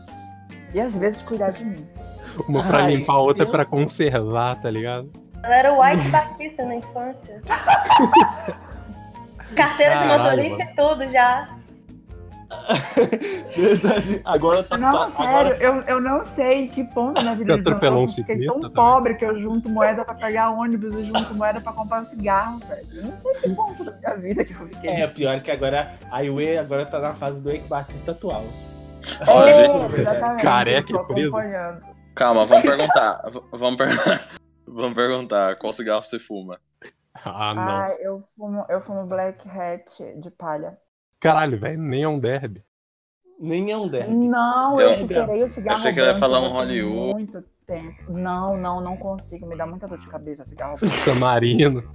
E 0.73 0.79
às 0.79 0.95
vezes 0.95 1.21
cuidar 1.21 1.51
de 1.51 1.63
mim. 1.63 1.87
Uma 2.47 2.63
pra 2.63 2.83
Ai, 2.83 2.95
limpar, 2.95 3.13
a 3.13 3.17
outra 3.19 3.43
eu- 3.43 3.51
pra 3.51 3.65
conservar, 3.65 4.55
tá 4.61 4.69
ligado? 4.69 5.09
Ela 5.43 5.55
era 5.55 5.73
o 5.73 5.81
White 5.81 6.07
Batista 6.09 6.65
na 6.65 6.75
infância. 6.75 7.41
Carteira 9.55 9.95
de 9.95 10.01
Caralho, 10.07 10.23
motorista 10.23 10.57
mano. 10.57 10.71
e 10.71 10.75
tudo 10.75 11.11
já. 11.11 11.49
Verdade. 13.55 14.21
Agora 14.25 14.63
tá 14.63 14.77
Não, 14.77 14.91
sério, 14.91 15.13
agora 15.17 15.57
eu, 15.59 15.75
eu 15.83 16.01
não 16.01 16.23
sei 16.23 16.63
em 16.63 16.67
que 16.67 16.83
ponto 16.83 17.15
da 17.15 17.21
minha 17.21 17.35
vida 17.35 17.55
atropelou 17.55 18.01
um 18.01 18.03
eu 18.05 18.09
fiquei 18.09 18.23
ciclista 18.35 18.53
tão 18.53 18.61
também? 18.61 18.75
pobre 18.75 19.15
que 19.15 19.25
eu 19.25 19.39
junto 19.39 19.69
moeda 19.69 20.03
pra 20.03 20.13
pegar 20.15 20.49
ônibus 20.51 20.95
e 20.95 21.03
junto 21.05 21.33
moeda 21.35 21.61
pra 21.61 21.71
comprar 21.73 22.01
um 22.01 22.05
cigarro, 22.05 22.59
velho. 22.67 22.87
Eu 22.91 23.03
não 23.03 23.17
sei 23.17 23.33
que 23.35 23.49
ponto 23.49 23.83
da 23.83 23.91
minha 23.97 24.15
vida 24.17 24.45
que 24.45 24.53
eu 24.53 24.67
fiquei. 24.67 24.89
É, 24.89 25.07
pior 25.07 25.39
que 25.41 25.51
agora 25.51 25.91
a 26.11 26.23
Iwe 26.23 26.57
agora 26.57 26.85
tá 26.85 26.99
na 26.99 27.13
fase 27.13 27.41
do 27.41 27.51
Eike 27.51 27.67
Batista 27.67 28.11
atual. 28.11 28.43
Olha, 29.27 29.49
É, 29.51 29.99
exatamente, 30.01 30.43
Careca 30.43 30.91
eu 30.91 30.95
e 30.95 30.99
tô 30.99 31.05
preso. 31.13 31.27
acompanhando. 31.29 31.88
Calma, 32.19 32.45
vamos 32.45 32.63
perguntar. 32.65 33.21
Vamos, 33.53 33.77
per... 33.77 33.88
vamos 34.67 34.93
perguntar 34.93 35.55
qual 35.55 35.71
cigarro 35.71 36.03
você 36.03 36.19
fuma. 36.19 36.60
Ah, 37.15 37.53
não. 37.53 37.63
Ah, 37.63 37.95
eu 38.01 38.23
fumo, 38.36 38.65
eu 38.67 38.82
fumo 38.82 39.05
Black 39.05 39.47
Hat 39.49 40.19
de 40.19 40.29
palha. 40.29 40.77
Caralho, 41.17 41.58
velho, 41.58 41.82
nem 41.82 42.03
é 42.03 42.08
um 42.10 42.19
derby. 42.19 42.62
Nem 43.39 43.71
é 43.71 43.77
um 43.77 43.88
derby. 43.88 44.13
Não, 44.13 44.82
Eu- 44.82 44.89
eu 44.89 44.97
superei 44.99 45.43
o 45.43 45.47
cigarro 45.47 45.77
achei 45.79 45.93
que 45.93 45.99
ela 46.01 46.10
ia 46.12 46.19
falar 46.19 46.41
um 46.41 46.49
Hollywood. 46.49 47.13
muito 47.13 47.41
tempo. 47.65 48.12
Não, 48.12 48.58
não, 48.58 48.82
não 48.82 48.97
consigo. 48.97 49.47
Me 49.47 49.55
dá 49.55 49.65
muita 49.65 49.88
dor 49.88 49.97
de 49.97 50.08
cabeça 50.10 50.43
cigarro 50.43 50.75
branco. 50.77 51.89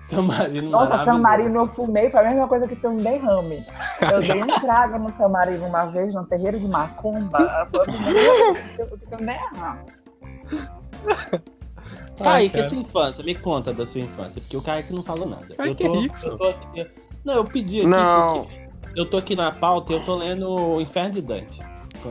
San 0.00 0.22
Marino. 0.22 0.70
Nossa, 0.70 1.04
San. 1.04 1.18
Marino 1.18 1.56
eu 1.56 1.68
fumei, 1.68 2.10
foi 2.10 2.20
a 2.20 2.30
mesma 2.30 2.48
coisa 2.48 2.68
que 2.68 2.76
ter 2.76 2.88
um 2.88 2.96
derrame. 2.96 3.64
Eu 4.00 4.20
dei 4.20 4.42
um 4.42 4.60
trago 4.60 4.98
no 4.98 5.12
San 5.16 5.28
Marino 5.28 5.66
uma 5.66 5.86
vez, 5.86 6.14
num 6.14 6.24
terreiro 6.24 6.58
de 6.58 6.68
macumba. 6.68 7.66
Foi 7.70 7.80
a 7.80 7.94
vez 7.94 9.02
que 9.08 9.14
um 9.16 9.26
derrame. 9.26 9.80
Kaique, 12.22 12.60
a 12.60 12.64
sua 12.64 12.78
infância, 12.78 13.24
me 13.24 13.34
conta 13.34 13.72
da 13.72 13.86
sua 13.86 14.00
infância, 14.00 14.40
porque 14.40 14.56
o 14.56 14.62
Kaique 14.62 14.92
não 14.92 15.02
falou 15.02 15.26
nada. 15.26 15.54
Kaique 15.54 15.84
eu 15.84 15.92
tô, 15.92 15.96
é 15.96 16.00
rico, 16.00 16.18
eu 16.24 16.36
tô 16.36 16.48
aqui, 16.48 16.90
não, 17.24 17.34
eu 17.34 17.44
pedi 17.44 17.80
aqui 17.80 17.88
Não. 17.88 18.44
porque 18.44 18.68
eu 18.96 19.06
tô 19.06 19.16
aqui 19.18 19.36
na 19.36 19.52
pauta 19.52 19.92
e 19.92 19.96
eu 19.96 20.04
tô 20.04 20.16
lendo 20.16 20.48
o 20.48 20.80
Inferno 20.80 21.10
de 21.10 21.22
Dante. 21.22 21.60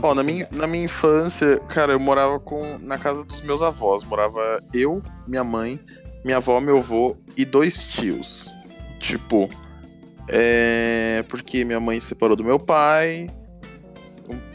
Ó, 0.02 0.10
você 0.10 0.14
na 0.16 0.24
minha, 0.24 0.48
na 0.52 0.68
minha 0.68 0.86
infância, 0.86 1.60
cara, 1.62 1.94
eu 1.94 2.00
morava 2.00 2.40
com, 2.40 2.78
na 2.80 2.98
casa 2.98 3.24
dos 3.24 3.42
meus 3.42 3.62
avós. 3.62 4.04
Morava 4.04 4.62
eu, 4.74 5.02
minha 5.26 5.44
mãe, 5.44 5.80
minha 6.24 6.38
avó, 6.38 6.60
meu 6.60 6.78
avô 6.78 7.16
e 7.36 7.46
dois 7.46 7.86
tios. 7.86 8.52
Tipo, 9.00 9.50
é. 10.30 11.24
Porque 11.28 11.64
minha 11.64 11.80
mãe 11.80 12.00
se 12.00 12.08
separou 12.08 12.36
do 12.36 12.44
meu 12.44 12.60
pai. 12.60 13.30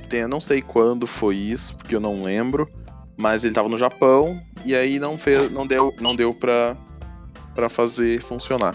Tem- 0.09 0.27
não 0.27 0.41
sei 0.41 0.61
quando 0.61 1.07
foi 1.07 1.37
isso, 1.37 1.75
porque 1.77 1.95
eu 1.95 2.01
não 2.01 2.23
lembro. 2.23 2.69
Mas 3.17 3.45
ele 3.45 3.55
tava 3.55 3.69
no 3.69 3.79
Japão 3.79 4.41
e 4.65 4.75
aí 4.75 4.99
não 4.99 5.17
fez, 5.19 5.51
não 5.51 5.67
deu, 5.67 5.95
não 6.01 6.17
deu 6.17 6.35
pra, 6.35 6.77
pra 7.55 7.69
fazer 7.69 8.21
funcionar. 8.21 8.75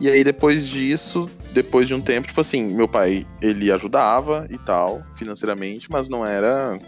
E 0.00 0.10
aí 0.10 0.22
depois 0.24 0.66
disso, 0.66 1.28
depois 1.52 1.86
de 1.88 1.94
um 1.94 2.00
tempo, 2.00 2.26
tipo 2.26 2.40
assim, 2.40 2.74
meu 2.74 2.88
pai, 2.88 3.26
ele 3.40 3.70
ajudava 3.72 4.46
e 4.50 4.58
tal, 4.58 5.02
financeiramente, 5.14 5.90
mas 5.90 6.08
não 6.08 6.26
era 6.26 6.78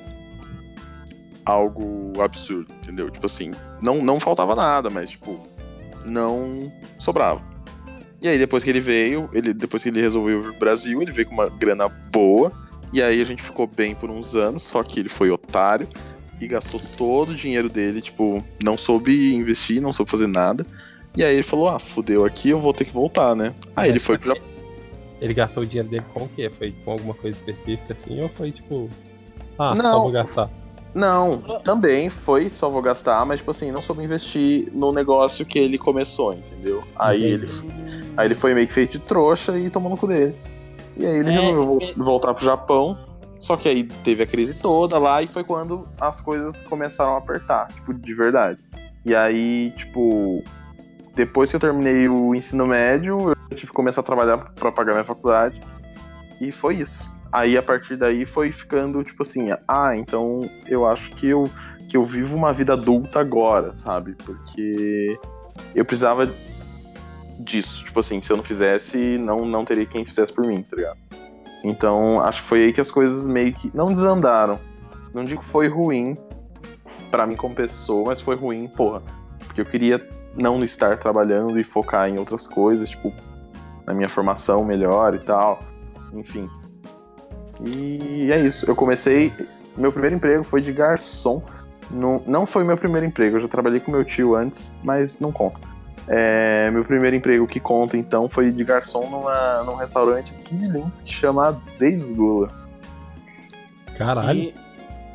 algo 1.45 2.21
absurdo, 2.21 2.73
entendeu? 2.83 3.11
Tipo 3.11 3.27
assim, 3.27 3.53
não, 3.83 4.03
não 4.03 4.21
faltava 4.21 4.55
nada, 4.55 4.91
mas 4.91 5.11
tipo, 5.11 5.47
não 6.05 6.73
sobrava. 6.99 7.41
E 8.21 8.29
aí 8.29 8.39
depois 8.39 8.65
que 8.65 8.71
ele 8.71 8.81
veio, 8.81 9.29
ele 9.33 9.55
depois 9.55 9.83
que 9.83 9.89
ele 9.89 10.01
resolveu 10.01 10.43
vir 10.43 10.51
pro 10.51 10.61
Brasil, 10.61 11.01
ele 11.01 11.13
veio 11.13 11.29
com 11.29 11.35
uma 11.35 11.49
grana 11.49 11.89
boa, 12.13 12.53
e 12.93 13.03
aí 13.03 13.21
a 13.21 13.25
gente 13.25 13.43
ficou 13.43 13.67
bem 13.67 13.95
por 13.95 14.11
uns 14.11 14.35
anos, 14.35 14.63
só 14.63 14.83
que 14.83 14.99
ele 14.99 15.09
foi 15.09 15.31
otário 15.31 15.89
e 16.41 16.47
gastou 16.47 16.81
todo 16.97 17.31
o 17.31 17.35
dinheiro 17.35 17.69
dele, 17.69 18.01
tipo, 18.01 18.43
não 18.63 18.77
soube 18.77 19.35
investir, 19.35 19.81
não 19.81 19.93
soube 19.93 20.11
fazer 20.11 20.27
nada. 20.27 20.65
E 21.17 21.25
aí 21.25 21.35
ele 21.35 21.43
falou: 21.43 21.69
"Ah, 21.69 21.79
fudeu 21.79 22.25
aqui, 22.25 22.51
eu 22.51 22.61
vou 22.61 22.73
ter 22.73 22.85
que 22.85 22.93
voltar, 22.93 23.35
né?" 23.35 23.55
Aí 23.75 23.91
ele 23.91 23.99
foi 23.99 24.19
pro 24.19 24.29
Japão. 24.35 24.49
Ele 25.21 25.35
gastou 25.35 25.65
o 25.65 25.67
dinheiro 25.67 25.89
dele 25.89 26.05
com 26.15 26.25
o 26.25 26.29
quê? 26.29 26.49
Foi 26.49 26.73
com 26.85 26.93
alguma 26.93 27.15
coisa 27.15 27.37
específica 27.37 27.93
assim? 27.93 28.21
Ou 28.21 28.29
foi 28.29 28.53
tipo. 28.53 28.89
Ah, 29.59 29.75
Não. 29.75 29.93
só 29.93 30.01
vou 30.03 30.13
gastar. 30.13 30.51
Não, 30.99 31.39
também 31.63 32.11
foi, 32.11 32.49
só 32.49 32.69
vou 32.69 32.83
gastar, 32.83 33.25
mas 33.25 33.39
tipo 33.39 33.53
assim, 33.53 33.71
não 33.71 33.81
soube 33.81 34.03
investir 34.03 34.69
no 34.73 34.91
negócio 34.93 35.47
que 35.47 35.57
ele 35.57 35.79
começou, 35.79 36.35
entendeu? 36.35 36.83
Aí 36.97 37.23
ele, 37.25 37.47
aí 38.17 38.27
ele 38.27 38.35
foi 38.35 38.53
meio 38.53 38.67
que 38.67 38.73
feito 38.75 38.93
de 38.93 38.99
trouxa 38.99 39.57
e 39.57 39.71
tomou 39.71 39.91
no 39.91 39.97
cu 39.97 40.09
dele. 40.09 40.35
E 40.97 41.07
aí 41.07 41.19
ele 41.21 41.29
É, 41.29 41.41
resolveu 41.41 41.77
mesmo. 41.79 42.05
voltar 42.05 42.35
pro 42.35 42.45
Japão, 42.45 42.99
só 43.39 43.57
que 43.57 43.69
aí 43.69 43.85
teve 43.85 44.25
a 44.25 44.27
crise 44.27 44.55
toda 44.55 44.99
lá 44.99 45.23
e 45.23 45.29
foi 45.29 45.45
quando 45.45 45.87
as 46.01 46.21
coisas 46.21 46.65
começaram 46.65 47.15
a 47.15 47.19
apertar, 47.19 47.69
tipo, 47.69 47.95
de 47.95 48.15
verdade. 48.15 48.59
E 49.05 49.15
aí, 49.15 49.71
tipo, 49.77 50.43
depois 51.15 51.49
que 51.49 51.55
eu 51.57 51.61
terminei 51.61 52.09
o 52.09 52.35
ensino 52.35 52.67
médio, 52.67 53.31
eu 53.51 53.57
tive 53.57 53.69
que 53.69 53.73
começar 53.73 54.01
a 54.01 54.05
trabalhar 54.05 54.39
pra 54.57 54.73
pagar 54.73 54.95
minha 54.95 55.05
faculdade. 55.05 55.61
E 56.41 56.51
foi 56.51 56.77
isso. 56.79 57.09
Aí 57.31 57.57
a 57.57 57.63
partir 57.63 57.97
daí 57.97 58.25
foi 58.25 58.53
ficando 58.53 59.03
tipo 59.05 59.23
assim, 59.23 59.49
ah, 59.67 59.97
então 59.97 60.41
eu 60.67 60.87
acho 60.87 61.11
que 61.11 61.29
eu 61.29 61.49
que 61.89 61.97
eu 61.97 62.05
vivo 62.05 62.37
uma 62.37 62.53
vida 62.53 62.75
adulta 62.75 63.21
agora, 63.21 63.75
sabe? 63.79 64.15
Porque 64.15 65.19
eu 65.75 65.85
precisava 65.85 66.31
disso, 67.39 67.85
tipo 67.85 68.01
assim, 68.01 68.21
se 68.21 68.31
eu 68.31 68.37
não 68.37 68.45
fizesse, 68.45 69.17
não 69.19 69.47
não 69.47 69.65
teria 69.65 69.87
quem 69.87 70.05
fizesse 70.05 70.33
por 70.33 70.47
mim, 70.47 70.63
tá 70.63 70.77
ligado? 70.77 70.99
Então, 71.65 72.21
acho 72.21 72.43
que 72.43 72.49
foi 72.49 72.65
aí 72.65 72.73
que 72.73 72.81
as 72.81 72.91
coisas 72.91 73.27
meio 73.27 73.53
que 73.53 73.71
não 73.75 73.93
desandaram. 73.93 74.59
Não 75.13 75.25
digo 75.25 75.41
que 75.41 75.47
foi 75.47 75.67
ruim 75.67 76.17
pra 77.11 77.27
mim 77.27 77.37
como 77.37 77.55
pessoa, 77.55 78.07
mas 78.09 78.21
foi 78.21 78.37
ruim, 78.37 78.69
porra, 78.69 79.03
porque 79.47 79.61
eu 79.61 79.65
queria 79.65 80.07
não 80.37 80.63
estar 80.63 80.99
trabalhando 80.99 81.59
e 81.59 81.65
focar 81.65 82.09
em 82.09 82.19
outras 82.19 82.47
coisas, 82.47 82.91
tipo, 82.91 83.13
na 83.87 83.95
minha 83.95 84.09
formação 84.09 84.65
melhor 84.65 85.15
e 85.15 85.19
tal. 85.19 85.59
Enfim. 86.13 86.49
E 87.65 88.31
é 88.33 88.41
isso. 88.41 88.65
Eu 88.67 88.75
comecei. 88.75 89.33
Meu 89.77 89.93
primeiro 89.93 90.17
emprego 90.17 90.43
foi 90.45 90.61
de 90.61 90.73
garçom. 90.73 91.43
No, 91.91 92.23
não 92.27 92.45
foi 92.45 92.65
meu 92.65 92.77
primeiro 92.77 93.07
emprego, 93.07 93.37
eu 93.39 93.41
já 93.43 93.49
trabalhei 93.49 93.81
com 93.81 93.91
meu 93.91 94.05
tio 94.05 94.35
antes, 94.35 94.71
mas 94.83 95.21
não 95.21 95.33
conta. 95.33 95.59
É, 96.07 96.71
meu 96.71 96.85
primeiro 96.85 97.17
emprego 97.17 97.47
que 97.47 97.59
conta, 97.61 97.97
então, 97.97 98.29
foi 98.29 98.51
de 98.51 98.63
garçom 98.65 99.09
numa, 99.11 99.63
num 99.63 99.75
restaurante 99.75 100.35
aqui 100.35 100.55
em 100.55 100.69
Lins 100.69 101.03
que 101.03 101.13
chama 101.13 101.61
Dave's 101.79 102.13
Gula. 102.13 102.49
Caralho. 103.97 104.39
E- 104.39 104.55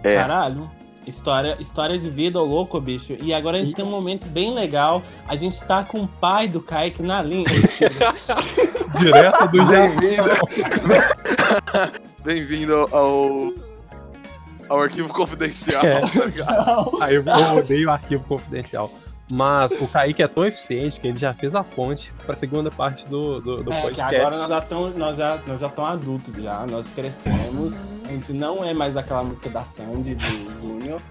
É. 0.04 0.16
Caralho. 0.16 0.70
História, 1.06 1.58
história 1.60 2.00
de 2.00 2.10
vida, 2.10 2.40
ô 2.40 2.46
louco, 2.46 2.80
bicho. 2.80 3.18
E 3.22 3.34
agora 3.34 3.58
a 3.58 3.60
gente 3.60 3.74
tem 3.74 3.84
um 3.84 3.90
momento 3.90 4.26
bem 4.28 4.54
legal. 4.54 5.04
A 5.28 5.36
gente 5.36 5.62
tá 5.66 5.84
com 5.84 6.02
o 6.04 6.08
pai 6.08 6.48
do 6.48 6.62
Kaique 6.62 7.04
na 7.04 7.22
linha. 7.22 7.46
Direto 9.00 9.48
do 9.48 9.66
Bem-vindo. 9.66 9.94
Bem-vindo 12.24 12.74
ao, 12.92 13.54
ao 14.70 14.82
arquivo 14.82 15.10
confidencial. 15.14 15.84
É. 15.86 16.00
tá 16.08 16.26
ligado? 16.26 16.92
Aí 17.02 17.16
eu 17.16 17.24
eu 17.24 17.58
odeio 17.58 17.88
o 17.90 17.92
arquivo 17.92 18.24
confidencial. 18.24 18.90
Mas 19.32 19.72
o 19.82 19.88
Kaique 19.88 20.22
é 20.22 20.28
tão 20.28 20.46
eficiente 20.46 21.00
que 21.00 21.08
ele 21.08 21.18
já 21.18 21.34
fez 21.34 21.56
a 21.56 21.64
ponte 21.64 22.14
pra 22.26 22.36
segunda 22.36 22.70
parte 22.70 23.06
do, 23.08 23.42
do, 23.42 23.64
do 23.64 23.74
É, 23.74 23.76
que 23.78 23.82
podcast. 23.84 24.16
agora 24.16 24.38
nós 24.38 24.50
já 24.50 24.60
estamos 24.60 24.98
nós 24.98 25.18
já, 25.18 25.40
nós 25.48 25.62
já 25.62 25.72
adultos 25.78 26.36
já, 26.36 26.66
nós 26.68 26.92
crescemos. 26.92 27.76
A 28.06 28.10
gente 28.10 28.32
não 28.34 28.64
é 28.64 28.74
mais 28.74 28.96
aquela 28.98 29.24
música 29.24 29.50
da 29.50 29.64
Sandy, 29.64 30.16
do 30.16 30.56
Júnior, 30.56 31.02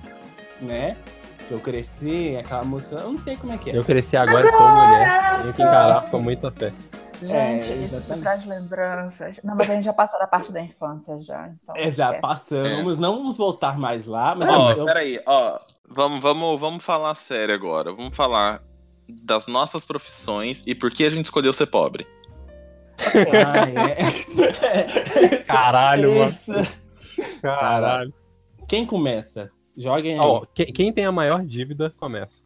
né? 0.60 0.96
Que 1.48 1.54
eu 1.54 1.58
cresci, 1.60 2.36
aquela 2.38 2.62
música, 2.64 2.96
eu 2.96 3.10
não 3.10 3.18
sei 3.18 3.36
como 3.36 3.52
é 3.52 3.58
que 3.58 3.70
é. 3.70 3.76
Eu 3.76 3.84
cresci 3.84 4.16
agora 4.16 4.46
e 4.48 4.52
sou 4.52 4.68
mulher. 4.68 5.40
Tenho 5.42 5.54
que 5.54 5.62
encarar 5.62 6.10
com 6.10 6.18
muita 6.20 6.50
fé. 6.52 6.72
Gente, 7.26 7.32
É, 7.70 7.74
isso 7.76 7.94
exatamente. 7.96 8.22
traz 8.22 8.46
lembranças. 8.46 9.40
Não, 9.44 9.54
mas 9.56 9.70
a 9.70 9.74
gente 9.74 9.84
já 9.84 9.92
passou 9.92 10.18
da 10.18 10.26
parte 10.26 10.52
da 10.52 10.60
infância 10.60 11.18
já. 11.18 11.48
Então 11.62 11.74
É, 11.76 11.90
já 11.90 12.14
passamos, 12.14 12.98
não 12.98 13.16
vamos 13.16 13.36
voltar 13.36 13.78
mais 13.78 14.06
lá, 14.06 14.34
mas 14.34 14.50
Ó, 14.50 14.72
eu- 14.72 14.84
peraí, 14.84 15.20
ó. 15.26 15.58
Vamos, 15.88 16.20
vamos, 16.20 16.60
vamos 16.60 16.84
falar 16.84 17.14
sério 17.14 17.54
agora. 17.54 17.92
Vamos 17.92 18.16
falar 18.16 18.62
das 19.24 19.46
nossas 19.46 19.84
profissões 19.84 20.62
e 20.66 20.74
por 20.74 20.90
que 20.90 21.04
a 21.04 21.10
gente 21.10 21.26
escolheu 21.26 21.52
ser 21.52 21.66
pobre. 21.66 22.06
Ah, 22.98 23.68
é. 23.68 25.38
Caralho, 25.46 26.14
mano. 26.18 26.32
Caralho. 27.40 28.12
Quem 28.68 28.84
começa? 28.86 29.50
Joguem 29.76 30.14
aí. 30.14 30.20
Ó, 30.22 30.44
quem 30.54 30.92
tem 30.92 31.04
a 31.06 31.12
maior 31.12 31.42
dívida, 31.44 31.92
começa. 31.98 32.40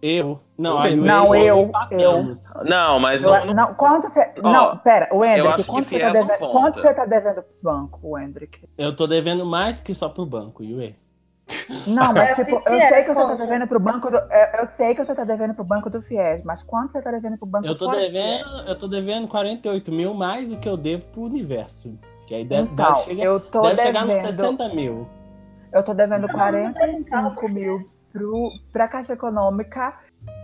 Eu. 0.00 0.40
Não, 0.56 0.74
Não, 0.74 0.78
aí 0.80 0.96
não, 0.96 1.34
eu, 1.34 1.60
empatamos. 1.62 2.42
Não, 2.64 3.00
mas 3.00 3.22
Eu- 3.22 3.30
não, 3.30 3.46
não- 3.46 3.54
não, 3.54 3.74
quanto 3.74 4.08
você. 4.08 4.32
Ó, 4.42 4.50
não, 4.52 4.76
pera, 4.78 5.08
o 5.12 5.24
eu 5.24 5.46
Hendrick, 5.46 5.64
quanto 5.68 5.88
você, 5.88 5.98
tá 5.98 6.10
devendo, 6.12 6.38
quanto 6.38 6.80
você 6.80 6.94
tá 6.94 7.04
devendo 7.04 7.34
pro 7.42 7.44
banco, 7.62 8.00
o 8.02 8.18
Hendrick? 8.18 8.60
Eu 8.76 8.94
tô 8.94 9.06
devendo 9.06 9.44
mais 9.44 9.80
que 9.80 9.94
só 9.94 10.08
pro 10.08 10.24
banco, 10.24 10.62
Yue. 10.62 10.96
Não, 11.86 12.12
mas 12.12 12.38
Eu 12.38 12.44
tipo, 12.44 12.56
eu 12.68 12.78
sei 12.88 13.02
que 13.04 13.14
você 13.14 13.26
tá 13.26 13.34
devendo 13.34 13.66
pro 13.66 13.80
banco 13.80 14.10
do. 14.10 14.16
Eu, 14.18 14.60
eu 14.60 14.66
sei 14.66 14.94
que 14.94 15.02
você 15.04 15.14
tá 15.14 15.24
devendo 15.24 15.54
pro 15.54 15.64
banco 15.64 15.88
do 15.88 16.02
Fies, 16.02 16.42
mas 16.44 16.62
quanto 16.62 16.92
você 16.92 17.00
tá 17.00 17.10
devendo 17.10 17.38
pro 17.38 17.46
banco 17.46 17.66
Eu 17.66 17.76
tô 17.76 17.86
fora 17.86 17.96
do 17.96 18.00
devendo, 18.02 18.68
eu 18.68 18.78
tô 18.78 18.86
devendo 18.86 19.26
48 19.26 19.90
mil 19.90 20.12
mais 20.14 20.50
do 20.50 20.58
que 20.58 20.68
eu 20.68 20.76
devo 20.76 21.06
pro 21.06 21.22
universo. 21.22 21.98
Que 22.26 22.34
aí 22.34 22.44
deve, 22.44 22.68
Então, 22.70 22.86
deve 22.92 23.00
chegar, 23.04 23.24
eu 23.24 23.40
tô 23.40 23.62
deve 23.62 23.80
chegar 23.82 24.06
devendo. 24.06 24.26
nos 24.26 24.36
60 24.36 24.68
mil. 24.74 25.08
Eu 25.72 25.82
tô 25.82 25.94
devendo 25.94 26.20
Não, 26.22 26.28
não 26.28 26.34
45 26.34 27.48
mil 27.48 27.88
pro, 28.12 28.52
pra 28.72 28.88
Caixa 28.88 29.12
Econômica, 29.14 29.94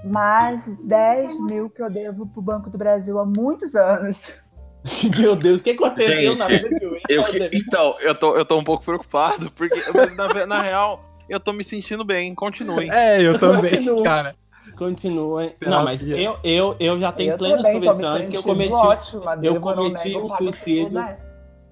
mais 0.04 0.66
10 0.82 1.40
mil 1.40 1.70
que 1.70 1.82
eu 1.82 1.90
devo 1.90 2.26
pro 2.26 2.40
Banco 2.42 2.70
do 2.70 2.78
Brasil 2.78 3.18
há 3.18 3.24
muitos 3.24 3.74
anos. 3.74 4.32
Meu 5.18 5.34
Deus, 5.34 5.60
o 5.60 5.64
que 5.64 5.70
aconteceu 5.70 6.32
Gente, 6.32 6.38
na 6.38 6.46
vida 6.46 6.68
de 6.68 6.84
eu 7.08 7.24
que- 7.24 7.50
então, 7.54 7.96
eu 8.00 8.14
tô, 8.14 8.36
eu 8.36 8.44
tô 8.44 8.58
um 8.58 8.64
pouco 8.64 8.84
preocupado, 8.84 9.50
porque 9.52 9.80
na, 10.14 10.46
na 10.46 10.60
real, 10.60 11.02
eu 11.28 11.40
tô 11.40 11.52
me 11.52 11.64
sentindo 11.64 12.04
bem. 12.04 12.34
Continue. 12.34 12.90
É, 12.90 13.22
eu 13.22 13.38
também, 13.38 13.70
Continua. 13.70 14.02
cara. 14.04 14.34
Continua. 14.76 15.52
Não, 15.60 15.84
mas 15.84 16.06
eu, 16.06 16.36
eu, 16.42 16.76
eu 16.80 16.98
já 16.98 17.12
tenho 17.12 17.32
eu 17.32 17.38
plenas 17.38 17.66
convicções 17.66 18.28
que 18.28 18.36
eu 18.36 18.42
cometi, 18.42 18.72
ótima, 18.72 19.38
eu 19.42 19.60
cometi 19.60 20.16
um 20.16 20.28
suicídio. 20.28 20.98
né? 20.98 21.16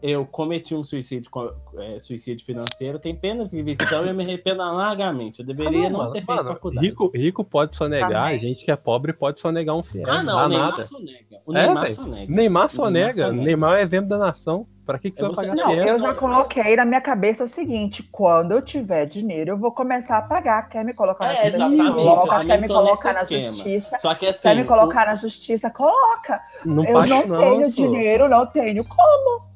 Eu 0.02 0.26
cometi 0.26 0.74
um 0.74 0.82
suicídio, 0.82 1.30
é, 1.78 1.98
suicídio 2.00 2.44
financeiro, 2.44 2.98
tem 2.98 3.14
pena 3.14 3.44
de 3.46 3.56
convicção 3.56 4.04
e 4.04 4.08
eu 4.08 4.14
me 4.14 4.24
arrependo 4.24 4.58
largamente. 4.58 5.40
Eu 5.40 5.46
deveria 5.46 5.88
não, 5.88 5.98
mano, 6.00 6.12
ter 6.12 6.18
feito 6.22 6.28
mano, 6.36 6.48
faculdade. 6.48 6.86
rico, 6.86 7.10
rico 7.14 7.44
pode 7.44 7.76
sonegar, 7.76 8.08
Também. 8.10 8.34
a 8.34 8.38
gente 8.38 8.64
que 8.64 8.70
é 8.70 8.76
pobre 8.76 9.12
pode 9.12 9.40
sonegar 9.40 9.76
um 9.76 9.82
fiel. 9.82 10.04
ah, 10.08 10.22
não, 10.22 10.36
dá 10.36 10.44
o 10.44 10.48
Neymar 10.48 10.70
nada. 10.70 10.84
sonega. 10.84 11.40
O 11.46 11.56
É, 11.56 11.62
Neymar 11.66 11.82
velho. 11.82 11.94
sonega. 11.94 12.32
Neymar 12.34 12.66
O 12.66 12.70
sonega. 12.70 13.32
Neymar 13.32 13.78
é 13.78 13.82
exemplo 13.82 14.08
da 14.08 14.18
nação. 14.18 14.66
Pra 14.84 14.98
que, 14.98 15.12
que 15.12 15.16
você 15.18 15.22
Eu 15.24 15.32
vai 15.32 15.46
pagar 15.46 15.54
Não, 15.54 15.70
fiel? 15.72 15.86
eu 15.86 16.00
já 16.00 16.12
coloquei 16.12 16.74
na 16.74 16.84
minha 16.84 17.00
cabeça 17.00 17.44
o 17.44 17.48
seguinte: 17.48 18.02
quando 18.10 18.50
eu 18.50 18.60
tiver 18.60 19.06
dinheiro, 19.06 19.52
eu 19.52 19.56
vou 19.56 19.70
começar 19.70 20.18
a 20.18 20.22
pagar. 20.22 20.68
Quer 20.68 20.84
me 20.84 20.92
colocar 20.92 21.24
na 21.28 21.32
É, 21.34 21.50
justiça? 21.52 21.92
Coloca, 21.92 22.44
quer 22.44 22.60
me 22.60 22.66
colocar 22.66 23.12
na 23.14 23.22
esquema. 23.22 23.52
justiça. 23.52 23.98
Só 23.98 24.12
que 24.16 24.26
assim, 24.26 24.48
Quer 24.48 24.56
me 24.56 24.64
colocar 24.64 25.06
na 25.06 25.14
justiça? 25.14 25.70
Coloca. 25.70 26.40
Não 26.64 26.84
eu 26.84 26.94
não 26.94 27.26
não, 27.28 27.38
tenho 27.38 27.64
só. 27.66 27.70
dinheiro, 27.70 28.28
não 28.28 28.44
tenho 28.44 28.84
como. 28.84 29.51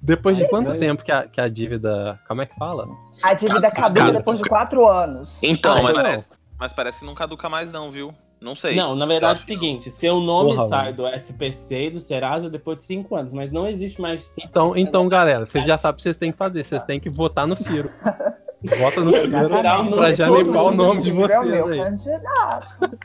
Depois 0.00 0.36
de 0.36 0.48
quanto 0.48 0.78
tempo 0.78 1.02
que 1.02 1.12
a, 1.12 1.26
que 1.26 1.40
a 1.40 1.48
dívida. 1.48 2.18
Como 2.26 2.42
é 2.42 2.46
que 2.46 2.54
fala? 2.56 2.86
A 3.22 3.34
dívida 3.34 3.70
caduca 3.70 4.12
depois 4.12 4.38
de 4.38 4.48
quatro 4.48 4.86
anos. 4.86 5.42
Então, 5.42 5.74
mas, 5.74 5.90
então. 5.90 6.02
parece, 6.02 6.28
mas 6.58 6.72
parece 6.72 7.00
que 7.00 7.06
não 7.06 7.14
caduca 7.14 7.48
mais, 7.48 7.70
não, 7.70 7.90
viu? 7.90 8.14
Não 8.40 8.54
sei. 8.54 8.76
Não, 8.76 8.94
na 8.94 9.04
verdade 9.04 9.40
é 9.40 9.42
o 9.42 9.44
seguinte, 9.44 9.90
seu 9.90 10.20
nome 10.20 10.54
Porra, 10.54 10.68
sai 10.68 10.84
mano. 10.92 10.96
do 10.96 11.08
SPC 11.08 11.86
e 11.86 11.90
do 11.90 12.00
Serasa 12.00 12.48
depois 12.48 12.76
de 12.78 12.84
cinco 12.84 13.16
anos, 13.16 13.32
mas 13.32 13.50
não 13.50 13.66
existe 13.66 14.00
mais. 14.00 14.32
Então, 14.38 14.76
então 14.76 15.08
galera, 15.08 15.44
vocês 15.44 15.66
já 15.66 15.76
sabem 15.76 15.94
o 15.94 15.96
que 15.96 16.02
vocês 16.02 16.16
têm 16.16 16.30
que 16.30 16.38
fazer. 16.38 16.64
Vocês 16.64 16.84
têm 16.84 17.00
que 17.00 17.10
votar 17.10 17.46
no 17.46 17.56
Ciro. 17.56 17.90
Vota 18.78 19.00
no 19.00 19.10
Ciro 19.10 19.30
pra 19.30 20.12
já 20.12 20.28
limpar 20.28 20.62
o 20.62 20.70
nome 20.72 21.00
de 21.00 21.10
Ciro 21.10 21.32
é 21.32 21.40
o 21.40 21.44
meu 21.44 21.66
vocês 21.66 21.80
aí. 21.80 21.90
candidato. 21.90 22.98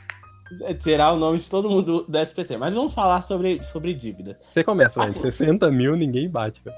É 0.62 0.74
tirar 0.74 1.12
o 1.12 1.16
nome 1.16 1.38
de 1.38 1.48
todo 1.50 1.68
mundo 1.68 2.04
do, 2.08 2.18
SPC. 2.18 2.56
Mas 2.56 2.74
vamos 2.74 2.94
falar 2.94 3.20
sobre, 3.20 3.62
sobre 3.62 3.94
dívida. 3.94 4.38
Você 4.42 4.62
começa. 4.64 5.02
Assim. 5.02 5.20
60 5.20 5.70
mil, 5.70 5.96
ninguém 5.96 6.28
bate, 6.28 6.62
velho. 6.62 6.76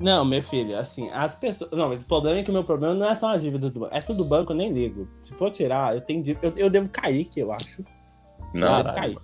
Não, 0.00 0.24
meu 0.24 0.42
filho, 0.42 0.76
assim, 0.76 1.08
as 1.10 1.34
pessoas. 1.36 1.70
Não, 1.70 1.88
mas 1.88 2.02
o 2.02 2.06
problema 2.06 2.38
é 2.38 2.42
que 2.42 2.50
o 2.50 2.52
meu 2.52 2.64
problema 2.64 2.94
não 2.94 3.06
é 3.08 3.14
só 3.14 3.32
as 3.32 3.42
dívidas 3.42 3.70
do 3.70 3.80
banco. 3.80 3.94
Essa 3.94 4.12
do 4.14 4.24
banco 4.24 4.52
eu 4.52 4.56
nem 4.56 4.72
ligo. 4.72 5.08
Se 5.20 5.34
for 5.34 5.50
tirar, 5.50 5.94
eu 5.94 6.00
tenho 6.00 6.22
dívida. 6.22 6.46
Eu, 6.46 6.52
eu 6.56 6.70
devo 6.70 6.88
cair, 6.88 7.24
que 7.24 7.40
eu 7.40 7.52
acho. 7.52 7.84
Não, 8.52 8.78
eu 8.78 8.84
devo 8.84 8.94
cair. 8.96 9.18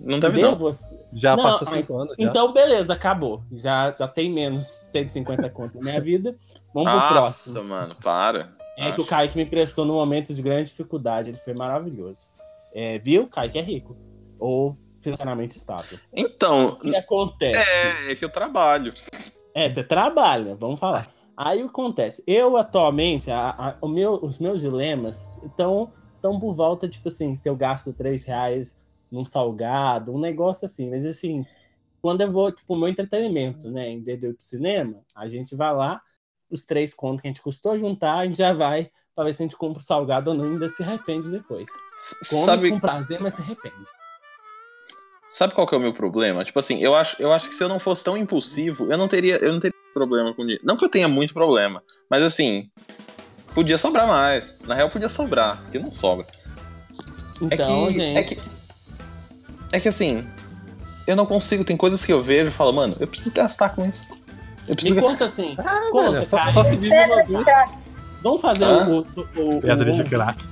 não 0.00 0.18
deve 0.18 0.40
não. 0.40 0.52
Devo. 0.52 0.70
Já 1.12 1.36
Não, 1.36 1.42
passou 1.44 1.68
mas- 1.70 1.80
5 1.80 1.96
anos. 1.96 2.14
já. 2.18 2.24
Então, 2.24 2.52
beleza, 2.52 2.92
acabou. 2.94 3.42
Já, 3.52 3.94
já 3.96 4.08
tem 4.08 4.30
menos 4.32 4.64
150 4.66 5.50
conto 5.50 5.76
na 5.76 5.82
minha 5.82 6.00
vida. 6.00 6.34
Vamos 6.72 6.90
pro 6.90 7.00
Nossa, 7.00 7.12
próximo. 7.12 7.64
mano, 7.64 7.94
para. 8.02 8.50
É 8.78 8.90
que 8.90 9.00
o 9.00 9.04
Kaique 9.04 9.36
me 9.36 9.42
emprestou 9.44 9.84
num 9.84 9.94
momento 9.94 10.32
de 10.32 10.40
grande 10.40 10.70
dificuldade. 10.70 11.28
Ele 11.30 11.36
foi 11.36 11.52
maravilhoso. 11.52 12.26
É, 12.74 12.98
viu? 12.98 13.28
Kaique 13.28 13.58
é 13.58 13.62
rico. 13.62 13.96
Ou 14.38 14.76
financeiramente 15.00 15.54
estável. 15.56 15.98
Então, 16.12 16.68
O 16.68 16.76
que 16.78 16.94
acontece? 16.96 17.70
é, 17.70 18.12
é 18.12 18.16
que 18.16 18.24
eu 18.24 18.30
trabalho. 18.30 18.92
É, 19.54 19.70
você 19.70 19.82
trabalha, 19.84 20.54
vamos 20.54 20.80
falar. 20.80 21.12
Aí 21.36 21.58
o 21.60 21.64
que 21.64 21.70
acontece? 21.70 22.22
Eu 22.26 22.56
atualmente, 22.56 23.30
a- 23.30 23.76
a- 23.82 23.88
meu- 23.88 24.14
os 24.22 24.38
meus 24.38 24.60
dilemas 24.60 25.42
estão 25.42 25.92
tão 26.20 26.38
por 26.38 26.54
volta, 26.54 26.88
tipo 26.88 27.08
assim, 27.08 27.34
se 27.34 27.48
eu 27.48 27.56
gasto 27.56 27.92
3 27.92 28.24
reais 28.24 28.80
num 29.10 29.24
salgado, 29.24 30.14
um 30.14 30.20
negócio 30.20 30.64
assim. 30.66 30.88
Mas 30.88 31.04
assim, 31.04 31.44
quando 32.00 32.20
eu 32.20 32.30
vou, 32.30 32.50
tipo, 32.52 32.74
o 32.74 32.78
meu 32.78 32.88
entretenimento, 32.88 33.70
né? 33.70 33.88
Em 33.90 34.00
vez 34.02 34.18
de 34.18 34.26
eu 34.26 34.30
ir 34.30 34.34
pro 34.34 34.42
cinema, 34.44 35.00
a 35.16 35.28
gente 35.28 35.54
vai 35.56 35.74
lá, 35.74 36.00
os 36.50 36.64
três 36.64 36.94
contos 36.94 37.22
que 37.22 37.28
a 37.28 37.30
gente 37.30 37.42
custou 37.42 37.76
juntar, 37.78 38.18
a 38.18 38.24
gente 38.24 38.38
já 38.38 38.52
vai 38.52 38.90
pra 39.14 39.24
ver 39.24 39.32
se 39.34 39.42
a 39.42 39.44
gente 39.46 39.56
compra 39.56 39.80
o 39.80 39.84
salgado 39.84 40.30
ou 40.30 40.36
não, 40.36 40.44
ainda 40.44 40.68
se 40.68 40.82
arrepende 40.82 41.30
depois. 41.30 41.68
Come 42.30 42.44
Sabe, 42.44 42.70
com 42.70 42.80
prazer, 42.80 43.20
mas 43.20 43.34
se 43.34 43.42
arrepende. 43.42 43.76
sabe 45.30 45.54
qual 45.54 45.66
que 45.66 45.74
é 45.74 45.78
o 45.78 45.80
meu 45.80 45.92
problema? 45.92 46.44
Tipo 46.44 46.58
assim, 46.58 46.78
eu 46.80 46.94
acho, 46.94 47.16
eu 47.20 47.32
acho 47.32 47.48
que 47.48 47.54
se 47.54 47.62
eu 47.62 47.68
não 47.68 47.78
fosse 47.78 48.02
tão 48.04 48.16
impulsivo, 48.16 48.90
eu 48.90 48.96
não 48.98 49.08
teria, 49.08 49.36
eu 49.36 49.52
não 49.52 49.60
teria 49.60 49.76
problema 49.94 50.32
com 50.34 50.42
dinheiro. 50.42 50.62
Não 50.64 50.76
que 50.76 50.84
eu 50.84 50.88
tenha 50.88 51.08
muito 51.08 51.34
problema, 51.34 51.82
mas 52.10 52.22
assim, 52.22 52.70
podia 53.54 53.76
sobrar 53.78 54.06
mais. 54.06 54.56
Na 54.66 54.74
real, 54.74 54.88
podia 54.90 55.08
sobrar, 55.08 55.60
porque 55.62 55.78
não 55.78 55.92
sobra. 55.94 56.26
Então, 57.42 57.86
é 57.86 57.88
que, 57.88 57.92
gente. 57.94 58.18
É 58.18 58.22
que, 58.22 58.40
é 59.74 59.80
que 59.80 59.88
assim, 59.88 60.26
eu 61.06 61.16
não 61.16 61.26
consigo. 61.26 61.64
Tem 61.64 61.76
coisas 61.76 62.04
que 62.04 62.12
eu 62.12 62.22
vejo 62.22 62.48
e 62.48 62.52
falo, 62.52 62.72
mano, 62.72 62.96
eu 63.00 63.06
preciso 63.06 63.34
gastar 63.34 63.74
com 63.74 63.84
isso. 63.86 64.08
Eu 64.68 64.74
preciso 64.76 64.94
Me 64.94 65.00
conta 65.00 65.24
assim, 65.24 65.56
Ah, 65.58 65.88
conta, 65.90 66.12
velho, 66.20 66.30
só, 66.30 66.36
Kaique. 66.36 66.54
só 66.54 66.64
pedir 66.64 66.88
de 66.88 66.94
uma 66.94 67.44
vez. 67.44 67.81
Vamos 68.22 68.40
fazer 68.40 68.64
Hã? 68.64 68.86
o, 68.88 68.98
o, 69.00 69.56
o, 69.56 69.60
Pedra 69.60 69.90
o- 69.92 69.94
de 69.96 70.02
graça. 70.04 70.42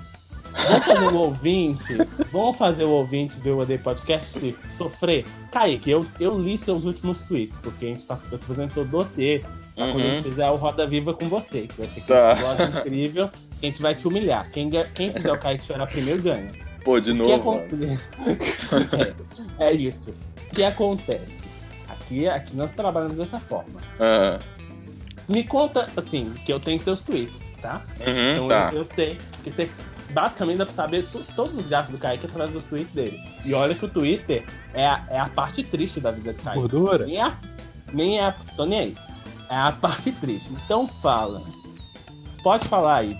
Vamos 0.69 0.85
fazer 0.85 1.07
o 1.07 1.17
ouvinte. 1.17 1.97
Vamos 2.33 2.57
fazer 2.59 2.85
o 2.85 2.91
ouvinte 2.91 3.39
do 3.41 3.59
UAD 3.59 3.79
Podcast 3.79 4.57
sofrer. 4.69 5.25
Kaique, 5.53 5.89
eu, 5.91 6.05
eu 6.19 6.37
li 6.39 6.59
seus 6.59 6.85
últimos 6.85 7.21
tweets, 7.21 7.57
porque 7.59 7.87
a 7.87 7.89
gente 7.89 8.05
tá, 8.07 8.19
eu 8.33 8.39
tô 8.39 8.47
fazendo 8.47 8.69
seu 8.69 8.85
dossiê 8.85 9.43
pra 9.77 9.87
quando 9.93 10.01
a 10.03 10.07
gente 10.07 10.17
Uhum. 10.17 10.23
fizer 10.25 10.51
o 10.51 10.57
Roda 10.57 10.87
Viva 10.89 11.15
com 11.15 11.29
você. 11.29 11.63
Que 11.69 11.79
vai 11.79 11.87
ser 11.89 12.01
Tá. 12.03 12.33
episódio 12.33 12.79
incrível. 12.81 13.31
A 13.63 13.67
gente 13.67 13.81
vai 13.81 13.95
te 13.95 14.09
humilhar. 14.09 14.51
Quem, 14.51 14.69
quem 14.93 15.13
fizer 15.13 15.33
o 15.33 15.39
Kaique 15.39 15.65
chorar 15.65 15.87
primeiro 15.87 16.21
ganha. 16.21 16.51
Pô, 16.85 16.99
de 16.99 17.11
O 17.13 17.15
que 17.15 17.19
novo. 17.37 17.51
acontece? 17.53 18.15
é, 19.61 19.69
é 19.69 19.73
isso. 19.73 20.11
O 20.51 20.55
que 20.55 20.65
acontece? 20.65 21.45
Aqui, 21.89 22.27
aqui 22.29 22.57
nós 22.57 22.73
trabalhamos 22.75 23.15
dessa 23.17 23.39
forma. 23.39 23.81
Ah, 24.01 24.39
Me 25.31 25.45
conta, 25.45 25.89
assim, 25.97 26.35
que 26.45 26.53
eu 26.53 26.59
tenho 26.59 26.81
seus 26.81 27.03
tweets, 27.03 27.55
tá? 27.63 27.81
uhum, 28.01 28.33
Então 28.35 28.49
tá. 28.49 28.71
eu, 28.73 28.79
eu 28.79 28.85
sei 28.85 29.17
que 29.45 29.51
você 29.51 29.71
basicamente 30.11 30.59
dá 30.59 30.67
pra 30.67 30.75
saber 30.75 31.07
tu- 31.13 31.25
todos 31.37 31.57
os 31.57 31.69
gastos 31.69 31.95
do 31.97 32.01
Kaique 32.01 32.27
através 32.27 32.53
dos 32.53 32.67
tweets 32.67 32.91
dele. 32.93 33.19
E 33.45 33.55
olha 33.55 33.75
que 33.75 33.85
o 33.85 33.89
Twitter 33.89 34.45
é 34.75 34.87
a, 34.87 35.05
é 35.09 35.19
a 35.21 35.27
parte 35.29 35.63
triste 35.63 36.01
da 36.01 36.11
vida 36.11 36.33
do 36.33 36.43
Kaique. 36.43 36.59
Gordura. 36.61 37.07
Nem 37.07 37.23
é 37.25 37.33
nem 37.93 38.19
é 38.19 38.25
a. 38.27 38.33
Tô 38.57 38.65
nem 38.67 38.81
aí. 38.81 38.97
É 39.49 39.55
a 39.57 39.73
parte 39.73 40.11
triste. 40.13 40.53
Então 40.65 40.87
fala. 40.89 41.43
Pode 42.43 42.67
falar 42.67 42.97
aí. 42.97 43.19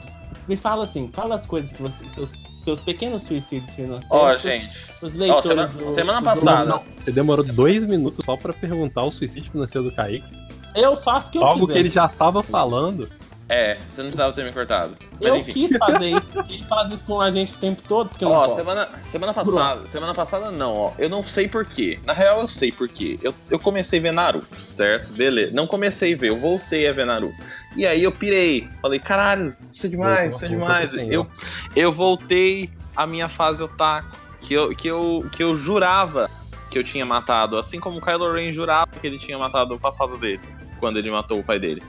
Me 0.49 0.57
fala 0.57 0.83
assim, 0.83 1.09
fala 1.13 1.35
as 1.37 1.47
coisas 1.47 1.73
que 1.73 1.81
você. 1.81 2.09
Seus, 2.09 2.31
seus 2.31 2.81
pequenos 2.81 3.23
suicídios 3.23 3.75
financeiros. 3.75 4.11
Ó, 4.11 4.31
pros- 4.31 4.43
gente, 4.43 4.69
Os 5.01 5.15
leitores 5.15 5.47
semana- 5.69 5.69
do. 5.69 5.83
semana 5.85 6.19
do- 6.21 6.25
passada. 6.25 6.65
Não, 6.71 6.83
você 7.05 7.13
demorou 7.13 7.45
dois 7.45 7.87
minutos 7.87 8.25
só 8.25 8.37
pra 8.37 8.53
perguntar 8.53 9.05
o 9.05 9.11
suicídio 9.13 9.51
financeiro 9.53 9.89
do 9.89 9.95
Kaique. 9.95 10.27
Eu 10.75 10.97
faço 10.97 11.29
o 11.29 11.33
que 11.33 11.39
eu 11.39 11.45
Algo 11.45 11.61
quiser. 11.61 11.73
que 11.75 11.79
ele 11.79 11.91
já 11.91 12.09
tava 12.09 12.43
falando. 12.43 13.09
é, 13.49 13.79
você 13.91 14.01
não 14.03 14.11
precisava 14.11 14.33
ter 14.33 14.45
me 14.45 14.53
cortado. 14.53 14.97
Mas 15.21 15.29
Eu 15.29 15.37
enfim. 15.39 15.53
quis 15.53 15.77
fazer 15.77 16.09
isso, 16.09 16.31
porque 16.31 16.55
ele 16.55 16.65
faz 16.65 16.91
isso 16.93 17.05
com 17.05 17.21
a 17.21 17.31
gente 17.33 17.55
o 17.55 17.59
tempo 17.59 17.83
todo, 17.83 18.09
porque 18.11 18.25
eu 18.25 18.29
não 18.29 18.37
Ó, 18.37 18.43
posso. 18.45 18.55
semana, 18.55 18.89
semana 19.03 19.35
passada, 19.35 19.87
semana 19.89 20.15
passada 20.15 20.53
não, 20.53 20.77
ó. 20.77 20.93
Eu 20.99 21.09
não 21.09 21.25
sei 21.25 21.49
porquê. 21.49 21.99
Na 22.05 22.13
real, 22.13 22.41
eu 22.43 22.49
sei 22.49 22.71
porquê. 22.71 23.19
Eu, 23.23 23.35
eu 23.51 23.59
comecei 23.59 23.99
a 23.99 24.03
ver 24.03 24.13
Naruto, 24.13 24.71
certo? 24.71 25.11
Beleza. 25.13 25.51
Não 25.53 25.67
comecei 25.67 26.15
a 26.15 26.17
ver, 26.17 26.29
eu 26.29 26.39
voltei 26.39 26.87
a 26.89 26.93
ver 26.93 27.05
Naruto. 27.07 27.35
E 27.77 27.85
aí 27.87 28.03
eu 28.05 28.13
pirei. 28.13 28.69
Falei, 28.81 29.01
caralho, 29.01 29.57
isso 29.71 29.87
é 29.87 29.89
demais, 29.89 30.35
isso 30.35 30.45
é 30.45 30.49
demais. 30.49 30.93
Eu, 30.95 31.27
eu 31.75 31.91
voltei 31.91 32.71
à 32.97 33.05
minha 33.07 33.29
fase 33.29 33.63
otaku, 33.65 34.17
que 34.41 34.55
eu, 34.55 34.71
que, 34.77 34.87
eu, 34.89 35.27
que 35.33 35.43
eu 35.43 35.57
jurava 35.57 36.31
que 36.71 36.79
eu 36.79 36.85
tinha 36.85 37.05
matado. 37.05 37.59
Assim 37.59 37.81
como 37.81 37.99
o 37.99 38.01
Kylo 38.01 38.33
Ren 38.33 38.53
jurava 38.53 38.91
que 39.01 39.05
ele 39.07 39.19
tinha 39.19 39.37
matado 39.37 39.75
o 39.75 39.79
passado 39.81 40.17
dele, 40.17 40.41
quando 40.81 40.99
ele 40.99 41.11
matou 41.11 41.39
o 41.39 41.45
pai 41.45 41.61
dele. 41.61 41.83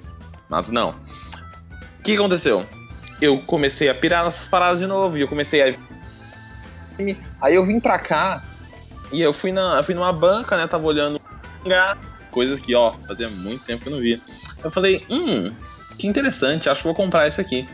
Mas 0.49 0.69
não. 0.69 0.89
O 1.99 2.03
que 2.03 2.13
aconteceu? 2.13 2.65
Eu 3.21 3.39
comecei 3.39 3.89
a 3.89 3.95
pirar 3.95 4.25
nessas 4.25 4.47
paradas 4.47 4.79
de 4.79 4.85
novo 4.85 5.17
e 5.17 5.21
eu 5.21 5.27
comecei 5.27 5.61
a 5.61 5.73
Aí 7.41 7.55
eu 7.55 7.65
vim 7.65 7.79
pra 7.79 7.97
cá 7.97 8.43
E 9.11 9.21
eu 9.21 9.33
fui, 9.33 9.51
na, 9.51 9.77
eu 9.77 9.83
fui 9.83 9.95
numa 9.95 10.11
banca, 10.11 10.57
né? 10.57 10.67
Tava 10.67 10.85
olhando 10.85 11.19
mangá, 11.63 11.97
coisas 12.29 12.59
que, 12.59 12.75
ó, 12.75 12.93
fazia 13.07 13.29
muito 13.29 13.63
tempo 13.63 13.83
que 13.83 13.89
eu 13.89 13.93
não 13.93 13.99
via. 13.99 14.19
Eu 14.63 14.71
falei, 14.71 15.05
hum, 15.09 15.51
que 15.97 16.07
interessante, 16.07 16.69
acho 16.69 16.81
que 16.81 16.87
vou 16.87 16.95
comprar 16.95 17.27
esse 17.27 17.39
aqui. 17.39 17.67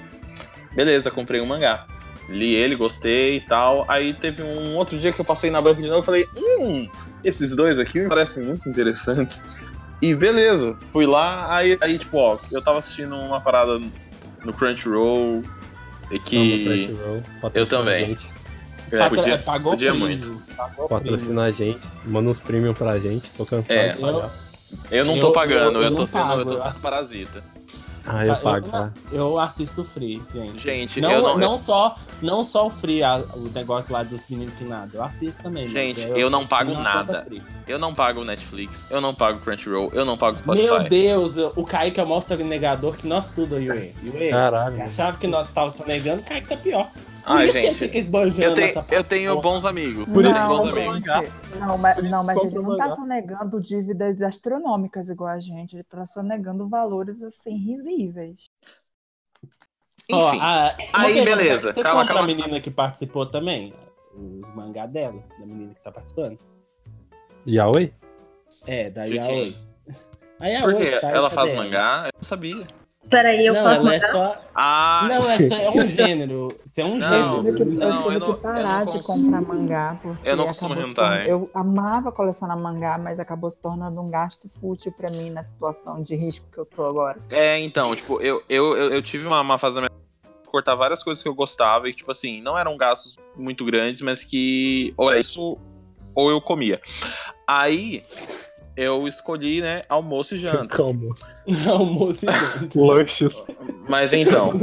Beleza, 0.73 1.10
comprei 1.10 1.41
um 1.41 1.45
mangá. 1.45 1.86
Li 2.30 2.53
ele, 2.53 2.75
gostei 2.75 3.38
e 3.38 3.41
tal. 3.41 3.86
Aí 3.88 4.13
teve 4.13 4.43
um 4.43 4.75
outro 4.75 4.97
dia 4.97 5.13
que 5.13 5.21
eu 5.21 5.25
passei 5.25 5.49
na 5.49 5.62
banca 5.62 5.82
de 5.82 5.88
novo 5.88 6.01
e 6.01 6.06
falei, 6.06 6.27
hum, 6.36 6.89
esses 7.23 7.56
dois 7.56 7.80
aqui 7.80 7.99
me 7.99 8.10
parecem 8.10 8.43
muito 8.43 8.67
interessantes. 8.67 9.43
E 10.01 10.13
beleza, 10.13 10.77
fui 10.91 11.05
lá, 11.07 11.55
aí, 11.55 11.77
aí 11.81 11.97
tipo, 11.97 12.17
ó, 12.17 12.38
eu 12.51 12.62
tava 12.62 12.77
assistindo 12.77 13.15
uma 13.15 13.41
parada 13.41 13.79
no 14.45 14.53
Crunchyroll 14.53 15.43
e 16.12 16.19
que. 16.19 16.63
Crunchyroll, 16.65 17.23
Eu 17.53 17.65
também. 17.65 18.03
a 18.03 18.07
gente, 18.07 18.29
É, 18.91 18.97
Patra- 18.99 19.17
podia, 19.17 19.38
pagou 19.39 19.71
podia 19.73 19.89
premium, 19.91 20.07
muito. 20.07 20.43
Pagou 20.55 20.88
Patrocina 20.88 21.43
a 21.45 21.51
gente, 21.51 21.79
manda 22.05 22.29
uns 22.29 22.39
premium 22.39 22.73
pra 22.73 22.97
gente, 22.99 23.29
tô 23.31 23.43
cansado 23.45 23.71
É. 23.71 23.89
de 23.93 23.97
pagar. 23.99 24.31
Eu 24.91 25.05
não 25.05 25.19
tô 25.19 25.27
Eu- 25.27 25.31
pagando, 25.33 25.79
eu- 25.79 25.83
eu, 25.83 25.89
eu 25.89 25.95
tô 25.95 26.07
sendo, 26.07 26.21
pago, 26.27 26.41
eu 26.41 26.45
tô 26.45 26.53
eu 26.53 26.60
sendo 26.60 26.81
parasita. 26.81 27.43
Ah, 28.07 28.25
eu 28.25 28.33
Eu- 28.33 28.39
pago, 28.39 28.69
tá? 28.69 28.91
Eu 29.11 29.39
assisto 29.39 29.83
free, 29.83 30.21
gente. 30.33 30.59
Gente, 30.59 31.01
Não, 31.01 31.11
eu 31.11 31.21
não, 31.21 31.37
não. 31.37 31.57
só, 31.57 31.97
não 32.21 32.43
só 32.43 32.67
o 32.67 32.69
free, 32.69 33.03
a- 33.03 33.23
o 33.35 33.49
negócio 33.53 33.91
lá 33.91 34.01
dos 34.03 34.23
meninos 34.29 34.53
que 34.55 34.63
nada. 34.63 34.89
Eu 34.93 35.03
assisto 35.03 35.43
também. 35.43 35.67
Gente, 35.67 36.01
é, 36.01 36.11
eu 36.15 36.29
não 36.29 36.47
pago 36.47 36.73
nada. 36.73 37.27
Eu 37.67 37.77
não 37.77 37.93
pago 37.93 38.23
Netflix, 38.23 38.87
eu 38.89 39.01
não 39.01 39.13
pago 39.13 39.39
Crunchyroll, 39.39 39.89
eu 39.93 40.05
não 40.05 40.17
pago 40.17 40.39
Spotify. 40.39 40.65
Meu 40.65 40.83
Deus, 40.89 41.35
o 41.55 41.63
Kaique 41.65 41.99
é 41.99 42.03
o 42.03 42.07
maior 42.07 42.23
negador 42.45 42.95
que 42.95 43.05
nós 43.07 43.33
tudo, 43.33 43.59
Yue. 43.59 43.93
Yue, 44.03 44.29
Caralho. 44.29 44.71
você 44.71 44.81
achava 44.81 45.17
que 45.17 45.27
nós 45.27 45.47
estávamos 45.49 45.73
sonegando, 45.75 46.21
o 46.21 46.25
Kaique 46.25 46.47
tá 46.47 46.55
pior. 46.57 46.89
Por 47.27 47.35
Ai, 47.35 47.43
isso 47.43 47.51
que 47.53 47.57
ele 47.59 47.67
gente, 47.67 47.77
fica 47.79 47.97
esbanjando 47.97 48.41
eu 48.43 48.55
tenho, 48.55 48.67
essa 48.67 48.85
eu 48.89 49.03
tenho 49.03 49.41
bons 49.41 49.65
amigos. 49.65 50.05
Por 50.05 50.23
isso 50.23 50.33
que 50.33 50.39
não, 50.39 50.47
bons 50.47 50.69
amigos. 50.71 50.95
gente, 51.11 51.59
não, 51.59 51.77
mas, 51.77 52.09
não, 52.09 52.23
mas 52.23 52.43
ele 52.43 52.55
não 52.59 52.77
tá 52.77 52.91
sonegando 52.91 53.59
dívidas 53.61 54.21
astronômicas 54.21 55.09
igual 55.09 55.29
a 55.31 55.39
gente. 55.39 55.75
Ele 55.75 55.83
tá 55.83 56.05
sonegando 56.05 56.69
valores 56.69 57.21
assim 57.21 57.57
risíveis. 57.57 58.49
Enfim, 60.09 60.39
a- 60.39 60.73
uma 60.95 61.05
aí, 61.05 61.13
pergunta, 61.15 61.35
beleza, 61.37 61.73
Você 61.73 61.83
calma, 61.83 62.01
compra 62.01 62.15
calma. 62.15 62.31
a 62.31 62.35
menina 62.35 62.61
que 62.61 62.71
participou 62.71 63.25
também? 63.25 63.73
Os 64.41 64.53
mangá 64.55 64.85
dela, 64.85 65.21
da 65.37 65.45
menina 65.45 65.73
que 65.73 65.81
tá 65.83 65.91
participando? 65.91 66.39
Yaoi? 67.45 67.93
É, 68.65 68.89
da 68.89 69.03
Yaoi. 69.03 69.57
A 70.39 70.47
Yaoi 70.47 70.71
Porque 70.73 70.89
que 70.91 70.99
tá 71.01 71.09
aí, 71.09 71.13
ela 71.13 71.29
faz 71.29 71.51
ela? 71.51 71.61
mangá, 71.63 72.03
eu 72.05 72.11
não 72.15 72.23
sabia. 72.23 72.65
Peraí, 73.09 73.45
eu 73.45 73.53
não, 73.53 73.63
faço 73.63 73.81
ela 73.81 73.95
é 73.95 74.01
só. 74.01 74.41
Ah, 74.53 75.05
Não, 75.07 75.29
é, 75.31 75.39
só, 75.39 75.55
é 75.55 75.69
um 75.69 75.87
gênero. 75.87 76.47
Isso 76.65 76.81
é 76.81 76.85
um 76.85 76.97
Não, 76.97 77.13
eu 77.21 77.27
tive 77.29 77.51
que, 77.53 77.57
gênero. 77.59 77.79
não, 77.79 77.89
eu 77.89 77.97
tive 77.97 78.15
eu 78.15 78.19
que 78.19 78.19
não- 78.19 78.27
eu 78.29 78.37
parar 78.37 78.79
não 78.79 78.85
de 78.85 78.91
consigo- 79.03 79.23
comprar 79.31 79.41
mangá. 79.41 79.99
Porque 80.01 80.29
Eu 80.29 80.35
não 80.35 80.47
costumo 80.47 80.73
hentai. 80.73 81.25
tornando- 81.25 81.29
Eu 81.29 81.49
amava 81.53 82.11
colecionar 82.11 82.57
mangá, 82.59 82.97
mas 82.97 83.19
acabou 83.19 83.49
se 83.49 83.57
tornando 83.59 84.01
um 84.01 84.09
gasto 84.09 84.49
fútil 84.59 84.91
pra 84.91 85.09
mim 85.09 85.29
na 85.29 85.43
situação 85.43 86.01
de 86.03 86.15
risco 86.15 86.45
que 86.51 86.57
eu 86.57 86.65
tô 86.65 86.85
agora. 86.85 87.17
É, 87.29 87.59
então, 87.59 87.95
tipo, 87.95 88.19
eu, 88.21 88.43
eu, 88.49 88.75
eu, 88.75 88.91
eu 88.93 89.01
tive 89.01 89.25
uma, 89.27 89.39
uma 89.41 89.57
fase 89.57 89.75
da 89.75 89.81
minha 89.81 89.91
cortar 90.49 90.75
várias 90.75 91.03
coisas 91.03 91.21
que 91.21 91.29
eu 91.29 91.35
gostava 91.35 91.87
e, 91.89 91.93
tipo 91.93 92.09
assim, 92.11 92.41
não 92.41 92.57
eram 92.57 92.75
gastos 92.77 93.17
muito 93.35 93.63
grandes, 93.65 94.01
mas 94.01 94.23
que 94.23 94.93
ou 94.97 95.09
era 95.11 95.19
isso 95.19 95.57
ou 96.15 96.29
eu 96.31 96.41
comia. 96.41 96.81
Aí 97.45 98.01
eu 98.77 99.07
escolhi, 99.07 99.59
né, 99.59 99.81
almoço 99.89 100.35
e 100.35 100.37
janta. 100.37 100.77
Como? 100.77 101.13
Almoço 101.67 102.29
e 102.29 102.31
janta. 102.31 102.79
Lanches. 102.79 103.33
Mas 103.89 104.13
então. 104.13 104.53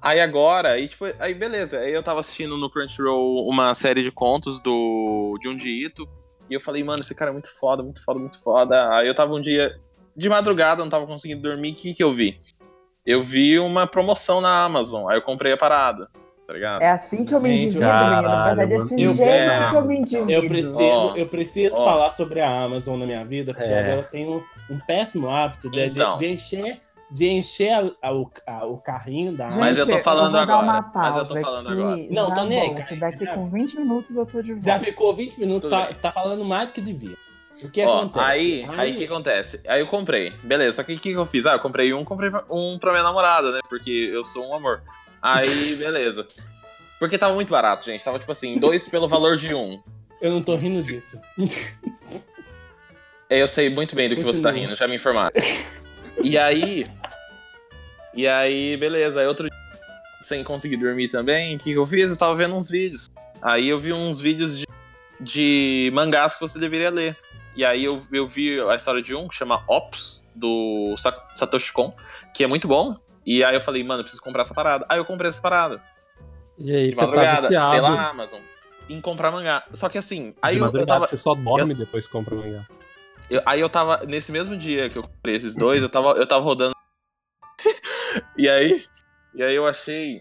Aí 0.00 0.20
agora, 0.20 0.72
aí 0.72 0.88
tipo, 0.88 1.06
aí 1.18 1.32
beleza. 1.32 1.78
Aí 1.78 1.92
eu 1.92 2.02
tava 2.02 2.20
assistindo 2.20 2.56
no 2.58 2.68
Crunchyroll 2.68 3.48
uma 3.48 3.74
série 3.74 4.02
de 4.02 4.10
contos 4.10 4.60
do 4.60 5.38
Junji 5.42 5.84
Ito. 5.84 6.06
E 6.50 6.54
eu 6.54 6.60
falei, 6.60 6.84
mano, 6.84 7.00
esse 7.00 7.14
cara 7.14 7.30
é 7.30 7.32
muito 7.32 7.50
foda, 7.58 7.82
muito 7.82 8.04
foda, 8.04 8.18
muito 8.18 8.42
foda. 8.42 8.94
Aí 8.94 9.08
eu 9.08 9.14
tava 9.14 9.32
um 9.32 9.40
dia 9.40 9.80
de 10.14 10.28
madrugada, 10.28 10.82
não 10.82 10.90
tava 10.90 11.06
conseguindo 11.06 11.40
dormir. 11.40 11.72
O 11.72 11.74
que 11.76 11.94
que 11.94 12.04
eu 12.04 12.12
vi? 12.12 12.38
Eu 13.06 13.22
vi 13.22 13.58
uma 13.58 13.86
promoção 13.86 14.40
na 14.40 14.64
Amazon. 14.64 15.08
Aí 15.08 15.16
eu 15.16 15.22
comprei 15.22 15.52
a 15.52 15.56
parada, 15.56 16.10
tá 16.46 16.52
ligado? 16.52 16.82
É 16.82 16.90
assim 16.90 17.24
que 17.24 17.34
eu 17.34 17.40
me 17.40 17.50
Gente, 17.58 17.76
endivido, 17.76 17.94
menino. 17.94 18.28
Mas 18.28 18.58
é 18.58 18.66
desse. 18.66 19.02
Eu- 19.02 19.14
jeito 19.14 19.22
é. 19.22 19.70
que 19.70 19.76
eu 19.76 19.84
me. 19.84 20.04
Eu 20.32 20.48
preciso, 20.48 21.12
eu 21.16 21.26
preciso 21.28 21.76
ó. 21.76 21.84
falar 21.84 22.10
sobre 22.10 22.40
a 22.40 22.62
Amazon 22.62 22.98
na 22.98 23.06
minha 23.06 23.24
vida, 23.24 23.54
porque 23.54 23.70
É. 23.70 23.78
agora 23.80 23.96
eu 24.00 24.04
tenho 24.04 24.44
um 24.70 24.78
péssimo 24.80 25.30
hábito 25.30 25.70
de, 25.70 25.88
de- 25.88 25.98
Então. 25.98 26.16
de 26.16 26.26
encher, 26.26 26.80
de 27.10 27.28
encher 27.28 27.70
a- 27.72 27.90
a- 28.08 28.12
o, 28.14 28.30
a- 28.46 28.66
o 28.66 28.78
carrinho 28.78 29.32
da 29.32 29.44
Gente, 29.50 29.54
Amazon. 29.54 29.68
Mas 29.68 29.78
eu 29.78 29.86
tô 29.86 29.98
falando 29.98 30.30
uma 30.34 30.42
agora, 30.42 30.90
mas 30.94 31.16
eu 31.16 31.24
tô 31.26 31.40
falando 31.40 31.68
aqui, 31.68 31.80
agora. 31.80 31.96
Não, 32.10 32.28
já 32.28 32.34
tô 32.34 32.44
nem 32.44 32.60
aí, 32.60 32.74
cara. 32.74 32.96
Daqui 32.96 33.24
Já- 33.24 33.34
com 33.34 33.48
20 33.50 33.76
minutos 33.76 34.16
eu 34.16 34.26
tô 34.26 34.42
de 34.42 34.52
volta. 34.54 34.68
Já 34.68 34.80
ficou 34.80 35.14
20 35.14 35.38
minutos, 35.38 35.68
Tudo 35.68 35.78
tá, 35.78 35.86
bem. 35.86 35.94
tá 36.00 36.10
falando 36.10 36.44
mais 36.44 36.70
do 36.70 36.74
que 36.74 36.80
devia. 36.80 37.16
O 37.62 37.70
que 37.70 37.84
Ó, 37.84 37.98
acontece? 38.00 38.24
aí, 38.26 38.66
aí 38.76 38.92
o 38.92 38.96
que 38.96 39.04
acontece? 39.04 39.60
Aí 39.68 39.80
eu 39.80 39.86
comprei. 39.86 40.32
Beleza, 40.42 40.76
só 40.76 40.82
que 40.82 40.94
o 40.94 40.98
que, 40.98 41.10
que 41.12 41.16
eu 41.16 41.24
fiz? 41.24 41.46
Ah, 41.46 41.52
eu 41.52 41.60
comprei 41.60 41.94
um, 41.94 42.04
comprei 42.04 42.28
um 42.50 42.76
pra 42.76 42.90
minha 42.90 43.04
namorada, 43.04 43.52
né? 43.52 43.60
Porque 43.68 44.10
eu 44.12 44.24
sou 44.24 44.48
um 44.48 44.54
amor. 44.54 44.82
Aí, 45.22 45.76
beleza. 45.76 46.26
Porque 46.98 47.16
tava 47.16 47.34
muito 47.34 47.48
barato, 47.48 47.84
gente. 47.84 48.04
Tava 48.04 48.18
tipo 48.18 48.32
assim, 48.32 48.58
dois 48.58 48.88
pelo 48.88 49.08
valor 49.08 49.36
de 49.36 49.54
um. 49.54 49.80
Eu 50.20 50.30
não 50.32 50.42
tô 50.42 50.54
rindo 50.56 50.82
disso. 50.82 51.20
É, 53.28 53.40
Eu 53.42 53.48
sei 53.48 53.70
muito 53.70 53.94
bem 53.94 54.08
do 54.08 54.14
que 54.16 54.22
você 54.22 54.42
tá 54.42 54.50
rindo, 54.50 54.76
já 54.76 54.86
me 54.86 54.96
informaram. 54.96 55.32
E 56.22 56.36
aí. 56.36 56.86
E 58.14 58.28
aí, 58.28 58.76
beleza. 58.76 59.20
Aí 59.20 59.26
outro 59.26 59.48
dia, 59.48 59.58
sem 60.20 60.44
conseguir 60.44 60.76
dormir 60.76 61.08
também, 61.08 61.56
o 61.56 61.58
que, 61.58 61.72
que 61.72 61.78
eu 61.78 61.86
fiz? 61.86 62.10
Eu 62.10 62.16
tava 62.18 62.34
vendo 62.34 62.54
uns 62.54 62.68
vídeos. 62.68 63.06
Aí 63.40 63.68
eu 63.68 63.80
vi 63.80 63.92
uns 63.92 64.20
vídeos 64.20 64.58
de, 64.58 64.66
de 65.20 65.90
mangás 65.94 66.34
que 66.34 66.40
você 66.40 66.58
deveria 66.58 66.90
ler. 66.90 67.16
E 67.56 67.64
aí 67.64 67.84
eu, 67.84 68.00
eu 68.12 68.26
vi 68.26 68.60
a 68.60 68.74
história 68.76 69.02
de 69.02 69.14
um 69.14 69.26
que 69.28 69.34
chama 69.34 69.64
Ops, 69.68 70.24
do 70.34 70.94
Sa- 70.96 71.28
Satoshi 71.34 71.72
Kon, 71.72 71.94
que 72.34 72.44
é 72.44 72.46
muito 72.46 72.68
bom. 72.68 72.96
E 73.24 73.44
aí 73.44 73.54
eu 73.54 73.60
falei, 73.60 73.84
mano, 73.84 74.00
eu 74.00 74.04
preciso 74.04 74.22
comprar 74.22 74.42
essa 74.42 74.54
parada. 74.54 74.84
Aí 74.88 74.98
eu 74.98 75.04
comprei 75.04 75.28
essa 75.28 75.40
parada. 75.40 75.82
E 76.58 76.74
aí, 76.74 76.90
De 76.90 76.96
tá 76.96 77.02
madrugada, 77.02 77.42
viciado. 77.42 77.72
pela 77.74 78.08
Amazon. 78.10 78.40
Em 78.88 79.00
comprar 79.00 79.30
mangá. 79.30 79.64
Só 79.72 79.88
que 79.88 79.96
assim, 79.98 80.34
aí 80.42 80.56
de 80.56 80.60
eu, 80.60 80.70
eu 80.72 80.86
tava. 80.86 81.06
você 81.06 81.16
só 81.16 81.34
dorme 81.34 81.72
e 81.72 81.76
depois 81.76 82.06
compra 82.06 82.34
mangá. 82.34 82.66
Eu- 83.30 83.42
aí 83.46 83.60
eu 83.60 83.68
tava, 83.68 84.04
nesse 84.06 84.30
mesmo 84.32 84.56
dia 84.56 84.90
que 84.90 84.98
eu 84.98 85.02
comprei 85.02 85.36
esses 85.36 85.54
dois, 85.54 85.82
eu 85.82 85.88
tava, 85.88 86.10
eu 86.10 86.26
tava 86.26 86.42
rodando. 86.44 86.74
e 88.36 88.48
aí. 88.48 88.84
E 89.34 89.42
aí 89.42 89.54
eu 89.54 89.64
achei 89.66 90.20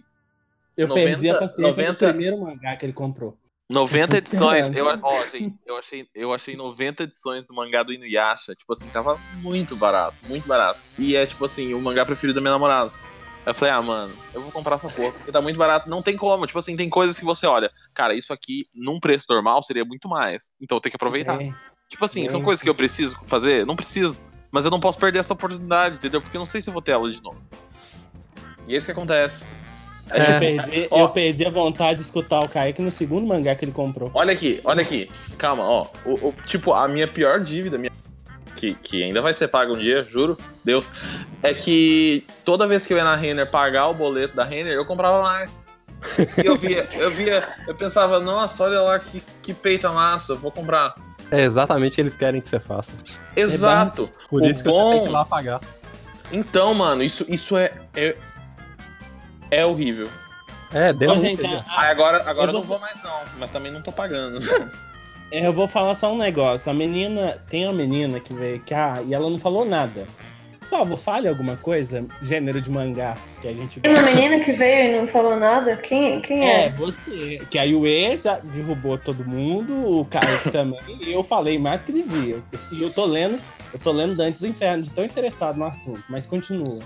Eu 0.77 0.87
90, 0.87 1.07
perdi 1.09 1.29
a 1.29 1.37
paciência 1.39 1.69
90. 1.83 2.05
do 2.05 2.09
primeiro 2.13 2.39
mangá 2.39 2.75
que 2.77 2.85
ele 2.85 2.93
comprou. 2.93 3.37
90 3.71 4.07
tô 4.07 4.17
edições. 4.17 4.67
esperando. 4.67 4.99
Eu, 4.99 4.99
ó, 5.03 5.27
gente, 5.27 5.55
eu, 5.65 5.77
achei, 5.77 6.07
eu 6.13 6.33
achei 6.33 6.55
90 6.55 7.03
edições 7.03 7.47
do 7.47 7.53
mangá 7.53 7.83
do 7.83 7.93
Inuyasha. 7.93 8.53
Tipo 8.53 8.73
assim, 8.73 8.87
tava 8.87 9.19
muito 9.35 9.75
barato, 9.75 10.15
muito 10.27 10.47
barato. 10.47 10.79
E 10.99 11.15
é 11.15 11.25
tipo 11.25 11.45
assim, 11.45 11.73
o 11.73 11.81
mangá 11.81 12.05
preferido 12.05 12.35
da 12.35 12.41
minha 12.41 12.51
namorada. 12.51 12.91
Aí 13.43 13.51
eu 13.51 13.55
falei, 13.55 13.73
ah, 13.73 13.81
mano, 13.81 14.13
eu 14.33 14.41
vou 14.41 14.51
comprar 14.51 14.75
essa 14.75 14.87
porra, 14.87 15.13
porque 15.13 15.31
tá 15.31 15.41
muito 15.41 15.57
barato. 15.57 15.89
Não 15.89 16.03
tem 16.03 16.15
como. 16.15 16.45
Tipo 16.45 16.59
assim, 16.59 16.75
tem 16.75 16.89
coisas 16.89 17.17
que 17.17 17.25
você 17.25 17.47
olha, 17.47 17.71
cara, 17.93 18.13
isso 18.13 18.31
aqui, 18.31 18.63
num 18.73 18.99
preço 18.99 19.25
normal, 19.29 19.63
seria 19.63 19.85
muito 19.85 20.07
mais. 20.07 20.51
Então 20.61 20.77
eu 20.77 20.81
tenho 20.81 20.91
que 20.91 20.97
aproveitar. 20.97 21.41
É. 21.41 21.51
Tipo 21.89 22.05
assim, 22.05 22.25
são 22.25 22.39
Gente. 22.39 22.45
coisas 22.45 22.61
que 22.61 22.69
eu 22.69 22.75
preciso 22.75 23.17
fazer? 23.23 23.65
Não 23.65 23.75
preciso. 23.75 24.21
Mas 24.51 24.65
eu 24.65 24.71
não 24.71 24.79
posso 24.79 24.99
perder 24.99 25.19
essa 25.19 25.33
oportunidade, 25.33 25.95
entendeu? 25.95 26.21
Porque 26.21 26.35
eu 26.35 26.39
não 26.39 26.45
sei 26.45 26.61
se 26.61 26.69
eu 26.69 26.73
vou 26.73 26.81
ter 26.81 26.91
ela 26.91 27.09
de 27.09 27.21
novo. 27.23 27.41
E 28.67 28.73
é 28.73 28.77
isso 28.77 28.85
que 28.85 28.91
acontece. 28.91 29.47
A 30.11 30.17
Eu, 30.17 30.39
perdi, 30.39 30.87
Ó. 30.91 30.99
eu 30.99 31.09
perdi 31.09 31.45
a 31.45 31.49
vontade 31.49 31.95
de 31.99 32.01
escutar 32.05 32.39
o 32.39 32.47
Kaique 32.49 32.81
no 32.81 32.91
segundo 32.91 33.25
mangá 33.27 33.55
que 33.55 33.63
ele 33.65 33.71
comprou. 33.71 34.11
Olha 34.13 34.33
aqui, 34.33 34.59
olha 34.63 34.81
aqui. 34.81 35.09
Calma, 35.37 35.63
ó. 35.63 35.87
O, 36.05 36.27
o- 36.29 36.35
tipo, 36.45 36.73
a 36.73 36.87
minha 36.87 37.07
pior 37.07 37.39
dívida, 37.39 37.77
minha- 37.77 37.91
que, 38.55 38.73
que 38.75 39.03
ainda 39.03 39.21
vai 39.21 39.33
ser 39.33 39.47
paga 39.47 39.71
um 39.73 39.77
dia, 39.77 40.03
juro, 40.09 40.37
Deus, 40.63 40.91
é 41.41 41.53
que 41.53 42.23
toda 42.45 42.67
vez 42.67 42.85
que 42.85 42.93
eu 42.93 42.97
ia 42.97 43.03
na 43.03 43.15
Renner 43.15 43.49
pagar 43.49 43.87
o 43.87 43.93
boleto 43.93 44.35
da 44.35 44.43
Renner, 44.43 44.73
eu 44.73 44.85
comprava 44.85 45.21
mais. 45.23 45.49
E 46.43 46.45
eu 46.45 46.55
via, 46.55 46.87
eu 46.99 47.11
via, 47.11 47.43
eu 47.67 47.75
pensava, 47.75 48.19
nossa, 48.19 48.63
olha 48.63 48.81
lá 48.81 48.99
que, 48.99 49.21
que 49.41 49.53
peita 49.53 49.89
massa, 49.91 50.33
eu 50.33 50.37
vou 50.37 50.51
comprar. 50.51 50.93
É 51.31 51.43
exatamente 51.43 51.95
que 51.95 52.01
eles 52.01 52.15
querem 52.15 52.41
que 52.41 52.49
você 52.49 52.59
faça. 52.59 52.91
Exato. 53.35 54.09
Por 54.29 54.41
O 54.41 54.45
isso 54.45 54.61
que 54.63 54.69
bom- 54.69 54.89
você 54.89 54.93
tem 54.95 55.03
que 55.03 55.09
ir 55.09 55.13
lá 55.13 55.25
pagar. 55.25 55.61
Então, 56.31 56.73
mano, 56.73 57.01
isso, 57.03 57.25
isso 57.29 57.57
é, 57.57 57.71
é. 57.95 58.15
É 59.51 59.65
horrível. 59.65 60.09
É, 60.73 60.93
deu 60.93 61.11
um 61.11 61.19
gente, 61.19 61.45
a- 61.45 61.65
a- 61.67 61.89
agora, 61.89 62.23
agora 62.25 62.49
eu 62.49 62.53
não 62.53 62.61
vou- 62.61 62.77
vou 62.77 62.79
mais 62.79 62.95
não, 63.03 63.19
mas 63.37 63.49
também 63.51 63.71
não 63.71 63.81
tô 63.81 63.91
pagando. 63.91 64.39
Eu 65.31 65.53
vou 65.53 65.65
falar 65.65 65.93
só 65.93 66.11
um 66.13 66.17
negócio. 66.17 66.69
A 66.69 66.73
menina. 66.73 67.37
Tem 67.49 67.63
uma 67.65 67.71
menina 67.71 68.19
que 68.19 68.33
veio 68.33 68.59
cá 68.67 69.01
e 69.07 69.13
ela 69.13 69.29
não 69.29 69.39
falou 69.39 69.63
nada. 69.63 70.05
Por 70.59 70.67
favor, 70.67 70.97
fale 70.97 71.25
alguma 71.27 71.55
coisa, 71.55 72.05
gênero 72.21 72.59
de 72.61 72.69
mangá, 72.69 73.15
que 73.41 73.47
a 73.47 73.53
gente 73.53 73.79
Tem 73.79 73.91
uma 73.91 74.01
menina 74.01 74.43
que 74.43 74.51
veio 74.51 74.87
e 74.89 74.99
não 74.99 75.07
falou 75.07 75.37
nada? 75.37 75.77
Quem, 75.77 76.19
quem 76.21 76.45
É, 76.49 76.65
é? 76.65 76.69
você. 76.71 77.41
Que 77.49 77.57
a 77.57 77.63
Yue 77.63 78.17
já 78.17 78.39
derrubou 78.39 78.97
todo 78.97 79.23
mundo, 79.25 79.73
o 80.01 80.05
Kaique 80.05 80.49
também, 80.51 80.79
e 81.01 81.13
eu 81.13 81.23
falei 81.23 81.57
mais 81.57 81.81
que 81.81 81.93
devia. 81.93 82.37
E 82.71 82.81
eu 82.81 82.91
tô 82.91 83.05
lendo, 83.05 83.39
eu 83.73 83.79
tô 83.79 83.91
lendo 83.93 84.15
Dantes 84.15 84.41
do 84.41 84.47
Inferno, 84.47 84.83
de 84.83 84.91
tão 84.91 85.03
interessado 85.05 85.57
no 85.57 85.63
assunto, 85.65 86.03
mas 86.09 86.25
continua. 86.25 86.79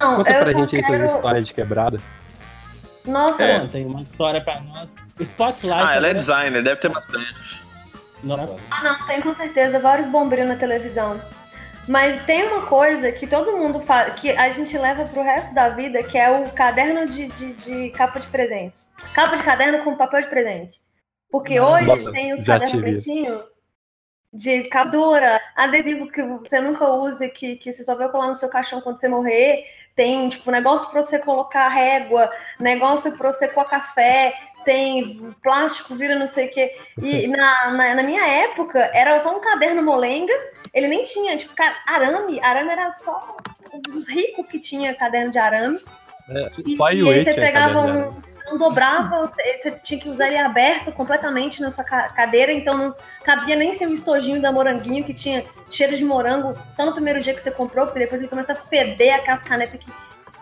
Não, 0.00 0.16
Conta 0.16 0.34
pra 0.34 0.52
gente 0.52 0.76
aí 0.76 0.84
suas 0.84 0.98
quero... 0.98 1.06
histórias 1.06 1.46
de 1.48 1.54
quebrada. 1.54 1.98
Nossa, 3.04 3.42
É. 3.42 3.66
Tem 3.66 3.86
uma 3.86 4.02
história 4.02 4.40
pra 4.40 4.60
nós. 4.60 4.92
O 5.18 5.22
Spotlight. 5.22 5.72
Ah, 5.74 5.96
ela 5.96 6.06
é 6.06 6.10
agora- 6.10 6.14
designer, 6.14 6.62
deve 6.62 6.80
ter 6.80 6.88
bastante. 6.88 7.60
Nossa. 8.22 8.56
Ah, 8.70 8.82
não, 8.84 9.06
tem 9.06 9.20
com 9.20 9.34
certeza 9.34 9.78
vários 9.78 10.06
bombril 10.08 10.46
na 10.46 10.56
televisão. 10.56 11.20
Mas 11.86 12.22
tem 12.24 12.44
uma 12.46 12.66
coisa 12.66 13.10
que 13.12 13.26
todo 13.26 13.56
mundo 13.56 13.80
fala, 13.80 14.10
que 14.10 14.30
a 14.30 14.50
gente 14.50 14.76
leva 14.76 15.04
pro 15.06 15.22
resto 15.22 15.54
da 15.54 15.70
vida, 15.70 16.02
que 16.02 16.18
é 16.18 16.30
o 16.30 16.50
caderno 16.50 17.06
de, 17.06 17.28
de, 17.28 17.52
de 17.54 17.90
capa 17.90 18.20
de 18.20 18.26
presente. 18.26 18.74
Capa 19.14 19.36
de 19.36 19.42
caderno 19.42 19.82
com 19.84 19.96
papel 19.96 20.20
de 20.22 20.28
presente. 20.28 20.80
Porque 21.30 21.58
hoje 21.58 21.86
Nossa, 21.86 22.12
tem 22.12 22.34
os 22.34 22.42
cadernos 22.42 22.80
pretinhos 22.82 23.42
de 24.32 24.64
capa 24.64 24.90
dura, 24.90 25.40
adesivo 25.56 26.10
que 26.10 26.22
você 26.22 26.60
nunca 26.60 26.86
usa, 26.88 27.26
que, 27.28 27.56
que 27.56 27.72
você 27.72 27.82
só 27.82 27.94
vai 27.94 28.08
colar 28.10 28.28
no 28.28 28.36
seu 28.36 28.48
caixão 28.50 28.82
quando 28.82 29.00
você 29.00 29.08
morrer. 29.08 29.64
Tem, 29.98 30.28
tipo, 30.28 30.48
negócio 30.52 30.88
pra 30.90 31.02
você 31.02 31.18
colocar 31.18 31.66
régua, 31.66 32.30
negócio 32.60 33.18
pra 33.18 33.32
você 33.32 33.48
coar 33.48 33.68
café, 33.68 34.32
tem 34.64 35.34
plástico, 35.42 35.96
vira 35.96 36.16
não 36.16 36.28
sei 36.28 36.46
o 36.46 36.50
quê. 36.52 36.76
E 37.02 37.26
na, 37.26 37.72
na, 37.72 37.94
na 37.96 38.02
minha 38.04 38.24
época, 38.24 38.78
era 38.94 39.18
só 39.18 39.36
um 39.36 39.40
caderno 39.40 39.82
molenga, 39.82 40.32
ele 40.72 40.86
nem 40.86 41.02
tinha, 41.02 41.36
tipo, 41.36 41.52
arame, 41.84 42.38
arame 42.40 42.70
era 42.70 42.92
só 42.92 43.38
os 43.92 44.06
ricos 44.06 44.46
que 44.46 44.60
tinha 44.60 44.94
caderno 44.94 45.32
de 45.32 45.38
arame. 45.38 45.80
É, 46.28 46.48
E, 46.64 46.76
e 46.76 47.10
aí 47.10 47.24
você 47.24 47.34
pegava 47.34 47.82
de 47.82 47.98
um, 47.98 48.22
não 48.50 48.56
dobrava, 48.56 49.20
você, 49.26 49.70
tinha 49.82 50.00
que 50.00 50.08
usar 50.08 50.26
ele 50.28 50.38
aberto 50.38 50.92
completamente 50.92 51.60
na 51.60 51.70
sua 51.70 51.84
ca- 51.84 52.08
cadeira, 52.08 52.52
então 52.52 52.76
não 52.76 52.94
cabia 53.24 53.56
nem 53.56 53.74
ser 53.74 53.86
um 53.86 53.94
estojinho 53.94 54.40
da 54.40 54.50
moranguinho 54.52 55.04
que 55.04 55.14
tinha 55.14 55.44
cheiro 55.70 55.96
de 55.96 56.04
morango 56.04 56.54
só 56.76 56.86
no 56.86 56.92
primeiro 56.94 57.20
dia 57.20 57.34
que 57.34 57.42
você 57.42 57.50
comprou, 57.50 57.86
porque 57.86 57.98
depois 58.00 58.20
ele 58.20 58.30
começa 58.30 58.52
a 58.52 58.56
feder 58.56 59.14
a 59.14 59.22
cascaneta 59.22 59.76
que, 59.76 59.86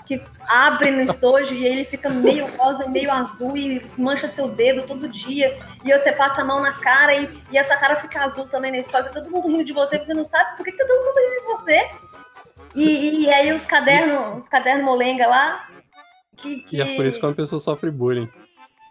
que 0.07 0.23
abre 0.49 0.91
no 0.91 1.03
estojo 1.03 1.53
e 1.55 1.67
aí 1.67 1.73
ele 1.73 1.85
fica 1.85 2.09
meio 2.09 2.47
rosa 2.57 2.85
e 2.85 2.91
meio 2.91 3.11
azul 3.11 3.57
e 3.57 3.85
mancha 3.99 4.29
seu 4.29 4.49
dedo 4.49 4.87
todo 4.87 5.09
dia. 5.09 5.59
E 5.85 5.93
você 5.93 6.13
passa 6.13 6.43
a 6.43 6.45
mão 6.45 6.61
na 6.61 6.73
cara 6.73 7.15
e, 7.15 7.29
e 7.51 7.59
essa 7.59 7.77
cara 7.77 7.97
fica 7.97 8.23
azul 8.25 8.47
também 8.49 8.71
na 8.71 8.79
escola, 8.79 9.05
todo 9.05 9.31
mundo 9.31 9.49
rindo 9.49 9.65
de 9.65 9.73
você, 9.73 9.99
você 9.99 10.15
não 10.15 10.25
sabe 10.25 10.57
por 10.57 10.65
que, 10.65 10.73
que 10.73 10.85
todo 10.85 11.05
mundo 11.05 11.17
rindo 11.17 11.41
de 11.41 11.47
você. 11.63 11.89
E, 12.75 13.25
e 13.25 13.33
aí 13.33 13.53
os 13.53 13.65
cadernos, 13.65 14.41
os 14.41 14.49
cadernos 14.49 14.85
molenga 14.85 15.27
lá. 15.27 15.67
Que, 16.37 16.61
que... 16.63 16.77
E 16.77 16.81
é 16.81 16.97
por 16.97 17.05
isso 17.07 17.19
que 17.19 17.27
uma 17.27 17.35
pessoa 17.35 17.61
sofre 17.61 17.91
bullying. 17.91 18.29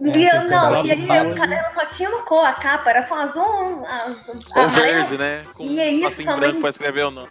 É, 0.02 0.18
E, 0.18 0.26
eu- 0.28 0.50
não, 0.50 0.86
e 0.86 0.92
aí 0.92 1.28
os 1.32 1.38
cadernos 1.38 1.74
só 1.74 1.86
tinham 1.86 2.12
uma 2.14 2.24
cor, 2.26 2.44
a 2.46 2.52
capa 2.54 2.90
era 2.90 3.02
só 3.02 3.16
azul, 3.22 3.44
um, 3.46 3.86
azul 3.86 4.36
Ou 4.58 4.68
verde, 4.68 5.18
né? 5.18 5.44
Com 5.54 5.64
E 5.64 5.80
é 5.80 5.84
um 5.84 5.88
isso 5.88 5.96
negocinho 6.00 6.28
também. 6.28 6.40
branco 6.50 6.60
pra 6.62 6.70
escrever 6.70 7.04
ou 7.06 7.12
não. 7.12 7.28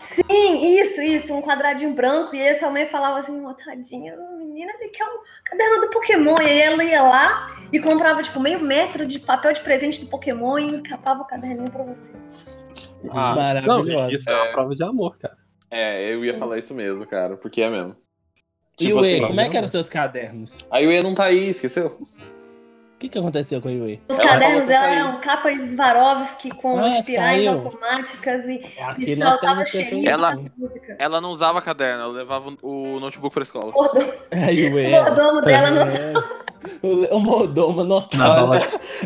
Sim, 0.00 0.78
isso, 0.80 1.00
isso, 1.02 1.34
um 1.34 1.42
quadradinho 1.42 1.92
branco. 1.94 2.34
E 2.34 2.40
aí 2.40 2.54
sua 2.54 2.70
mãe 2.70 2.86
falava 2.88 3.18
assim, 3.18 3.44
"Ô, 3.44 3.52
tadinha, 3.52 4.16
menina, 4.38 4.72
que 4.78 5.02
é 5.02 5.04
um 5.04 5.18
caderno 5.44 5.80
do 5.82 5.90
Pokémon. 5.90 6.36
E 6.40 6.46
aí 6.46 6.60
ela 6.62 6.84
ia 6.84 7.02
lá 7.02 7.50
e 7.70 7.78
comprava, 7.80 8.22
tipo, 8.22 8.40
meio 8.40 8.60
metro 8.60 9.04
de 9.04 9.18
papel 9.18 9.52
de 9.52 9.60
presente 9.60 10.00
do 10.00 10.06
Pokémon 10.08 10.58
e 10.58 10.76
encapava 10.76 11.20
o 11.22 11.26
caderninho 11.26 11.70
pra 11.70 11.82
você. 11.84 12.10
Ah, 13.10 13.34
Não, 13.66 13.84
Maravilhosa. 13.84 14.14
isso 14.14 14.30
é 14.30 14.34
uma 14.42 14.52
prova 14.52 14.74
de 14.74 14.82
amor, 14.84 15.18
cara. 15.18 15.36
É, 15.70 16.12
eu 16.14 16.24
ia 16.24 16.34
falar 16.38 16.58
isso 16.58 16.72
mesmo, 16.72 17.06
cara, 17.06 17.36
porque 17.36 17.60
é 17.60 17.68
mesmo. 17.68 17.94
E 18.78 18.86
Tipo 18.88 19.00
o 19.00 19.06
E, 19.06 19.14
assim, 19.14 19.26
como 19.26 19.40
é 19.40 19.48
que 19.48 19.56
eram 19.56 19.64
os 19.64 19.70
seus 19.70 19.88
cadernos? 19.88 20.58
A 20.70 20.78
Yue 20.78 21.02
não 21.02 21.14
tá 21.14 21.24
aí, 21.24 21.48
esqueceu? 21.50 21.86
O 21.98 22.98
que, 22.98 23.08
que 23.10 23.18
aconteceu 23.18 23.60
com 23.60 23.68
a 23.68 23.70
Yue? 23.70 24.00
Os 24.08 24.18
Ela 24.18 24.28
cadernos 24.28 24.66
dela 24.68 24.86
eram 24.86 25.20
capas 25.20 25.70
Swarovski 25.70 26.50
com 26.54 26.78
Ah, 26.78 26.98
espirais 26.98 27.44
saiu. 27.44 27.52
automáticas 27.52 28.44
e 28.46 28.62
Aqui 28.82 29.10
e 29.12 29.16
nós 29.16 29.38
temos 29.38 29.68
cheirinho 29.68 30.08
Ela- 30.08 30.34
de 30.34 30.50
música. 30.56 30.96
Ela 30.98 31.20
não 31.20 31.30
usava 31.30 31.60
caderno, 31.62 32.02
ela 32.04 32.12
levava 32.12 32.52
o 32.62 32.98
notebook 33.00 33.32
pra 33.34 33.42
escola. 33.42 33.70
O 33.74 33.82
mordomo- 33.82 34.12
A 34.32 34.50
Yue. 34.50 34.86
o 34.86 34.90
mordomo 34.90 35.40
dela 35.42 35.70
não 35.70 35.86
É. 35.86 36.12
O, 37.14 37.20
mordomo 37.20 37.76
Na 37.82 37.84
notável. 37.84 38.26
aula 38.44 38.60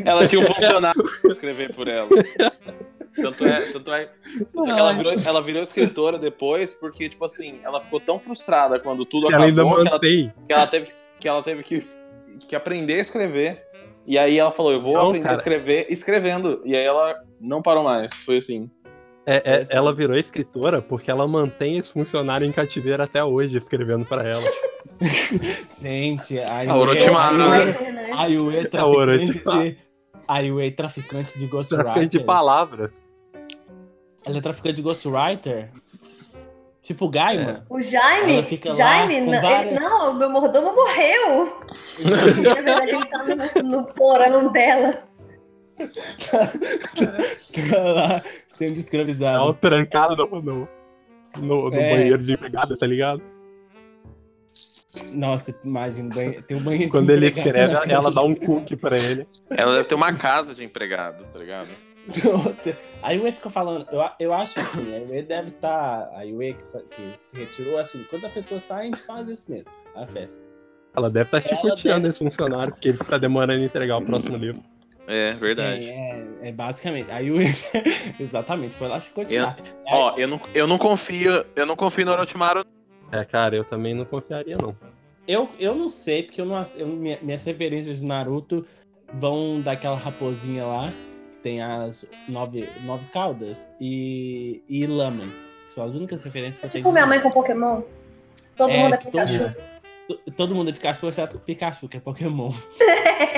Ela 0.05 0.27
tinha 0.27 0.41
um 0.41 0.47
funcionário 0.47 1.03
pra 1.23 1.31
escrever 1.31 1.75
por 1.75 1.87
ela. 1.89 2.09
Tanto 3.17 3.45
é, 3.45 3.61
tanto 3.73 3.93
é, 3.93 4.09
tanto 4.53 4.71
é 4.71 4.75
que 4.75 4.79
ela 4.81 4.93
virou, 4.93 5.13
ela 5.27 5.43
virou 5.43 5.63
escritora 5.63 6.19
depois, 6.19 6.73
porque, 6.73 7.09
tipo 7.09 7.25
assim, 7.25 7.59
ela 7.65 7.81
ficou 7.81 7.99
tão 8.01 8.19
frustrada 8.19 8.79
quando 8.79 9.05
tudo 9.05 9.27
que 9.29 9.35
ela 9.35 9.45
ainda 9.47 9.63
acabou 9.63 9.83
que 9.83 9.89
ela, 9.89 10.01
que 10.01 10.53
ela 10.53 10.67
teve, 10.67 10.89
que, 11.19 11.29
ela 11.29 11.43
teve 11.43 11.63
que, 11.63 11.81
que 12.49 12.55
aprender 12.57 12.95
a 12.95 13.01
escrever. 13.01 13.63
E 14.07 14.17
aí 14.19 14.39
ela 14.39 14.51
falou, 14.51 14.73
eu 14.73 14.81
vou 14.81 14.95
Não, 14.95 15.01
aprender 15.09 15.23
cara. 15.25 15.35
a 15.35 15.39
escrever 15.39 15.87
escrevendo. 15.91 16.63
E 16.65 16.75
aí 16.75 16.85
ela 16.85 17.19
não 17.41 17.61
parou 17.63 17.85
mais. 17.85 18.13
Foi 18.25 18.39
assim. 18.39 18.65
É, 19.27 19.43
é, 19.45 19.61
Essa- 19.61 19.75
ela 19.75 19.95
virou 19.95 20.17
escritora 20.17 20.81
porque 20.81 21.11
ela 21.11 21.29
mantém 21.29 21.79
esse 21.79 21.93
funcionário 21.93 22.47
em 22.47 22.51
cativeiro 22.53 23.03
até 23.03 23.23
hoje, 23.23 23.59
escrevendo 23.59 24.05
pra 24.07 24.27
ela. 24.27 24.43
Gente, 25.81 26.39
a 26.39 26.73
A 26.73 26.77
Orochimaru, 26.77 27.37
Yue- 27.37 27.93
né? 27.93 28.11
A 28.13 28.27
Yue 28.27 28.57
é 28.57 28.61
A 28.61 28.63
de... 28.65 28.77
A 29.49 29.55
Yue 29.55 29.77
é 30.61 30.70
traficante 30.70 31.39
de 31.39 31.47
Traficante 31.49 31.78
de 32.09 32.18
Ghostwriter. 32.18 32.24
palavras. 32.24 33.03
Ela 34.24 34.39
é 34.39 34.41
traficante 34.41 34.76
de 34.76 34.83
Ghostwriter. 34.83 35.70
Tipo 36.83 37.07
o 37.07 37.11
Gaiman. 37.11 37.62
O 37.68 37.81
Jaime, 37.83 38.43
Jaime, 38.76 39.20
com 39.26 39.31
não, 39.33 39.41
várias- 39.43 39.81
não, 39.81 40.11
o 40.11 40.14
meu 40.14 40.31
mordomo 40.31 40.74
morreu. 40.74 41.53
Na 42.45 42.55
verdade, 42.55 42.91
ele 42.95 43.07
tá 43.07 43.62
no, 43.62 43.68
no 43.78 43.85
porão 43.93 44.51
dela. 44.51 45.03
Tá 47.53 47.83
lá 47.83 48.22
sendo 48.49 48.78
escravizado. 48.78 49.55
trancada 49.55 50.14
no, 50.16 50.26
no, 50.41 50.68
no, 51.39 51.70
no 51.70 51.74
É. 51.74 51.91
banheiro 51.93 52.22
de 52.22 52.33
empregada, 52.35 52.76
tá 52.76 52.87
ligado? 52.87 53.22
Nossa, 55.14 55.55
imagina, 55.64 56.14
tem 56.47 56.57
um 56.57 56.61
banheiro 56.61 56.91
Quando 56.91 57.07
de 57.07 57.12
ele 57.12 57.26
escreve, 57.28 57.59
ela 57.74 57.86
casa 57.86 58.11
dá 58.11 58.22
um 58.22 58.34
cookie 58.34 58.76
pra 58.76 58.97
ele. 58.97 59.26
Ela 59.51 59.74
deve 59.74 59.84
ter 59.84 59.95
uma 59.95 60.12
casa 60.14 60.55
de 60.55 60.64
empregados, 60.64 61.28
tá 61.28 61.38
ligado? 61.38 61.68
Nossa, 62.24 62.76
A 63.03 63.12
Yue 63.12 63.30
fica 63.30 63.49
falando, 63.51 63.86
eu, 63.93 64.03
eu 64.18 64.32
acho 64.32 64.59
assim, 64.59 64.93
a 64.95 64.99
Yue 64.99 65.22
deve 65.22 65.49
estar. 65.51 66.11
a 66.16 66.22
Yue 66.22 66.55
que, 66.55 66.62
que 66.91 67.12
se 67.20 67.36
retirou, 67.36 67.78
assim, 67.78 68.05
quando 68.11 68.24
a 68.26 68.30
pessoa 68.30 68.59
sai, 68.59 68.80
a 68.80 68.84
gente 68.86 69.03
faz 69.03 69.28
isso 69.28 69.51
mesmo, 69.51 69.72
a 69.95 70.05
festa. 70.07 70.43
Ela 70.97 71.09
deve 71.09 71.26
estar 71.26 71.38
Ela 71.38 71.47
chicoteando 71.49 72.01
deve- 72.01 72.09
esse 72.09 72.18
funcionário, 72.18 72.72
porque 72.72 72.88
ele 72.88 72.99
tá 72.99 73.16
demorando 73.16 73.62
a 73.62 73.64
entregar 73.64 73.97
o 73.99 74.03
próximo 74.05 74.36
livro. 74.36 74.61
É, 75.07 75.32
verdade. 75.34 75.88
É, 75.88 76.24
é, 76.43 76.49
é 76.49 76.53
basicamente. 76.53 77.11
A 77.12 77.18
Yue, 77.18 77.45
exatamente, 78.18 78.74
foi 78.76 78.88
lá 78.88 79.01
chicotear. 79.01 79.57
Ó, 79.86 80.14
eu 80.16 80.26
não, 80.26 80.41
eu 80.55 80.66
não 80.66 80.78
confio, 80.78 81.45
eu 81.55 81.66
não 81.66 81.76
confio 81.76 82.07
no 82.07 82.12
Orochimaru. 82.12 82.64
É, 83.13 83.25
cara, 83.25 83.57
eu 83.57 83.65
também 83.65 83.95
não 83.95 84.05
confiaria, 84.05 84.57
não. 84.57 84.77
Eu, 85.27 85.49
eu 85.59 85.75
não 85.75 85.89
sei, 85.89 86.23
porque 86.23 86.41
eu 86.41 86.45
não, 86.45 86.63
eu, 86.77 86.87
minha, 86.87 87.19
minhas 87.23 87.45
referências 87.45 88.01
de 88.01 88.07
Naruto 88.07 88.67
vão 89.13 89.61
daquela 89.61 89.97
raposinha 89.97 90.65
lá, 90.65 90.93
que 91.33 91.39
tem 91.39 91.63
as 91.63 92.07
nove, 92.29 92.69
nove 92.85 93.07
caudas, 93.13 93.71
e, 93.81 94.63
e 94.69 94.87
Lamen. 94.87 95.31
São 95.67 95.85
as 95.85 95.95
únicas 95.95 96.23
referências 96.25 96.59
que 96.59 96.67
eu 96.67 96.71
tenho. 96.71 96.83
Tipo 96.85 96.93
minha 96.93 97.07
mãe 97.07 97.21
com 97.21 97.31
Pokémon. 97.31 97.83
Todo 98.57 98.71
É, 98.71 98.83
mundo 98.83 98.95
é 98.95 98.97
todo 98.97 99.11
Pikachu. 99.13 99.33
mundo- 99.45 99.57
To- 100.09 100.31
Todo 100.37 100.55
mundo 100.57 100.71
é 100.71 100.73
Pikachu, 100.73 101.07
exceto 101.09 101.39
Pikachu, 101.39 101.89
que 101.89 101.97
é 101.97 102.01
Pokémon. 102.01 102.53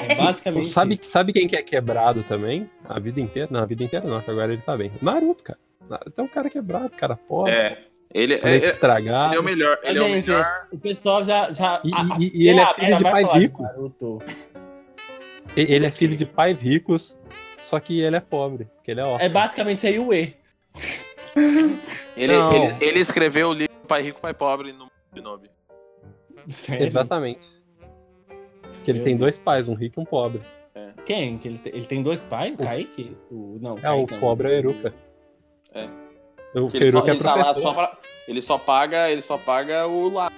É 0.02 0.16
basicamente 0.16 0.66
Sabe, 0.68 0.94
isso. 0.94 1.10
sabe 1.10 1.32
quem 1.32 1.46
que 1.46 1.54
é 1.54 1.62
quebrado 1.62 2.24
também? 2.24 2.68
A 2.84 2.98
vida 2.98 3.20
inteira? 3.20 3.48
Não, 3.52 3.60
a 3.60 3.64
vida 3.66 3.84
inteira 3.84 4.04
não, 4.06 4.20
que 4.20 4.28
agora 4.30 4.52
ele 4.52 4.60
tá 4.62 4.76
bem. 4.76 4.90
Naruto, 5.00 5.44
cara. 5.44 5.58
Naruto 5.88 6.20
é 6.20 6.22
um 6.24 6.28
cara 6.28 6.50
quebrado, 6.50 6.90
cara 6.90 7.14
pobre, 7.16 7.52
É. 7.52 7.80
Ele, 8.14 8.34
é, 8.34 8.40
é- 8.44 8.56
estragado. 8.56 9.32
ele 9.32 9.36
é 9.38 9.40
o 9.40 9.42
melhor. 9.42 9.78
Ele 9.82 9.98
é 9.98 10.02
o 10.02 10.04
gente, 10.06 10.30
melhor. 10.30 10.66
o 10.70 10.78
pessoal 10.78 11.24
já. 11.24 11.50
já 11.52 11.80
E- 11.84 11.90
a- 11.94 12.16
e- 12.20 12.30
e 12.34 12.48
ele 12.48 12.60
é 12.60 12.74
filho 12.74 12.96
de 12.96 13.02
vai 13.02 13.12
pai 13.12 13.22
falar 13.22 13.38
rico. 13.38 13.62
Naruto. 13.62 14.22
E- 15.56 15.60
Ele 15.74 15.86
é 15.86 15.90
filho 15.90 16.16
de 16.16 16.24
pais 16.26 16.58
ricos, 16.58 17.16
só 17.58 17.78
que 17.80 18.00
ele 18.00 18.16
é 18.16 18.20
pobre, 18.20 18.64
porque 18.76 18.90
ele 18.90 19.00
é 19.00 19.04
órfão. 19.04 19.26
É 19.26 19.28
basicamente 19.28 19.86
a 19.86 19.90
Yue. 19.90 20.34
Ele, 22.16 22.32
Não. 22.32 22.48
ele, 22.50 22.74
ele 22.84 22.98
escreveu 23.00 23.48
o 23.48 23.52
livro 23.52 23.72
Pai 23.88 24.02
Rico, 24.02 24.20
Pai 24.20 24.34
Pobre 24.34 24.72
no 24.72 24.86
Shinobi. 25.14 25.50
Sério? 26.48 26.86
Exatamente. 26.86 27.48
Porque 28.74 28.90
ele 28.90 28.98
Meu 28.98 29.04
tem 29.04 29.14
Deus. 29.16 29.20
dois 29.20 29.38
pais, 29.38 29.68
um 29.68 29.74
rico 29.74 30.00
e 30.00 30.02
um 30.02 30.04
pobre. 30.04 30.42
Quem? 31.06 31.36
Que 31.38 31.48
ele, 31.48 31.58
te- 31.58 31.68
ele 31.70 31.84
tem 31.86 32.02
dois 32.02 32.22
pais? 32.22 32.54
O 32.54 32.58
Kaique? 32.58 33.16
O, 33.30 33.58
não, 33.60 33.72
É, 33.72 33.90
o 33.90 34.06
Kaique 34.06 34.12
não. 34.14 34.20
pobre 34.20 34.48
é 34.48 34.50
o 34.50 34.54
Eruka. 34.54 34.94
É. 35.74 35.88
O 36.54 36.68
Que 36.68 36.76
ele, 36.78 36.90
só, 36.92 37.06
é 37.06 37.10
ele 37.10 37.18
tá 37.20 37.54
só 37.54 37.72
pra. 37.72 37.92
Ele 38.28 38.42
só 38.42 38.58
paga, 38.58 39.10
ele 39.10 39.22
só 39.22 39.36
paga 39.38 39.86
o 39.86 40.12
lá, 40.12 40.30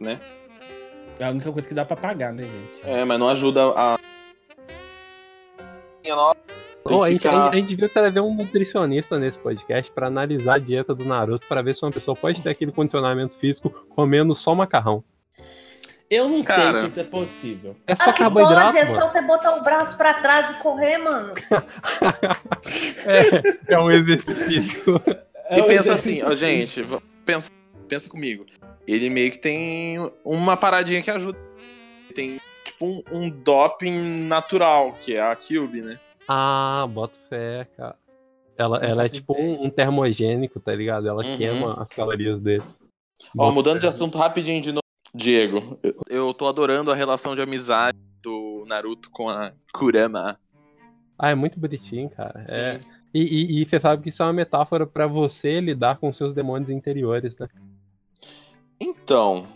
né? 0.00 0.18
É 1.18 1.24
a 1.26 1.30
única 1.30 1.52
coisa 1.52 1.68
que 1.68 1.74
dá 1.74 1.84
pra 1.84 1.96
pagar, 1.96 2.32
né, 2.32 2.44
gente? 2.44 2.82
É, 2.88 3.04
mas 3.04 3.18
não 3.18 3.28
ajuda 3.28 3.72
a. 3.76 3.98
Ô, 6.82 7.02
a, 7.02 7.10
gente, 7.10 7.18
ficar- 7.18 7.30
a 7.30 7.44
gente- 7.44 7.52
a 7.52 7.56
gente 7.56 7.68
devia 7.68 7.88
trazer 7.88 8.20
um 8.20 8.34
nutricionista 8.34 9.18
nesse 9.18 9.38
podcast 9.38 9.92
pra 9.92 10.06
analisar 10.06 10.54
a 10.54 10.58
dieta 10.58 10.94
do 10.94 11.04
Naruto 11.04 11.46
pra 11.46 11.60
ver 11.62 11.74
se 11.76 11.84
uma 11.84 11.90
pessoa 11.92 12.16
pode 12.16 12.42
ter 12.42 12.48
aquele 12.50 12.72
condicionamento 12.72 13.36
físico 13.36 13.68
comendo 13.90 14.34
só 14.34 14.54
macarrão. 14.54 15.04
Eu 16.08 16.28
não 16.28 16.42
Cara. 16.42 16.72
sei 16.72 16.80
se 16.80 16.86
isso 16.86 17.00
é 17.00 17.04
possível. 17.04 17.76
É 17.86 17.94
só 17.94 18.10
Ah, 18.10 18.12
carboidrato, 18.12 18.72
pode, 18.72 18.78
é 18.78 18.84
mano. 18.90 18.98
só 19.00 19.12
você 19.12 19.20
botar 19.20 19.54
o 19.56 19.62
braço 19.62 19.96
pra 19.96 20.14
trás 20.14 20.50
e 20.50 20.54
correr, 20.54 20.98
mano. 20.98 21.34
É, 23.06 23.74
é 23.74 23.78
um 23.78 23.90
exercício. 23.90 25.00
E 25.50 25.60
É 25.60 25.62
pensa 25.66 25.94
assim, 25.94 26.22
ó, 26.22 26.34
gente, 26.34 26.84
pensa, 27.24 27.50
pensa 27.88 28.08
comigo. 28.08 28.46
Ele 28.86 29.10
meio 29.10 29.30
que 29.30 29.38
tem 29.38 29.96
uma 30.24 30.56
paradinha 30.56 31.02
que 31.02 31.10
ajuda. 31.10 31.38
tem 32.14 32.40
tipo 32.64 32.86
um, 32.86 33.02
um 33.12 33.30
doping 33.30 33.92
natural, 34.26 34.92
que 34.94 35.14
é 35.14 35.20
a 35.20 35.34
Cube, 35.36 35.82
né? 35.82 35.98
Ah, 36.28 36.86
bota 36.90 37.16
fé, 37.28 37.66
cara. 37.76 37.96
Ela, 38.56 38.78
ela 38.84 39.04
é 39.04 39.08
tipo 39.08 39.34
um, 39.40 39.64
um 39.64 39.70
termogênico, 39.70 40.60
tá 40.60 40.74
ligado? 40.74 41.08
Ela 41.08 41.24
Uhum. 41.24 41.36
queima 41.36 41.82
as 41.82 41.88
calorias 41.88 42.40
dele. 42.40 42.62
Ó, 43.36 43.44
Bota 43.44 43.52
mudando 43.52 43.74
de 43.76 43.82
fé. 43.82 43.88
assunto 43.88 44.18
rapidinho 44.18 44.60
de 44.62 44.70
novo, 44.72 44.82
Diego. 45.14 45.78
Eu, 45.82 45.94
eu 46.08 46.34
tô 46.34 46.46
adorando 46.46 46.90
a 46.92 46.94
relação 46.94 47.34
de 47.34 47.40
amizade 47.40 47.98
do 48.22 48.64
Naruto 48.66 49.10
com 49.10 49.28
a 49.30 49.52
Kurama. 49.72 50.38
Ah, 51.18 51.30
é 51.30 51.34
muito 51.34 51.58
bonitinho, 51.58 52.08
cara. 52.10 52.44
É. 52.48 52.78
E, 53.12 53.20
e- 53.20 53.62
e 53.62 53.66
você 53.66 53.80
sabe 53.80 54.02
que 54.02 54.08
isso 54.10 54.22
é 54.22 54.26
uma 54.26 54.32
metáfora 54.32 54.86
pra 54.86 55.06
você 55.06 55.60
lidar 55.60 55.98
com 55.98 56.12
seus 56.12 56.32
demônios 56.32 56.70
interiores, 56.70 57.36
né? 57.38 57.48
Então, 58.80 59.46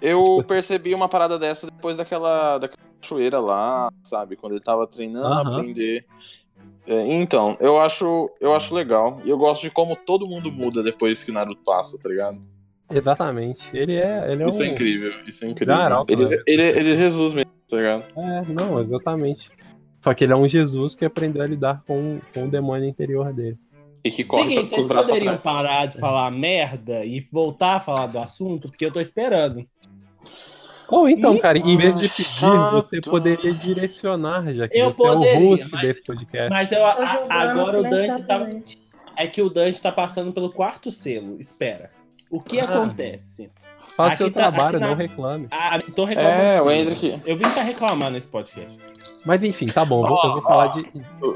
eu 0.00 0.42
percebi 0.46 0.94
uma 0.94 1.08
parada 1.08 1.38
dessa 1.38 1.66
depois 1.66 1.96
daquela, 1.96 2.58
daquela 2.58 2.76
cachoeira 3.02 3.40
lá, 3.40 3.88
sabe? 4.06 4.36
Quando 4.36 4.52
ele 4.52 4.62
tava 4.62 4.86
treinando 4.86 5.26
a 5.26 5.40
Aham. 5.40 5.56
aprender. 5.58 6.06
É, 6.86 7.12
então, 7.12 7.56
eu 7.60 7.78
acho, 7.78 8.30
eu 8.40 8.54
acho 8.54 8.74
legal. 8.74 9.20
E 9.24 9.30
eu 9.30 9.36
gosto 9.36 9.62
de 9.62 9.70
como 9.70 9.96
todo 10.06 10.26
mundo 10.26 10.50
muda 10.50 10.82
depois 10.82 11.22
que 11.22 11.30
o 11.30 11.34
Naruto 11.34 11.60
passa, 11.64 11.98
tá 11.98 12.08
ligado? 12.08 12.40
Exatamente. 12.92 13.68
Ele 13.76 13.94
é. 13.94 14.32
Ele 14.32 14.42
é 14.42 14.46
Isso 14.46 14.62
um... 14.62 14.66
é 14.66 14.68
incrível, 14.68 15.12
isso 15.26 15.44
é 15.44 15.48
incrível. 15.48 15.76
Ele, 16.08 16.24
né? 16.36 16.42
ele, 16.46 16.62
ele 16.62 16.92
é 16.92 16.96
Jesus 16.96 17.34
mesmo, 17.34 17.50
tá 17.68 17.76
ligado? 17.76 18.06
É, 18.16 18.44
não, 18.46 18.80
exatamente. 18.80 19.50
Só 20.02 20.14
que 20.14 20.24
ele 20.24 20.32
é 20.32 20.36
um 20.36 20.48
Jesus 20.48 20.94
que 20.94 21.04
aprendeu 21.04 21.42
a 21.42 21.46
lidar 21.46 21.82
com, 21.86 22.18
com 22.32 22.44
o 22.44 22.48
demônio 22.50 22.88
interior 22.88 23.32
dele. 23.32 23.58
E 24.02 24.10
que 24.10 24.24
corre 24.24 24.44
Seguinte, 24.48 24.68
vocês 24.70 24.82
os 24.82 24.88
braços 24.88 25.06
pra 25.08 25.14
poderiam 25.14 25.36
parar 25.38 25.86
de 25.86 25.98
falar 25.98 26.30
merda 26.30 27.04
e 27.04 27.20
voltar 27.30 27.76
a 27.76 27.80
falar 27.80 28.06
do 28.06 28.18
assunto, 28.18 28.68
porque 28.68 28.86
eu 28.86 28.90
tô 28.92 28.98
esperando. 28.98 29.66
Ou 30.88 31.08
então, 31.08 31.38
cara, 31.38 31.58
em 31.58 31.76
vez 31.76 31.94
de 31.96 32.08
pedir, 32.08 32.24
chato. 32.24 32.88
você 32.88 33.00
poderia 33.00 33.52
direcionar, 33.54 34.52
já 34.52 34.66
que 34.66 34.76
Eu 34.76 34.86
você 34.86 34.94
poderia, 34.96 35.34
é 35.34 35.38
o 35.38 35.48
host 35.50 35.68
mas- 35.70 35.82
desse 35.82 36.02
podcast. 36.02 36.50
Mas 36.50 36.72
eu, 36.72 36.84
a- 36.84 37.26
agora 37.28 37.78
o 37.80 37.82
Dante 37.82 38.26
tá. 38.26 38.48
É 39.16 39.26
que 39.26 39.42
o 39.42 39.50
Dante 39.50 39.80
tá 39.80 39.92
passando 39.92 40.32
pelo 40.32 40.50
quarto 40.50 40.90
selo. 40.90 41.36
Espera. 41.38 41.90
O 42.30 42.40
que 42.40 42.58
Ah. 42.58 42.64
acontece? 42.64 43.50
Faça 43.96 44.14
aqui 44.14 44.16
seu 44.24 44.30
tá- 44.32 44.40
trabalho, 44.50 44.80
na- 44.80 44.88
não 44.88 44.94
reclame. 44.94 45.48
Ah, 45.50 45.78
tô 45.94 46.04
reclamando. 46.04 46.42
É, 46.42 46.62
o. 46.62 46.70
Hendrick. 46.70 47.20
Eu 47.26 47.36
vim 47.36 47.48
pra 47.50 47.62
reclamar 47.62 48.10
nesse 48.10 48.26
podcast. 48.26 48.78
Mas 49.24 49.42
enfim, 49.42 49.66
tá 49.66 49.84
bom, 49.84 50.06
vou- 50.06 50.20
eu 50.24 50.32
vou 50.32 50.42
falar 50.42 50.68
de. 50.68 50.86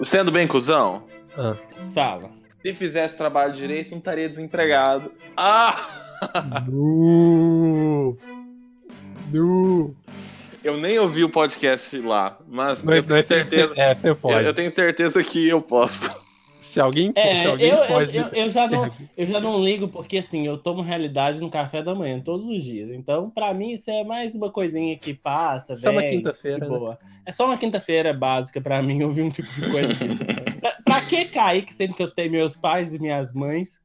Sendo 0.02 0.30
bem 0.32 0.46
cuzão, 0.46 1.04
Ah, 1.36 1.54
Fala. 1.94 2.30
se 2.62 2.72
fizesse 2.72 3.16
trabalho 3.18 3.52
direito, 3.52 3.90
não 3.90 3.98
estaria 3.98 4.28
desempregado. 4.28 5.10
Ah! 5.36 5.76
Nu! 6.68 8.16
Nu! 9.30 9.94
Eu 10.62 10.78
nem 10.78 10.98
ouvi 10.98 11.22
o 11.24 11.28
podcast 11.28 11.98
lá, 12.00 12.38
mas 12.48 12.84
Não, 12.84 12.94
eu 12.94 13.02
tenho 13.02 13.18
é 13.18 13.22
certeza. 13.22 13.74
É, 13.76 13.94
você 13.94 14.08
Eu, 14.08 14.16
pode. 14.16 14.46
eu 14.46 14.54
tenho 14.54 14.70
certeza 14.70 15.22
que 15.22 15.46
eu 15.48 15.60
posso. 15.60 16.23
Se 16.74 16.80
alguém, 16.80 17.12
É, 17.14 17.42
se 17.42 17.46
alguém 17.46 17.68
eu, 17.68 17.76
eu, 17.76 17.86
pode. 17.86 18.16
eu, 18.16 18.26
eu 18.32 18.50
já 18.50 18.66
não, 18.66 18.90
eu 19.16 19.26
já 19.28 19.38
não 19.38 19.64
ligo, 19.64 19.86
porque 19.86 20.18
assim, 20.18 20.44
eu 20.44 20.58
tomo 20.58 20.82
realidade 20.82 21.40
no 21.40 21.48
café 21.48 21.80
da 21.84 21.94
manhã 21.94 22.18
todos 22.18 22.48
os 22.48 22.64
dias. 22.64 22.90
Então, 22.90 23.30
pra 23.30 23.54
mim, 23.54 23.74
isso 23.74 23.92
é 23.92 24.02
mais 24.02 24.34
uma 24.34 24.50
coisinha 24.50 24.98
que 24.98 25.14
passa, 25.14 25.78
Só 25.78 25.92
uma 25.92 26.00
vem, 26.00 26.16
quinta-feira, 26.16 26.68
né? 26.68 26.98
É 27.24 27.30
só 27.30 27.46
uma 27.46 27.56
quinta-feira 27.56 28.12
básica 28.12 28.60
pra 28.60 28.82
mim 28.82 29.04
ouvir 29.04 29.22
um 29.22 29.30
tipo 29.30 29.48
de 29.52 29.70
coisa 29.70 29.94
disso. 29.94 30.24
pra, 30.60 30.76
pra 30.84 31.00
que 31.02 31.26
cair, 31.26 31.64
que 31.64 31.72
sendo 31.72 31.94
que 31.94 32.02
eu 32.02 32.10
tenho 32.10 32.32
meus 32.32 32.56
pais 32.56 32.92
e 32.92 32.98
minhas 32.98 33.32
mães, 33.32 33.84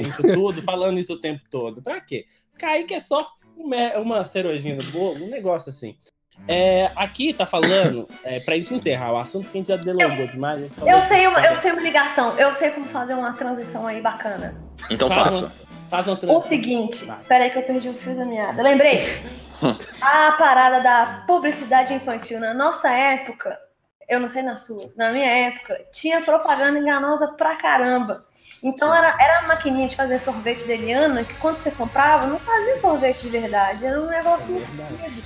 isso 0.00 0.22
tudo, 0.22 0.62
falando 0.62 0.98
isso 0.98 1.12
o 1.12 1.20
tempo 1.20 1.42
todo? 1.50 1.82
Pra 1.82 2.00
quê? 2.00 2.24
Kaique 2.56 2.94
é 2.94 3.00
só 3.00 3.30
uma, 3.58 3.98
uma 3.98 4.24
cerojinha 4.24 4.74
no 4.74 4.84
bolo, 4.84 5.22
um 5.22 5.28
negócio 5.28 5.68
assim. 5.68 5.96
É, 6.48 6.90
aqui 6.94 7.32
tá 7.32 7.44
falando, 7.44 8.08
é, 8.22 8.38
pra 8.40 8.54
gente 8.54 8.72
encerrar 8.72 9.12
o 9.12 9.16
assunto, 9.16 9.48
que 9.50 9.56
a 9.56 9.60
gente 9.60 9.68
já 9.68 9.76
delongou 9.76 10.26
demais. 10.28 10.58
a 10.60 10.62
gente 10.62 10.74
falou 10.74 10.90
Eu 10.90 11.00
de- 11.00 11.08
sei, 11.08 11.26
uma, 11.26 11.40
eu 11.44 11.60
sei 11.60 11.72
uma 11.72 11.80
ligação, 11.82 12.38
eu 12.38 12.54
sei 12.54 12.70
como 12.70 12.86
fazer 12.86 13.14
uma 13.14 13.32
transição 13.32 13.86
aí 13.86 14.00
bacana. 14.00 14.54
Então 14.90 15.08
Faz 15.08 15.22
faça. 15.24 15.46
uma- 15.46 15.66
Faz 15.88 16.06
uma 16.08 16.14
O 16.14 16.16
transição. 16.18 16.48
seguinte, 16.48 17.04
Vai. 17.04 17.18
peraí 17.28 17.50
que 17.50 17.58
eu 17.58 17.62
perdi 17.62 17.88
o 17.88 17.94
fio 17.94 18.14
da 18.16 18.24
meada. 18.24 18.60
Lembrei. 18.60 18.98
a 20.02 20.32
parada 20.32 20.80
da 20.80 21.24
publicidade 21.28 21.94
infantil. 21.94 22.40
Na 22.40 22.52
nossa 22.52 22.90
época, 22.90 23.56
eu 24.08 24.18
não 24.18 24.28
sei 24.28 24.42
nas 24.42 24.62
suas, 24.62 24.94
na 24.96 25.12
minha 25.12 25.30
época, 25.48 25.78
tinha 25.92 26.20
propaganda 26.22 26.78
enganosa 26.78 27.28
pra 27.28 27.54
caramba. 27.56 28.24
Então 28.64 28.92
era, 28.94 29.16
era 29.20 29.40
a 29.40 29.48
maquininha 29.48 29.86
de 29.86 29.94
fazer 29.94 30.18
sorvete 30.18 30.64
da 30.64 30.72
Eliana, 30.74 31.22
que 31.22 31.34
quando 31.34 31.58
você 31.58 31.70
comprava, 31.70 32.26
não 32.26 32.38
fazia 32.40 32.80
sorvete 32.80 33.22
de 33.22 33.28
verdade. 33.28 33.86
Era 33.86 34.00
um 34.00 34.06
negócio 34.06 34.46
muito 34.48 34.66
querido. 34.98 35.22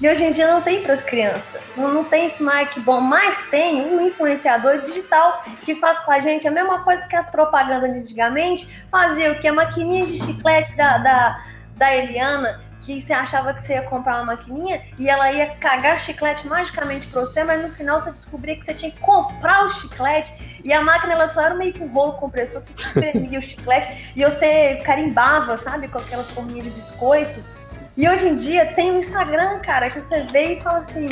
E 0.00 0.08
hoje 0.08 0.22
em 0.22 0.32
dia 0.32 0.46
não 0.46 0.62
tem 0.62 0.82
para 0.82 0.92
as 0.92 1.02
crianças. 1.02 1.60
Não, 1.76 1.92
não 1.92 2.04
tem 2.04 2.30
que 2.72 2.80
bom. 2.80 3.00
Mas 3.00 3.38
tem 3.50 3.82
um 3.82 4.00
influenciador 4.00 4.80
digital 4.82 5.42
que 5.64 5.74
faz 5.74 5.98
com 6.00 6.12
a 6.12 6.20
gente 6.20 6.46
a 6.46 6.50
mesma 6.50 6.84
coisa 6.84 7.06
que 7.06 7.16
as 7.16 7.26
propagandas 7.26 7.90
antigamente 7.90 8.68
fazia, 8.90 9.32
o 9.32 9.40
que? 9.40 9.48
A 9.48 9.52
maquininha 9.52 10.06
de 10.06 10.24
chiclete 10.24 10.76
da, 10.76 10.98
da, 10.98 11.44
da 11.76 11.96
Eliana, 11.96 12.60
que 12.82 13.02
você 13.02 13.12
achava 13.12 13.52
que 13.54 13.66
você 13.66 13.74
ia 13.74 13.82
comprar 13.82 14.14
uma 14.16 14.36
maquininha 14.36 14.82
e 14.98 15.10
ela 15.10 15.32
ia 15.32 15.46
cagar 15.56 15.98
chiclete 15.98 16.46
magicamente 16.46 17.06
pra 17.08 17.22
você, 17.22 17.42
mas 17.42 17.60
no 17.60 17.70
final 17.70 18.00
você 18.00 18.12
descobria 18.12 18.56
que 18.56 18.64
você 18.64 18.74
tinha 18.74 18.92
que 18.92 19.00
comprar 19.00 19.64
o 19.64 19.68
chiclete 19.68 20.32
e 20.64 20.72
a 20.72 20.80
máquina 20.80 21.12
ela 21.12 21.28
só 21.28 21.42
era 21.42 21.54
meio 21.54 21.72
que 21.72 21.82
um 21.82 21.88
rolo 21.88 22.12
compressor 22.12 22.62
que 22.62 22.80
espremia 22.80 23.40
o 23.40 23.42
chiclete 23.42 24.12
e 24.14 24.24
você 24.24 24.76
carimbava, 24.84 25.58
sabe, 25.58 25.88
com 25.88 25.98
aquelas 25.98 26.30
forminhas 26.30 26.64
de 26.64 26.70
biscoito. 26.70 27.57
E 27.98 28.08
hoje 28.08 28.28
em 28.28 28.36
dia 28.36 28.64
tem 28.74 28.92
o 28.92 28.98
Instagram, 29.00 29.58
cara, 29.58 29.90
que 29.90 30.00
você 30.00 30.20
vê 30.20 30.54
e 30.54 30.60
fala 30.62 30.76
assim: 30.78 31.04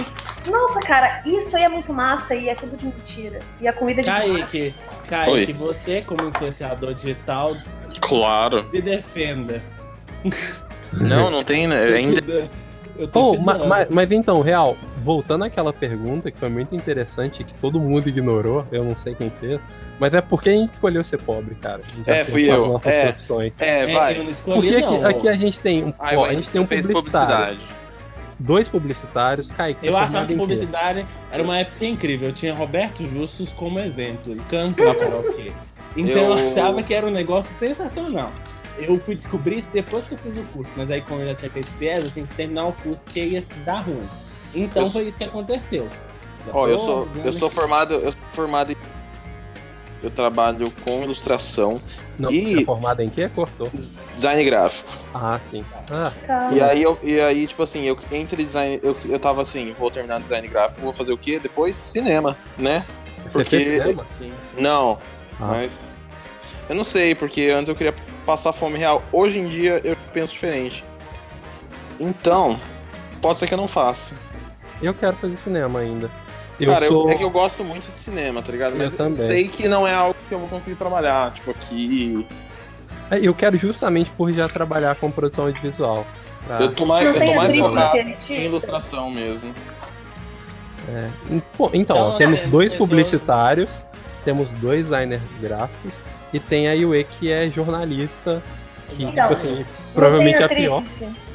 Nossa, 0.49 0.79
cara, 0.79 1.21
isso 1.27 1.57
aí 1.57 1.65
é 1.65 1.69
muito 1.69 1.93
massa 1.93 2.33
e 2.33 2.49
é 2.49 2.55
tudo 2.55 2.77
de 2.77 2.85
mentira. 2.87 3.41
E 3.61 3.67
a 3.67 3.73
comida 3.73 4.03
de 4.03 4.07
Kaique, 4.09 4.73
Kaique, 5.09 5.31
Oi. 5.51 5.53
você 5.53 6.01
como 6.03 6.29
influenciador 6.29 6.95
digital, 6.95 7.57
Claro. 8.01 8.61
se 8.61 8.81
defenda. 8.81 9.61
Não, 10.93 11.29
não 11.29 11.43
tem, 11.43 11.67
né? 11.67 11.83
Ainda. 11.87 12.49
Eu 12.97 13.09
tô 13.09 13.27
Oh, 13.27 13.33
te 13.37 13.43
ma- 13.43 13.53
dando. 13.55 13.67
ma- 13.69 13.87
mas 13.91 14.11
então, 14.13 14.41
Real, 14.41 14.75
voltando 15.07 15.45
àquela 15.45 15.73
pergunta 15.73 16.33
que 16.33 16.39
foi 16.39 16.49
muito 16.49 16.75
interessante, 16.75 17.45
que 17.45 17.55
todo 17.55 17.79
mundo 17.79 18.09
ignorou, 18.09 18.67
eu 18.73 18.83
não 18.83 18.97
sei 18.97 19.15
quem 19.15 19.31
fez, 19.31 19.61
mas 20.01 20.13
é 20.13 20.21
porque 20.21 20.49
a 20.49 20.53
gente 20.53 20.73
escolheu 20.73 21.05
ser 21.05 21.23
pobre, 21.23 21.55
cara. 21.55 21.81
A 21.87 21.95
gente 21.97 22.05
já 22.07 22.15
É, 22.17 22.25
fui 22.25 22.51
as 22.51 22.57
eu, 22.59 22.67
nossas 22.67 22.93
é. 22.93 23.03
profissões. 23.07 23.53
É, 23.61 23.79
É, 23.83 23.87
vai. 23.87 24.15
eu 24.15 24.19
não 24.19 24.25
Por 24.25 24.31
escolhi, 24.33 24.69
que 24.75 24.81
não. 24.81 24.99
que 24.99 25.05
aqui 25.07 25.29
a 25.29 25.37
gente 25.37 25.61
tem 25.61 25.85
um, 25.85 25.95
Ai, 26.01 26.17
ó, 26.17 26.25
a 26.25 26.35
gente 26.35 26.49
tem 26.49 26.61
um 26.61 26.67
fez 26.67 26.85
publicitário, 26.85 27.57
publicidade. 27.59 27.65
dois 28.41 28.69
publicitários, 28.69 29.53
Kaique, 29.53 29.87
Eu 29.87 29.97
achava 29.97 30.27
que 30.27 30.35
publicidade 30.35 31.07
era 31.31 31.41
uma 31.43 31.57
época 31.59 31.87
incrível. 31.87 32.29
Eu 32.29 32.35
tinha 32.35 32.53
Roberto 32.53 33.07
Justus 33.07 33.53
como 33.53 33.79
exemplo. 33.79 34.33
Ele 34.33 34.43
canta 34.49 34.85
no 34.85 34.95
karaokê. 34.97 35.53
Então 35.97 36.15
eu... 36.25 36.37
Eu- 36.37 36.45
achava 36.45 36.83
que 36.83 36.93
era 36.93 37.07
um 37.07 37.11
negócio 37.11 37.57
sensacional. 37.57 38.33
Eu 38.77 38.99
fui 39.01 39.15
descobrir 39.15 39.57
isso 39.57 39.73
depois 39.73 40.05
que 40.05 40.13
eu 40.15 40.19
fiz 40.19 40.37
o 40.37 40.43
curso, 40.53 40.73
mas 40.77 40.91
aí 40.91 41.01
como 41.01 41.23
eu 41.23 41.29
já 41.29 41.35
tinha 41.35 41.51
feito 41.51 41.69
FIES, 41.79 42.05
eu 42.05 42.11
tinha 42.11 42.27
que 42.27 42.35
terminar 42.35 42.67
o 42.67 42.73
curso 42.75 43.05
porque 43.05 43.21
ia 43.25 43.43
dar 43.65 43.81
ruim. 43.81 44.07
Então 44.57 44.85
Eu- 44.85 44.91
foi 44.91 45.03
isso 45.05 45.19
que 45.19 45.25
aconteceu. 45.25 45.89
Ó, 46.53 46.67
eu 46.69 46.77
tô 46.79 46.85
sou, 46.85 47.09
eu 47.25 47.33
sou 47.33 47.47
aqui. 47.49 47.57
formado, 47.57 47.95
eu 47.95 48.13
sou 48.13 48.21
formado 48.33 48.73
em. 48.73 48.77
Eu 50.03 50.11
trabalho 50.11 50.73
com 50.85 51.03
ilustração, 51.03 51.81
Não, 52.19 52.31
E- 52.31 52.55
você 52.55 52.63
é 52.63 52.65
formado 52.65 53.03
em 53.03 53.09
quê? 53.11 53.29
Cortou. 53.35 53.69
design 54.15 54.43
gráfico. 54.45 54.91
Ah, 55.13 55.39
sim. 55.41 55.63
Ah, 55.91 56.13
Cara, 56.27 56.55
E 56.55 56.63
aí, 56.63 56.83
eu, 56.83 56.99
e 57.03 57.21
aí, 57.21 57.47
tipo 57.47 57.63
assim, 57.63 57.83
eu 57.85 57.97
entre 58.13 58.43
design. 58.45 58.81
Eu, 58.83 58.97
eu 59.07 59.19
tava 59.19 59.43
assim, 59.43 59.73
vou 59.79 59.91
terminar 59.91 60.21
design 60.21 60.47
gráfico, 60.49 60.81
vou 60.83 60.93
fazer 60.93 61.13
o 61.13 61.19
quê? 61.19 61.39
Depois 61.39 61.77
cinema, 61.77 62.37
né? 62.57 62.85
você 63.25 63.31
Porque- 63.33 63.61
cinema? 63.65 64.03
Sim. 64.03 64.33
Não, 64.57 64.99
Ah. 65.41 65.47
mas. 65.47 66.01
Eu 66.69 66.75
não 66.75 66.85
sei, 66.85 67.15
porque 67.15 67.49
antes 67.55 67.69
eu 67.69 67.75
queria 67.75 67.95
passar 68.25 68.53
fome 68.53 68.79
real. 68.79 69.03
Hoje 69.13 69.39
em 69.39 69.49
dia 69.49 69.81
eu 69.85 69.97
penso 70.15 70.33
diferente. 70.33 70.85
Então, 71.99 72.61
pode 73.21 73.39
ser 73.39 73.47
que 73.47 73.55
eu 73.55 73.59
não 73.59 73.69
faça. 73.69 74.15
Eu 74.83 74.95
quero 74.95 75.17
fazer 75.17 75.37
cinema 75.39 75.79
ainda. 75.81 76.11
Eu 76.59 76.73
Cara, 76.73 76.85
eu- 76.87 76.93
sou... 76.93 77.11
é 77.11 77.15
que 77.15 77.23
eu 77.25 77.31
gosto 77.31 77.63
muito 77.65 77.93
de 77.93 78.01
cinema, 78.01 78.41
tá 78.43 78.51
ligado? 78.53 78.73
Eu 78.73 78.79
Mas 78.79 78.93
eu, 78.93 78.99
também. 78.99 79.15
sei 79.15 79.49
que 79.49 79.69
não 79.69 79.87
é 79.87 79.95
algo 79.95 80.17
que 80.29 80.35
eu 80.35 80.39
vou 80.39 80.49
conseguir 80.49 80.77
trabalhar, 80.77 81.33
tipo, 81.33 81.51
aqui. 81.51 82.27
É, 83.11 83.19
Eu 83.21 83.35
quero 83.35 83.57
justamente 83.59 84.11
por 84.13 84.33
já 84.33 84.49
trabalhar 84.49 84.95
com 84.97 85.11
produção 85.11 85.47
audiovisual. 85.47 86.07
pra- 86.47 86.61
Eu 86.61 86.73
tô 86.75 86.87
mais, 86.87 87.05
não 87.05 87.13
eu 87.15 87.25
tô 87.27 87.33
a 87.33 87.35
mais 87.37 87.57
focado 87.57 87.99
em 88.31 88.45
ilustração 88.45 89.11
mesmo. 89.11 89.55
É. 90.89 91.11
Pô, 91.57 91.67
então, 91.75 91.97
Então, 91.97 92.17
temos 92.19 92.39
temos 92.41 92.53
dois 92.53 92.71
pessoas- 92.73 92.89
publicitários, 92.89 93.71
temos 94.25 94.53
dois 94.55 94.85
designers 94.85 95.23
gráficos 95.41 95.93
e 96.33 96.39
tem 96.41 96.69
a 96.69 96.73
Yue 96.73 97.05
que 97.05 97.31
é 97.31 97.49
jornalista, 97.51 98.43
que, 98.91 99.03
Então, 99.05 99.29
tipo 99.29 99.33
assim, 99.35 99.67
provavelmente 99.95 100.41
é 100.41 100.45
a 100.45 100.49
pior. 100.49 100.83
tríplice. 100.83 101.26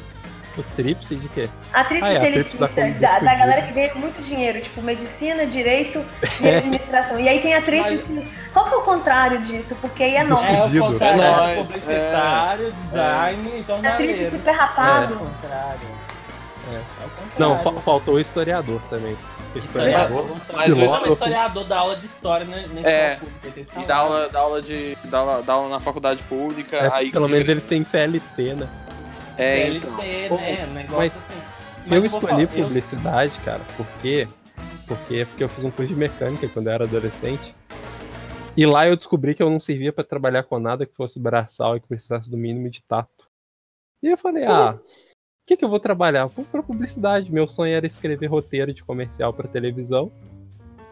O 0.56 0.62
tríplice 0.76 1.16
de 1.16 1.28
quê? 1.30 1.48
A 1.72 1.82
tríplice 1.84 2.16
Ah, 2.18 2.24
é, 2.24 2.28
a 2.28 2.32
tríplice 2.32 2.58
da 2.58 2.66
da, 2.66 3.18
da 3.20 3.34
galera 3.34 3.62
que 3.62 3.72
ganha 3.72 3.94
muito 3.94 4.22
dinheiro, 4.22 4.60
tipo 4.60 4.82
medicina, 4.82 5.46
direito 5.46 6.04
e 6.40 6.44
É. 6.46 6.58
administração. 6.58 7.18
E 7.18 7.28
aí 7.28 7.40
tem 7.40 7.54
a 7.54 7.62
tríplice. 7.62 8.26
Qual 8.52 8.66
que 8.66 8.74
é 8.74 8.76
o 8.76 8.82
contrário 8.82 9.40
disso? 9.40 9.74
Porque 9.80 10.02
aí 10.02 10.16
é 10.16 10.24
nós. 10.24 10.44
É 10.44 10.78
o 10.78 10.80
contrário, 10.90 11.22
É 11.22 11.52
é 11.52 11.62
publicitário, 11.62 12.72
design 12.72 13.38
e 13.42 13.46
A 13.48 13.50
tríplice 13.50 13.62
jornaleiro. 13.62 14.36
É 14.36 14.38
ferrapado. 14.40 15.14
o 15.14 15.18
contrário. 15.18 15.80
É. 16.70 16.74
É 16.76 16.78
o 16.78 17.10
contrário. 17.10 17.38
Não, 17.38 17.58
fa- 17.58 17.80
faltou 17.80 18.14
o 18.14 18.20
historiador 18.20 18.80
também. 18.90 19.16
Historiador. 19.54 20.36
Mas 20.52 20.70
hoje- 20.70 20.86
mas 20.88 21.10
historiador 21.10 21.64
da 21.64 21.78
aula 21.78 21.96
de 21.96 22.04
história 22.06 22.46
né, 22.46 22.66
na 22.72 22.80
escola 22.80 22.96
É, 22.96 23.16
pública. 23.16 23.80
E 23.82 23.84
dá 23.86 23.96
aula, 23.96 24.28
dá 24.30 24.38
aula 24.40 24.62
de. 24.62 24.96
Dá 25.04 25.18
aula, 25.18 25.42
dá 25.42 25.52
aula 25.54 25.68
na 25.68 25.80
faculdade 25.80 26.22
pública. 26.22 26.76
É, 26.76 26.90
aí 26.92 27.10
pelo 27.10 27.28
menos 27.28 27.46
eles 27.48 27.64
têm 27.64 27.84
CLT, 27.84 28.54
né? 28.54 28.68
É, 29.38 29.66
CLT, 29.66 30.24
então. 30.26 30.36
né? 30.38 30.66
Um 30.68 30.72
negócio 30.74 30.96
Mas 30.98 31.16
assim. 31.16 31.34
eu 31.90 32.00
vou 32.00 32.06
escolhi 32.06 32.26
falar, 32.26 32.42
eu- 32.42 32.48
publicidade, 32.66 33.32
cara, 33.44 33.60
por 33.76 33.86
quê? 34.00 34.28
Porque, 34.86 35.24
porque 35.26 35.44
eu 35.44 35.48
fiz 35.48 35.64
um 35.64 35.70
curso 35.70 35.92
de 35.94 35.98
mecânica 35.98 36.48
quando 36.48 36.66
eu 36.66 36.72
era 36.72 36.84
adolescente. 36.84 37.54
E 38.56 38.66
lá 38.66 38.86
eu 38.86 38.96
descobri 38.96 39.34
que 39.34 39.42
eu 39.42 39.48
não 39.48 39.58
servia 39.58 39.92
pra 39.92 40.04
trabalhar 40.04 40.42
com 40.42 40.58
nada 40.58 40.84
que 40.84 40.94
fosse 40.94 41.18
braçal 41.18 41.76
e 41.76 41.80
que 41.80 41.88
precisasse 41.88 42.30
do 42.30 42.36
mínimo 42.36 42.68
de 42.68 42.82
tato. 42.82 43.26
E 44.02 44.08
eu 44.08 44.18
falei, 44.18 44.44
ah, 44.44 44.74
o 44.74 44.80
que, 45.46 45.56
que 45.56 45.64
eu 45.64 45.68
vou 45.70 45.80
trabalhar? 45.80 46.26
Vou 46.26 46.44
pra 46.44 46.62
publicidade. 46.62 47.32
Meu 47.32 47.48
sonho 47.48 47.72
era 47.74 47.86
escrever 47.86 48.26
roteiro 48.26 48.74
de 48.74 48.84
comercial 48.84 49.32
pra 49.32 49.48
televisão. 49.48 50.12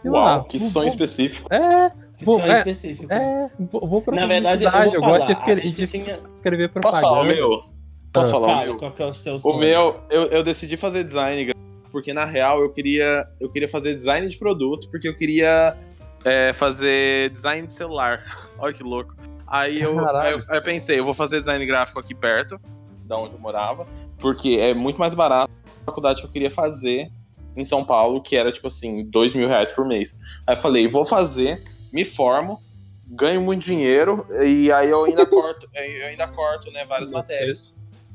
Eu, 0.02 0.12
Uau, 0.12 0.26
ah, 0.40 0.44
que 0.44 0.56
vou- 0.56 0.70
sonho 0.70 0.88
específico. 0.88 1.52
É, 1.52 1.90
Que 2.16 2.24
Vou- 2.24 2.38
sonho 2.40 2.52
é, 2.52 2.58
específico. 2.58 3.12
é, 3.12 3.50
vou, 3.58 3.86
vou 3.86 4.00
pra 4.02 4.14
Na 4.14 4.26
verdade, 4.26 4.64
eu 4.64 4.70
publicidade. 4.70 4.98
vou 4.98 5.08
gosto 5.18 5.26
de 5.26 5.34
falar. 5.34 5.46
A 5.46 5.52
escrever, 5.52 5.62
gente 5.62 5.76
de 5.76 5.86
tinha... 5.86 6.20
escrever 6.36 6.68
Posso 6.68 6.80
propaganda. 6.80 7.02
falar 7.02 7.20
o 7.20 7.24
meu? 7.24 7.64
Posso 8.12 8.28
Ah. 8.28 8.32
falar 8.32 8.46
o 8.46 8.50
Fala, 8.50 8.64
meu? 8.66 8.76
qual 8.76 8.92
que 8.92 9.02
é 9.02 9.06
o 9.06 9.14
seu 9.14 9.38
sonho? 9.38 9.54
O 9.54 9.58
meu, 9.58 10.00
eu, 10.10 10.24
eu 10.26 10.42
decidi 10.42 10.76
fazer 10.76 11.04
design, 11.04 11.44
gráfico, 11.44 11.90
porque 11.92 12.12
na 12.12 12.24
real 12.24 12.60
eu 12.60 12.70
queria, 12.70 13.26
eu 13.40 13.48
queria 13.50 13.68
fazer 13.68 13.94
design 13.94 14.26
de 14.28 14.36
produto, 14.36 14.88
porque 14.90 15.08
eu 15.08 15.14
queria 15.14 15.76
é, 16.24 16.52
fazer 16.52 17.30
design 17.30 17.66
de 17.66 17.72
celular. 17.74 18.24
Olha 18.58 18.72
que 18.72 18.82
louco. 18.82 19.14
Aí 19.46 19.80
eu, 19.80 19.96
eu, 19.98 20.04
aí 20.48 20.58
eu 20.58 20.62
pensei, 20.62 20.98
eu 20.98 21.04
vou 21.04 21.14
fazer 21.14 21.40
design 21.40 21.64
gráfico 21.66 21.98
aqui 21.98 22.14
perto, 22.14 22.60
da 23.04 23.16
onde 23.18 23.34
eu 23.34 23.40
morava, 23.40 23.86
porque 24.18 24.58
é 24.60 24.72
muito 24.74 24.98
mais 24.98 25.12
barato 25.14 25.50
a 25.82 25.84
faculdade 25.86 26.20
que 26.20 26.26
eu 26.26 26.30
queria 26.30 26.50
fazer 26.50 27.10
em 27.56 27.64
São 27.64 27.84
Paulo, 27.84 28.20
que 28.22 28.36
era 28.36 28.52
tipo 28.52 28.68
assim, 28.68 29.04
dois 29.04 29.34
mil 29.34 29.48
reais 29.48 29.72
por 29.72 29.84
mês. 29.84 30.14
Aí 30.46 30.54
eu 30.56 30.60
falei, 30.60 30.86
vou 30.86 31.04
fazer, 31.04 31.62
me 31.92 32.04
formo, 32.04 32.62
ganho 33.04 33.40
muito 33.40 33.64
dinheiro, 33.64 34.24
e 34.44 34.70
aí 34.70 34.88
eu 34.88 35.04
ainda 35.04 35.26
corto, 35.26 35.68
eu 35.74 36.06
ainda 36.06 36.28
corto, 36.28 36.70
né, 36.70 36.84
várias 36.84 37.10
matérias. 37.10 37.74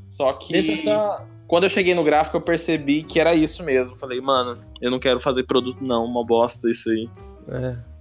Só 0.09 0.31
que. 0.31 0.53
Deixa 0.53 0.73
eu 0.73 0.77
só... 0.77 1.27
Quando 1.47 1.65
eu 1.65 1.69
cheguei 1.69 1.93
no 1.93 2.03
gráfico, 2.03 2.37
eu 2.37 2.41
percebi 2.41 3.03
que 3.03 3.19
era 3.19 3.35
isso 3.35 3.63
mesmo. 3.63 3.95
Falei, 3.95 4.19
mano, 4.19 4.57
eu 4.81 4.89
não 4.89 4.99
quero 4.99 5.19
fazer 5.19 5.43
produto, 5.43 5.77
não, 5.81 6.03
uma 6.03 6.25
bosta 6.25 6.69
isso 6.69 6.89
aí. 6.89 7.09
É. 7.49 7.94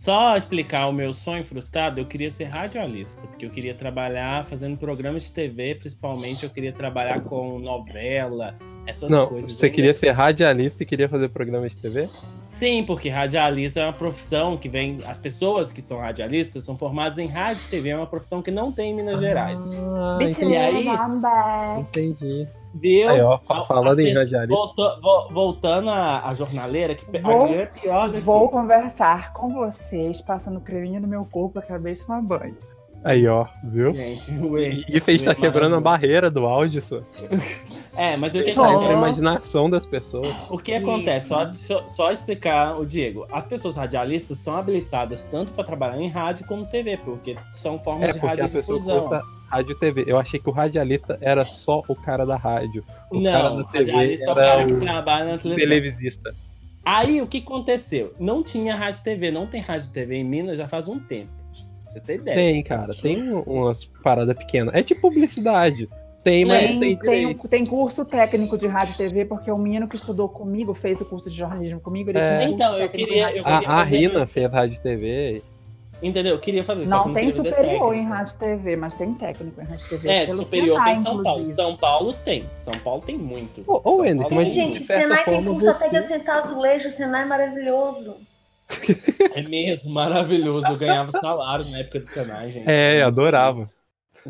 Só 0.00 0.34
explicar 0.34 0.86
o 0.86 0.92
meu 0.92 1.12
sonho 1.12 1.44
frustrado, 1.44 2.00
eu 2.00 2.06
queria 2.06 2.30
ser 2.30 2.44
radialista, 2.44 3.26
porque 3.26 3.44
eu 3.44 3.50
queria 3.50 3.74
trabalhar 3.74 4.42
fazendo 4.46 4.78
programas 4.78 5.24
de 5.24 5.32
TV, 5.32 5.74
principalmente 5.74 6.42
eu 6.42 6.48
queria 6.48 6.72
trabalhar 6.72 7.20
com 7.20 7.58
novela, 7.58 8.56
essas 8.86 9.10
Não, 9.10 9.26
coisas. 9.26 9.52
você 9.54 9.66
Eu 9.66 9.70
queria 9.70 9.92
ser 9.92 10.12
radialista 10.12 10.82
e 10.82 10.86
queria 10.86 11.06
fazer 11.06 11.28
programa 11.28 11.68
de 11.68 11.76
TV? 11.76 12.08
Sim, 12.46 12.82
porque 12.84 13.10
radialista 13.10 13.80
é 13.80 13.84
uma 13.84 13.92
profissão 13.92 14.56
que 14.56 14.70
vem. 14.70 14.96
As 15.04 15.18
pessoas 15.18 15.70
que 15.70 15.82
são 15.82 15.98
radialistas 15.98 16.64
são 16.64 16.78
formadas 16.78 17.18
em 17.18 17.26
rádio 17.26 17.62
e 17.66 17.68
TV, 17.68 17.90
é 17.90 17.96
uma 17.98 18.06
profissão 18.06 18.40
que 18.40 18.50
não 18.50 18.72
tem 18.72 18.92
em 18.92 18.94
Minas 18.94 19.20
Gerais. 19.20 19.60
Ah, 19.84 20.16
Bitch, 20.18 20.38
E 20.38 20.56
aí? 20.56 20.88
Entendi. 21.78 22.48
Viu? 22.74 23.08
Aí, 23.08 23.20
ó, 23.20 23.38
falando 23.66 23.98
em 24.00 24.14
vo- 25.02 25.28
voltando 25.32 25.90
à, 25.90 26.28
à 26.28 26.34
jornaleira, 26.34 26.94
que 26.94 27.04
Vou- 27.20 27.46
a 27.46 27.50
é 27.50 27.66
pior 27.66 28.08
daqui. 28.08 28.20
Vou 28.24 28.48
conversar 28.48 29.32
com 29.32 29.48
vocês, 29.52 30.22
passando 30.22 30.60
creminho 30.60 31.00
no 31.00 31.08
meu 31.08 31.24
corpo, 31.24 31.58
acabei 31.58 31.94
de 31.94 32.06
tomar 32.06 32.22
banho. 32.22 32.56
Aí, 33.02 33.26
ó, 33.26 33.46
viu? 33.64 33.94
Gente, 33.94 34.30
ué. 34.44 34.68
E 34.86 34.96
a 34.98 35.00
gente 35.00 35.24
tá 35.24 35.34
quebrando 35.34 35.74
a 35.74 35.80
barreira 35.80 36.30
do 36.30 36.44
áudio, 36.46 36.82
só. 36.82 37.00
É, 37.96 38.14
mas 38.16 38.34
o 38.34 38.42
que 38.42 38.52
Tô. 38.52 38.60
Pra 38.62 38.70
acontece? 38.72 38.92
imaginação 38.92 39.70
das 39.70 39.86
pessoas. 39.86 40.28
O 40.50 40.58
que 40.58 40.74
acontece? 40.74 41.28
Só, 41.28 41.50
só, 41.54 41.88
só 41.88 42.12
explicar 42.12 42.78
o 42.78 42.84
Diego. 42.84 43.26
As 43.32 43.46
pessoas 43.46 43.76
radialistas 43.76 44.38
são 44.38 44.54
habilitadas 44.54 45.24
tanto 45.24 45.50
para 45.54 45.64
trabalhar 45.64 45.98
em 45.98 46.08
rádio 46.08 46.46
como 46.46 46.66
TV, 46.66 46.98
porque 46.98 47.36
são 47.52 47.78
formas 47.78 48.14
É, 48.16 48.18
de 48.18 48.24
a 48.26 48.28
radiodifusão. 48.28 49.10
Rádio 49.50 49.74
TV. 49.78 50.04
Eu 50.06 50.18
achei 50.18 50.38
que 50.38 50.48
o 50.48 50.52
radialista 50.52 51.18
era 51.20 51.44
só 51.46 51.82
o 51.88 51.94
cara 51.94 52.24
da 52.24 52.36
rádio. 52.36 52.84
O 53.10 53.22
cara 53.22 53.50
Não, 53.50 53.56
da 53.58 53.64
TV 53.64 53.90
radialista 53.90 54.30
é 54.30 54.34
o 54.34 54.38
era 54.38 54.50
cara 54.56 54.66
que 54.66 54.74
trabalha 54.76 55.24
na 55.32 55.38
televisão. 55.38 55.56
televisista. 55.56 56.34
Aí 56.84 57.20
o 57.20 57.26
que 57.26 57.38
aconteceu? 57.38 58.14
Não 58.18 58.42
tinha 58.42 58.74
rádio 58.74 59.02
TV, 59.02 59.30
não 59.30 59.46
tem 59.46 59.60
rádio 59.60 59.90
TV 59.90 60.16
em 60.16 60.24
Minas 60.24 60.56
já 60.56 60.66
faz 60.66 60.88
um 60.88 60.98
tempo. 60.98 61.30
Você 61.88 62.00
ter 62.00 62.20
ideia. 62.20 62.36
Tem, 62.36 62.62
cara. 62.62 62.94
Tem 62.94 63.20
um- 63.32 63.40
umas 63.42 63.84
paradas 64.02 64.36
pequenas. 64.36 64.74
É 64.74 64.82
tipo 64.82 65.00
publicidade. 65.02 65.88
Tem, 66.22 66.44
mas 66.44 66.60
Tem, 66.66 66.72
não 66.74 66.80
tem 66.80 66.96
tem, 66.98 67.34
tem 67.48 67.64
curso 67.66 68.04
técnico 68.04 68.56
de 68.58 68.66
rádio 68.66 68.92
e 68.94 68.96
TV, 68.98 69.24
porque 69.24 69.50
o 69.50 69.56
menino 69.58 69.88
que 69.88 69.96
estudou 69.96 70.28
comigo, 70.28 70.74
fez 70.74 71.00
o 71.00 71.04
curso 71.06 71.30
de 71.30 71.34
jornalismo 71.36 71.80
comigo, 71.80 72.10
ele 72.10 72.18
É. 72.18 72.22
tinha 72.22 72.34
um 72.34 72.38
curso 72.40 72.54
Então, 72.54 72.78
eu 72.78 72.88
queria- 72.90 73.28
eu 73.34 73.42
queria- 73.42 73.68
A, 73.68 73.80
a 73.80 73.82
Rina 73.82 74.26
fez 74.26 74.52
rádio 74.52 74.76
e 74.78 74.82
TV. 74.82 75.42
Entendeu? 76.02 76.34
Eu 76.34 76.40
queria 76.40 76.64
fazer 76.64 76.86
só 76.86 77.00
que 77.02 77.06
Não 77.08 77.14
tem 77.14 77.30
superior 77.30 77.94
em 77.94 78.06
rádio 78.06 78.34
e 78.34 78.38
TV, 78.38 78.76
mas 78.76 78.94
tem 78.94 79.12
técnico 79.14 79.60
em 79.60 79.64
rádio 79.64 79.86
e 79.86 79.88
TV. 79.90 80.08
É, 80.08 80.26
Pelo 80.26 80.44
superior 80.44 80.78
Senai, 80.78 80.92
tem 80.92 81.00
em 81.00 81.04
São 81.04 81.12
Paulo. 81.22 81.30
inclusive. 81.40 81.56
São 81.56 81.76
Paulo 81.76 82.12
tem. 82.12 82.48
São 82.52 82.74
Paulo 82.80 83.02
tem 83.02 83.18
muito. 83.18 83.62
Ô, 83.66 83.74
ô, 83.76 83.80
Paulo 83.82 84.34
mas. 84.34 84.54
Gente, 84.54 84.84
certa 84.84 85.02
Senai 85.02 85.24
tem 85.24 85.44
curso 85.44 85.68
até 85.70 85.88
de 85.88 85.90
você- 85.90 86.14
assentar 86.14 86.44
azulejo, 86.44 86.88
o 86.88 86.90
Senai 86.90 87.22
é 87.22 87.26
maravilhoso. 87.26 88.16
É 89.34 89.42
mesmo, 89.42 89.92
maravilhoso. 89.92 90.66
Eu 90.68 90.76
ganhava 90.76 91.10
salário 91.12 91.64
na 91.68 91.78
época 91.78 92.00
do 92.00 92.06
Senai, 92.06 92.50
gente. 92.50 92.68
É, 92.70 92.94
Muito 92.94 93.06
adorava. 93.08 93.60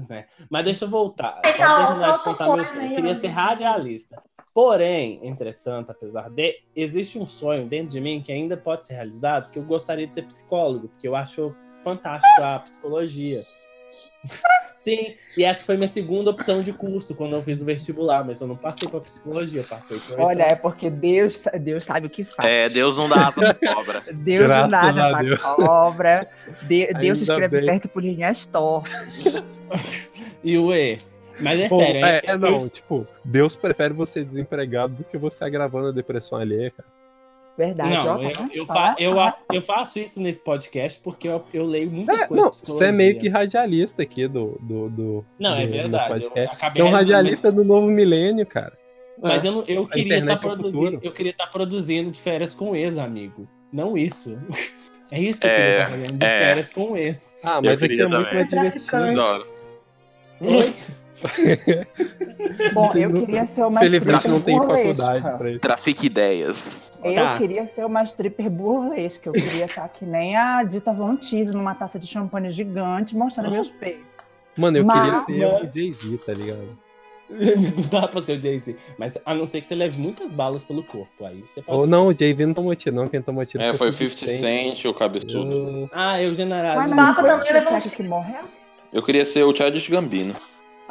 É. 0.09 0.25
Mas 0.49 0.65
deixa 0.65 0.85
eu 0.85 0.89
voltar. 0.89 1.41
É, 1.45 1.53
Só 1.53 1.87
terminar 1.87 2.13
de 2.15 2.23
contar 2.23 2.55
meu 2.55 2.65
sonho. 2.65 2.83
Eu 2.83 2.89
aí, 2.91 2.95
queria 2.95 3.17
ser 3.17 3.27
radialista. 3.29 4.23
Porém, 4.53 5.21
entretanto, 5.23 5.91
apesar 5.91 6.29
de, 6.29 6.57
existe 6.75 7.19
um 7.19 7.27
sonho 7.27 7.67
dentro 7.67 7.89
de 7.91 8.01
mim 8.01 8.21
que 8.21 8.33
ainda 8.33 8.57
pode 8.57 8.85
ser 8.85 8.95
realizado, 8.95 9.51
que 9.51 9.59
eu 9.59 9.63
gostaria 9.63 10.07
de 10.07 10.15
ser 10.15 10.23
psicólogo, 10.23 10.89
porque 10.89 11.07
eu 11.07 11.15
acho 11.15 11.55
fantástico 11.85 12.43
a 12.43 12.59
psicologia. 12.59 13.45
Sim, 14.77 15.15
e 15.37 15.45
essa 15.45 15.63
foi 15.65 15.77
minha 15.77 15.87
segunda 15.87 16.31
opção 16.31 16.63
de 16.63 16.73
curso 16.73 17.15
quando 17.15 17.35
eu 17.37 17.43
fiz 17.43 17.61
o 17.61 17.67
vestibular, 17.67 18.25
mas 18.25 18.41
eu 18.41 18.49
não 18.49 18.57
passei 18.57 18.89
para 18.89 18.99
psicologia, 19.01 19.61
eu 19.61 19.67
passei 19.67 19.99
para 19.99 20.25
Olha, 20.25 20.43
é 20.45 20.55
porque 20.57 20.89
Deus, 20.89 21.45
Deus 21.61 21.85
sabe 21.85 22.07
o 22.07 22.11
que 22.11 22.25
faz. 22.25 22.49
É, 22.49 22.67
Deus 22.71 22.97
não 22.97 23.07
dá 23.07 23.29
asa 23.29 23.55
pra 23.55 23.75
cobra. 23.75 24.03
Deus 24.11 24.47
Graças 24.47 24.63
não 24.63 24.71
dá 24.71 24.81
a 24.81 24.89
asa 24.89 25.11
pra 25.11 25.23
Deus. 25.23 25.41
cobra. 25.43 26.31
De- 26.63 26.95
Deus 26.95 27.21
escreve 27.21 27.57
bem. 27.59 27.65
certo 27.67 27.89
por 27.91 28.03
linhas 28.03 28.47
tortas. 28.47 29.43
E 30.43 30.57
o 30.57 30.75
E. 30.75 30.97
Mas 31.41 31.61
é 31.61 31.69
Pô, 31.69 31.77
sério, 31.79 32.05
é, 32.05 32.21
eu- 32.25 32.35
é, 32.35 32.39
não, 32.39 32.49
eu- 32.59 32.71
tipo, 32.71 33.07
Deus 33.25 33.57
prefere 33.57 33.93
você 33.95 34.25
desempregado 34.25 34.95
do 34.95 35.05
que 35.05 35.17
você 35.19 35.45
agravando 35.45 35.89
a 35.89 35.93
depressão 35.93 36.39
alheia, 36.39 36.71
cara. 36.71 36.89
Verdade, 37.59 37.91
Não, 37.91 38.17
ó. 38.17 38.23
eu, 38.23 38.33
tá 38.33 38.41
eu, 38.41 38.49
vendo? 38.49 38.67
fa- 38.67 38.97
eu, 38.99 39.21
a- 39.21 39.37
eu 39.53 39.61
faço 39.63 39.99
isso 39.99 40.23
nesse 40.23 40.43
podcast 40.43 40.99
porque 41.03 41.29
eu, 41.29 41.45
eu 41.53 41.65
leio 41.67 41.91
muitas 41.91 42.23
É, 42.23 42.27
coisas 42.27 42.63
não, 42.69 42.75
você 42.77 42.85
é 42.87 42.93
meio 42.93 43.19
que 43.19 43.29
radialista 43.29 44.03
aqui 44.03 44.27
do. 44.27 44.57
do, 44.63 44.89
do 44.89 45.25
Não, 45.39 45.55
é 45.57 45.61
do- 45.63 45.67
do 45.67 45.73
verdade. 45.73 46.25
Eu 46.35 46.45
acabei 46.45 46.81
É 46.81 46.85
um 46.85 46.91
radialista 46.91 47.53
do 47.53 47.63
novo 47.63 47.87
milênio, 47.89 48.47
cara. 48.47 48.73
Mas, 49.21 49.33
mas 49.33 49.45
eu, 49.45 49.53
não- 49.53 49.65
eu 49.69 49.87
queria 49.87 50.17
é 50.19 50.33
o 50.35 50.39
produzindo. 50.39 51.01
Eu 51.03 51.13
queria 51.13 51.33
estar 51.33 51.49
produzindo 51.49 52.11
de 52.11 52.19
férias 52.19 52.55
com 52.55 52.71
o 52.71 52.77
ex, 52.77 52.97
amigo. 52.97 53.47
Não 53.73 53.97
isso. 53.99 54.39
É 55.13 55.19
isso 55.19 55.41
que 55.41 55.47
eu 55.49 55.51
É, 55.51 55.55
queria 55.57 55.73
estar 55.79 55.91
fazendo, 55.91 56.19
de 56.19 56.25
é. 56.25 56.39
férias 56.39 56.73
com 56.73 56.93
o 56.93 56.97
ex. 56.97 57.37
Ah, 57.43 57.57
Eu 57.57 57.63
mas 57.65 57.83
aqui 57.83 57.89
queria 57.89 58.05
é 58.05 58.09
muito 58.09 58.33
mais 58.33 58.49
divertido. 58.49 59.47
Oi? 60.41 60.73
Bom, 62.73 62.93
eu 62.95 63.13
queria 63.13 63.47
ser 63.47 63.65
uma 63.65 63.81
Felizmente 63.81 64.15
stripper 64.19 64.31
não 64.31 64.41
tem 64.41 64.59
burlesca. 64.59 65.05
faculdade 65.05 65.39
pra 65.39 65.51
isso. 65.51 65.61
Trafique 65.61 66.07
ideias. 66.07 66.91
Eu 67.03 67.15
Tá. 67.15 67.39
queria 67.39 67.67
ser 67.67 67.85
uma 67.87 68.03
stripper 68.03 68.51
burlesca. 68.51 69.29
Eu 69.29 69.33
queria 69.33 69.65
estar 69.65 69.89
que 69.89 70.05
nem 70.05 70.37
a 70.37 70.63
Dita 70.65 70.93
Von 70.93 71.17
Teese 71.17 71.53
numa 71.57 71.75
taça 71.75 71.99
de 71.99 72.07
champanhe 72.07 72.51
gigante 72.51 73.17
mostrando 73.17 73.51
meus 73.51 73.71
peitos. 73.71 74.05
Mano, 74.57 74.79
eu 74.79 74.85
Mas- 74.85 75.25
queria 75.27 75.49
ser 75.59 75.65
o 75.67 75.71
Jay-Z, 75.75 76.19
tá 76.27 76.33
ligado? 76.33 76.79
Não 77.31 78.01
dá 78.01 78.09
pra 78.09 78.21
ser 78.23 78.39
o 78.39 78.43
Jay-Z. 78.43 78.77
Mas 78.99 79.17
a 79.25 79.33
não 79.35 79.47
ser 79.47 79.61
que 79.61 79.69
você 79.69 79.75
leve 79.77 79.97
muitas 80.03 80.35
balas 80.35 80.65
pelo 80.65 80.83
corpo. 80.83 81.25
Aí 81.25 81.41
você 81.41 81.63
pode 81.63 81.79
Ou 81.79 81.85
ser. 81.85 81.91
não, 81.91 82.09
o 82.09 82.13
Jay-Z 82.13 82.45
não 82.45 82.55
tomou 82.55 82.75
tiro, 82.75 82.97
não. 82.97 83.09
Quem 83.09 83.23
tomou 83.23 83.47
tiro 83.47 83.63
É, 83.63 83.73
foi 83.73 83.91
o 83.91 83.93
50 83.93 84.17
50 84.27 84.41
Cent, 84.41 84.85
o 84.87 84.93
cabeçudo. 84.93 85.53
Eu- 85.57 85.91
Ah, 85.93 86.21
eu 86.21 86.35
generalizo. 86.35 86.89
mas 86.89 86.97
Bafa 86.97 87.23
não 87.23 87.45
foi 87.45 87.61
o 87.61 87.65
Tupac 87.65 87.89
que 87.91 88.03
morreu? 88.03 88.45
Eu 88.93 89.01
queria 89.05 89.25
ser 89.25 89.45
o 89.45 89.55
Childish 89.55 89.89
Gambino. 89.89 90.35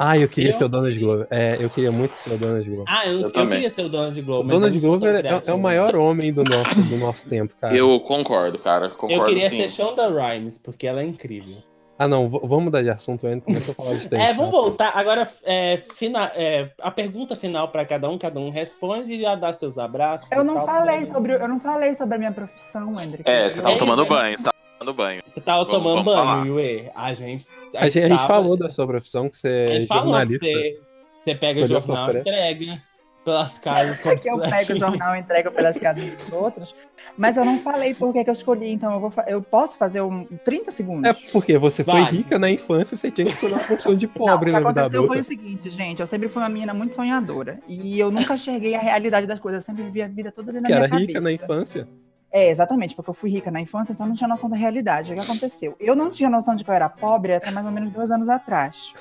Ah, 0.02 0.16
eu 0.16 0.28
queria 0.28 0.52
Eu? 0.52 0.58
ser 0.58 0.64
o 0.64 0.68
Donald 0.68 0.98
Glover. 0.98 1.26
É, 1.30 1.56
eu 1.62 1.68
queria 1.68 1.92
muito 1.92 2.10
ser 2.12 2.32
o 2.34 2.38
Donald 2.38 2.64
Glover. 2.70 2.84
Ah, 2.88 3.06
eu, 3.06 3.12
Eu 3.12 3.20
eu, 3.24 3.30
também. 3.30 3.50
queria 3.50 3.68
ser 3.70 3.84
o 3.84 3.88
Donald 3.90 4.18
O 4.18 4.24
Glover. 4.24 4.46
mas 4.46 4.54
eu 4.54 4.60
Donald 4.60 4.80
Glover 4.80 5.26
é- 5.26 5.42
é, 5.50 5.52
o 5.52 5.58
maior 5.58 5.94
homem 5.94 6.32
do 6.32 6.42
nosso, 6.42 6.82
do 6.82 6.96
nosso 6.98 7.28
tempo, 7.28 7.52
cara. 7.60 7.74
Eu 7.76 8.00
concordo, 8.00 8.58
cara. 8.58 8.88
Concordo 8.88 9.14
Eu 9.14 9.24
queria 9.24 9.50
sim. 9.50 9.56
ser 9.58 9.68
Shonda 9.70 10.08
Rhimes, 10.08 10.56
porque 10.56 10.86
ela 10.86 11.02
é 11.02 11.04
incrível. 11.04 11.56
Ah, 11.98 12.08
não, 12.08 12.30
vamos 12.30 12.64
mudar 12.64 12.80
de 12.80 12.88
assunto 12.88 13.26
ainda. 13.26 13.42
Começou 13.42 13.72
a 13.72 13.74
falar 13.84 13.98
de 13.98 14.08
tempo. 14.08 14.22
É, 14.22 14.32
vamos 14.32 14.50
voltar. 14.52 14.90
Agora, 14.96 15.28
é, 15.44 15.76
fina- 15.76 16.32
é, 16.34 16.70
a 16.80 16.90
pergunta 16.90 17.36
final 17.36 17.68
para 17.68 17.84
cada 17.84 18.08
um, 18.08 18.16
cada 18.16 18.40
um 18.40 18.48
responde 18.48 19.12
e 19.12 19.20
já 19.20 19.34
dá 19.34 19.52
seus 19.52 19.76
abraços. 19.76 20.32
Eu 20.32 20.40
e 20.40 20.46
não 20.46 20.54
tal. 20.54 20.64
falei 20.66 21.04
sobre, 21.04 21.34
eu 21.34 21.46
não 21.46 21.60
falei 21.60 21.94
sobre 21.94 22.14
a 22.14 22.18
minha 22.18 22.32
profissão, 22.32 22.98
Hendrick. 22.98 23.28
É, 23.28 23.50
você 23.50 23.60
tava 23.60 23.74
É, 23.74 23.78
tomando 23.78 24.02
é. 24.04 24.06
banho, 24.08 24.38
você 24.38 24.49
tomando 24.80 24.94
banho. 24.96 25.22
Você 25.26 25.40
tava 25.40 25.64
Vamos- 25.64 25.76
tomando 25.78 26.04
vamos 26.04 26.32
banho, 26.44 26.58
Yue. 26.60 26.90
A 26.94 27.12
gente. 27.14 27.46
A 27.76 27.84
gente, 27.84 27.98
a 27.98 28.08
gente 28.08 28.16
tava- 28.16 28.26
falou 28.26 28.56
da 28.56 28.70
sua 28.70 28.86
profissão, 28.86 29.28
que 29.28 29.36
você 29.36 29.48
A 29.48 29.50
é 29.52 29.72
gente 29.74 29.86
falou 29.86 30.20
que 30.26 30.38
você, 30.38 30.80
você 31.24 31.34
pega 31.34 31.60
Podia 31.60 31.80
jornal 31.80 32.04
e 32.04 32.06
sofrer. 32.06 32.20
entrega. 32.20 32.82
pelas 33.22 33.58
casas 33.58 34.00
como 34.00 34.16
que 34.16 34.28
eu 34.30 34.38
pego 34.38 34.72
o 34.72 34.76
jornal 34.78 35.14
e 35.14 35.20
entrego 35.20 35.52
pelas 35.52 35.78
casas 35.78 36.02
dos 36.16 36.32
outros. 36.32 36.74
Mas 37.18 37.36
eu 37.36 37.44
não 37.44 37.58
falei 37.58 37.92
por 37.92 38.14
que 38.14 38.24
que 38.24 38.30
eu 38.30 38.32
escolhi, 38.32 38.72
então 38.72 38.94
eu, 38.94 38.98
vou 38.98 39.10
fa- 39.10 39.26
eu 39.28 39.42
posso 39.42 39.76
fazer 39.76 40.00
um 40.00 40.24
30 40.42 40.70
segundos. 40.70 41.04
É 41.10 41.30
porque 41.30 41.58
você 41.58 41.84
foi 41.84 42.00
Vai. 42.00 42.10
rica 42.12 42.38
na 42.38 42.50
infância, 42.50 42.96
você 42.96 43.10
tinha 43.10 43.26
que 43.26 43.32
escolher 43.34 43.52
uma 43.56 43.64
profissão 43.64 43.94
de 43.94 44.06
Não, 44.06 44.14
o 44.14 44.18
pobre 44.18 44.50
que 44.50 44.56
aconteceu 44.56 45.06
foi 45.06 45.18
o 45.18 45.22
seguinte, 45.22 45.68
gente. 45.68 46.00
Eu 46.00 46.06
sempre 46.06 46.30
fui 46.30 46.42
uma 46.42 46.48
menina 46.48 46.72
muito 46.72 46.94
sonhadora. 46.94 47.60
E 47.68 48.00
eu 48.00 48.10
nunca 48.10 48.34
enxerguei 48.34 48.74
a 48.74 48.80
realidade 48.80 49.26
das 49.26 49.38
coisas. 49.38 49.60
Eu 49.62 49.66
sempre 49.66 49.82
vivi 49.84 50.00
a 50.02 50.08
vida 50.08 50.32
toda 50.32 50.50
ali 50.50 50.60
na 50.62 50.66
Que 50.66 50.72
minha 50.72 50.84
era 50.84 50.88
cabeça. 50.88 51.06
rica 51.06 51.20
na 51.20 51.30
infância. 51.30 51.86
É, 52.32 52.48
exatamente, 52.48 52.94
porque 52.94 53.10
eu 53.10 53.14
fui 53.14 53.30
rica 53.30 53.50
na 53.50 53.60
infância, 53.60 53.92
então 53.92 54.06
eu 54.06 54.08
não 54.08 54.16
tinha 54.16 54.28
noção 54.28 54.48
da 54.48 54.56
realidade. 54.56 55.12
O 55.12 55.14
que 55.16 55.20
aconteceu? 55.20 55.74
Eu 55.80 55.96
não 55.96 56.10
tinha 56.10 56.30
noção 56.30 56.54
de 56.54 56.62
que 56.64 56.70
eu 56.70 56.74
era 56.74 56.88
pobre 56.88 57.34
até 57.34 57.50
mais 57.50 57.66
ou 57.66 57.72
menos 57.72 57.90
dois 57.90 58.10
anos 58.10 58.28
atrás. 58.28 58.92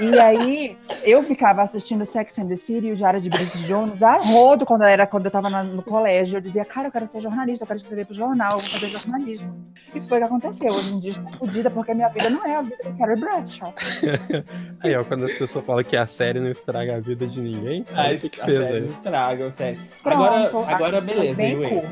E 0.00 0.18
aí, 0.18 0.76
eu 1.04 1.22
ficava 1.22 1.62
assistindo 1.62 2.04
Sex 2.04 2.38
and 2.38 2.48
the 2.48 2.56
City 2.56 2.86
e 2.88 2.92
o 2.92 2.96
Diário 2.96 3.20
de 3.20 3.28
Bridget 3.28 3.66
Jones 3.66 4.02
a 4.02 4.16
rodo 4.16 4.64
quando 4.64 4.82
eu, 4.82 4.88
era, 4.88 5.06
quando 5.06 5.26
eu 5.26 5.30
tava 5.30 5.50
na- 5.50 5.62
no 5.62 5.82
colégio. 5.82 6.38
Eu 6.38 6.40
dizia, 6.40 6.64
cara, 6.64 6.88
eu 6.88 6.92
quero 6.92 7.06
ser 7.06 7.20
jornalista, 7.20 7.62
eu 7.62 7.66
quero 7.66 7.76
escrever 7.76 8.04
pro 8.06 8.14
jornal, 8.14 8.52
eu 8.54 8.58
vou 8.58 8.68
fazer 8.68 8.88
jornalismo. 8.88 9.54
E 9.94 10.00
foi 10.00 10.16
o 10.16 10.20
que 10.20 10.26
aconteceu. 10.26 10.72
Hoje 10.72 10.94
em 10.94 10.98
dia 10.98 11.10
estou 11.10 11.30
fodida 11.34 11.70
porque 11.70 11.94
minha 11.94 12.08
vida 12.08 12.28
não 12.30 12.44
é 12.46 12.56
a 12.56 12.62
vida 12.62 12.76
do 12.84 12.96
Carrie 12.98 13.16
Bradshaw. 13.16 13.74
Aí, 14.82 14.96
ó, 14.96 15.04
quando 15.04 15.24
as 15.26 15.32
pessoas 15.34 15.64
falam 15.64 15.84
que 15.84 15.96
a 15.96 16.06
série 16.06 16.40
não 16.40 16.50
estraga 16.50 16.96
a 16.96 17.00
vida 17.00 17.26
de 17.26 17.40
ninguém, 17.40 17.84
As, 17.92 18.24
as 18.24 18.52
séries 18.52 18.90
estragam, 18.90 19.50
sério. 19.50 19.78
Pronto, 20.02 20.22
Agora, 20.22 20.74
agora 20.74 21.02
foi 21.02 21.14
beleza, 21.14 21.36
bem 21.36 21.52
Yui. 21.52 21.82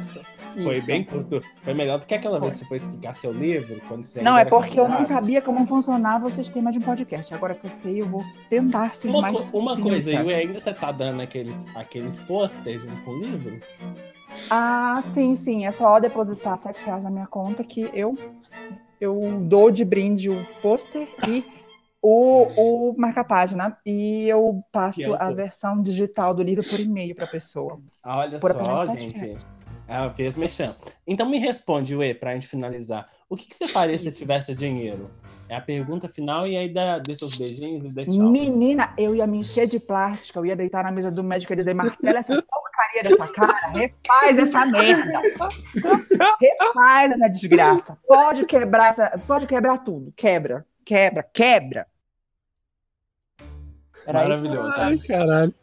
Foi 0.63 0.79
Isso. 0.79 0.87
bem 0.87 1.05
curto. 1.05 1.43
Foi 1.63 1.75
melhor 1.75 1.99
do 1.99 2.07
que 2.07 2.15
aquela 2.15 2.39
vez 2.39 2.55
que 2.55 2.59
você 2.61 2.65
foi 2.67 2.77
explicar 2.77 3.15
seu 3.15 3.33
livro, 3.33 3.81
quando 3.89 4.05
você 4.05 4.23
Não, 4.23 4.39
é 4.39 4.45
porque 4.45 4.79
eu 4.79 4.89
não 4.89 5.05
sabia 5.05 5.43
como 5.43 5.67
funcionava 5.67 6.27
o 6.27 6.31
sistema 6.31 6.71
de 6.71 6.79
um 6.79 6.83
podcast. 6.83 7.35
Agora 7.35 7.55
que 7.55 7.67
eu 7.67 7.71
sei, 7.71 8.01
eu 8.01 8.09
vou 8.09 8.23
tentar 8.49 8.95
ser 8.95 9.09
Uma, 9.09 9.23
mais 9.23 9.53
uma 9.53 9.75
sucinta. 9.75 9.89
coisa, 9.89 10.13
Yui, 10.13 10.35
ainda 10.35 10.61
você 10.61 10.73
tá 10.73 10.93
dando 10.93 11.21
aqueles, 11.23 11.67
aqueles 11.77 12.21
posters 12.21 12.83
junto 12.83 13.03
com 13.03 13.11
o 13.11 13.19
livro? 13.19 13.61
Ah, 14.51 15.03
sim, 15.13 15.35
sim. 15.35 15.67
É 15.67 15.73
só 15.73 15.99
depositar 15.99 16.57
7 16.57 16.85
reais 16.85 17.05
na 17.05 17.11
minha 17.11 17.27
conta 17.27 17.65
que 17.65 17.91
eu, 17.93 18.17
eu 19.01 19.41
dou 19.43 19.71
de 19.71 19.85
brinde 19.85 20.31
o 20.31 20.47
pôster 20.61 21.09
e 21.29 21.45
o, 22.03 22.91
o 22.91 22.95
marca-página. 22.99 23.77
E 23.87 24.29
eu 24.29 24.63
passo 24.71 25.15
a 25.15 25.31
versão 25.31 25.81
digital 25.81 26.35
do 26.35 26.43
livro 26.43 26.63
por 26.65 26.79
e-mail 26.79 27.15
para 27.15 27.25
a 27.25 27.29
pessoa. 27.29 27.81
Olha 28.05 28.39
só, 28.39 28.87
sete 28.87 29.03
gente. 29.03 29.25
É 29.25 29.37
a 29.89 30.09
vez 30.09 30.37
mexendo. 30.37 30.77
Então 31.07 31.29
me 31.29 31.39
responde, 31.39 31.95
Uê, 31.95 32.15
pra 32.15 32.35
gente 32.35 32.49
finalizar. 32.49 33.09
O 33.29 33.37
que, 33.37 33.47
que 33.47 33.57
você 33.57 33.67
faria 33.67 33.99
se 33.99 34.13
tivesse 34.13 34.55
dinheiro? 34.55 35.11
É 35.49 35.57
a 35.57 35.61
pergunta 35.61 36.09
final 36.09 36.47
e 36.47 36.57
aí 36.57 36.73
dá, 36.73 36.99
dê 36.99 37.15
seus 37.15 37.37
beijinhos 37.37 37.85
e 37.87 37.91
dê 37.91 38.07
tchau. 38.07 38.31
Menina, 38.31 38.95
eu 38.97 39.15
ia 39.15 39.27
me 39.27 39.39
encher 39.39 39.67
de 39.67 39.79
plástico, 39.79 40.39
eu 40.39 40.47
ia 40.47 40.57
deitar 40.57 40.85
na 40.85 40.91
mesa 40.91 41.11
do 41.11 41.23
médico 41.23 41.53
e 41.53 41.57
dizer: 41.57 41.75
martela 41.75 42.19
essa 42.19 42.41
porcaria 42.43 43.03
dessa 43.03 43.29
cara, 43.29 43.69
refaz 43.69 44.39
essa 44.39 44.67
merda. 44.67 45.21
Refaz 46.41 47.13
essa 47.13 47.29
desgraça. 47.29 47.99
Pode 48.07 48.47
quebrar 48.47 48.91
essa. 48.91 49.19
Pode 49.27 49.47
quebrar 49.47 49.79
tudo. 49.79 50.13
Quebra, 50.17 50.65
quebra, 50.85 51.23
quebra. 51.23 51.87
Era 54.07 54.21
isso. 54.21 54.29
Maravilhoso. 54.29 54.73
Ai, 54.77 54.99
caralho. 54.99 55.55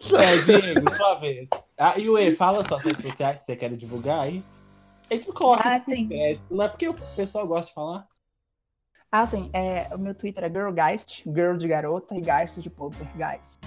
É, 0.18 0.36
Diego, 0.42 0.90
sua 0.90 1.14
vez. 1.16 1.48
Ah, 1.76 1.98
e 1.98 2.08
Uê, 2.08 2.32
fala 2.32 2.62
suas 2.62 2.82
redes 2.82 3.04
sociais 3.04 3.40
que 3.40 3.44
você 3.44 3.56
quer 3.56 3.70
divulgar 3.76 4.20
aí. 4.20 4.42
A 5.10 5.14
gente 5.14 5.30
coloca 5.32 5.68
Ah, 5.68 5.78
sim. 5.78 6.08
não 6.50 6.64
é 6.64 6.68
porque 6.68 6.88
o 6.88 6.94
pessoal 7.14 7.46
gosta 7.46 7.68
de 7.68 7.74
falar. 7.74 8.06
Ah, 9.12 9.26
sim, 9.26 9.50
é, 9.52 9.88
o 9.92 9.98
meu 9.98 10.14
Twitter 10.14 10.44
é 10.44 10.48
Girlgeist, 10.48 11.24
girl 11.24 11.56
de 11.56 11.66
garota 11.66 12.14
e 12.14 12.22
geist 12.22 12.60
de 12.60 12.70
poltergeist. 12.70 13.58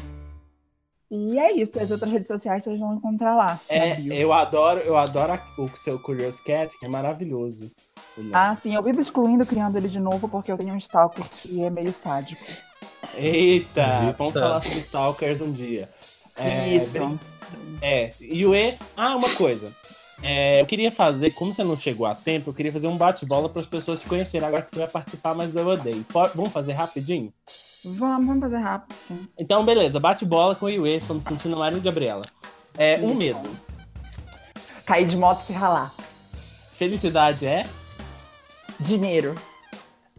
E 1.11 1.37
é 1.37 1.51
isso, 1.51 1.79
as 1.79 1.91
outras 1.91 2.11
redes 2.11 2.27
sociais 2.27 2.63
vocês 2.63 2.79
vão 2.79 2.95
encontrar 2.95 3.35
lá. 3.35 3.59
É, 3.69 4.01
eu 4.01 4.33
adoro, 4.33 4.79
eu 4.79 4.97
adoro 4.97 5.39
o 5.59 5.69
seu 5.75 5.99
Curious 5.99 6.39
Cat, 6.39 6.79
que 6.79 6.85
é 6.85 6.89
maravilhoso. 6.89 7.71
o 8.17 8.21
nome. 8.21 8.31
Ah, 8.33 8.55
sim, 8.55 8.73
eu 8.73 8.81
vivo 8.81 8.99
excluindo, 8.99 9.45
criando 9.45 9.77
ele 9.77 9.89
de 9.89 9.99
novo, 9.99 10.27
porque 10.27 10.51
eu 10.51 10.57
tenho 10.57 10.73
um 10.73 10.77
stalker 10.77 11.25
que 11.29 11.61
é 11.61 11.69
meio 11.69 11.93
sádico. 11.93 12.41
Eita, 13.15 13.81
Eita. 14.05 14.13
vamos 14.17 14.33
falar 14.33 14.61
sobre 14.61 14.77
Stalkers 14.79 15.41
um 15.41 15.51
dia. 15.51 15.89
É, 16.35 16.67
isso. 16.75 16.91
bem- 16.91 17.19
É, 17.81 18.13
e 18.19 18.45
o 18.45 18.55
E. 18.55 18.77
Ah, 18.95 19.15
uma 19.15 19.29
coisa. 19.35 19.71
É, 20.21 20.61
eu 20.61 20.65
queria 20.65 20.89
fazer, 20.91 21.31
como 21.31 21.53
você 21.53 21.63
não 21.63 21.75
chegou 21.75 22.05
a 22.05 22.15
tempo, 22.15 22.49
eu 22.49 22.53
queria 22.53 22.71
fazer 22.71 22.87
um 22.87 22.95
bate-bola 22.97 23.49
para 23.49 23.59
as 23.59 23.67
pessoas 23.67 23.99
te 24.01 24.07
conhecerem 24.07 24.47
agora 24.47 24.63
que 24.63 24.71
você 24.71 24.77
vai 24.79 24.87
participar 24.87 25.33
mais 25.33 25.51
do 25.51 25.59
Eu 25.59 25.67
Odeio. 25.67 26.03
Po- 26.05 26.29
Vamos 26.33 26.53
fazer 26.53 26.73
rapidinho? 26.73 27.33
Vamos, 27.83 28.25
vamos 28.27 28.39
fazer 28.41 28.57
rápido, 28.59 28.95
sim. 28.95 29.27
Então, 29.37 29.65
beleza, 29.65 29.99
bate-bola 29.99 30.55
com 30.55 30.67
o 30.67 30.69
Iue, 30.69 30.91
estou 30.95 31.13
me 31.15 31.21
sentindo 31.21 31.57
Maria 31.57 31.77
e 31.77 31.81
Gabriela. 31.81 32.21
É, 32.77 32.97
um 33.01 33.13
medo. 33.13 33.49
Cair 34.85 35.05
de 35.05 35.17
moto 35.17 35.41
e 35.43 35.47
se 35.47 35.53
ralar. 35.53 35.93
Felicidade 36.71 37.45
é. 37.45 37.67
Dinheiro. 38.79 39.35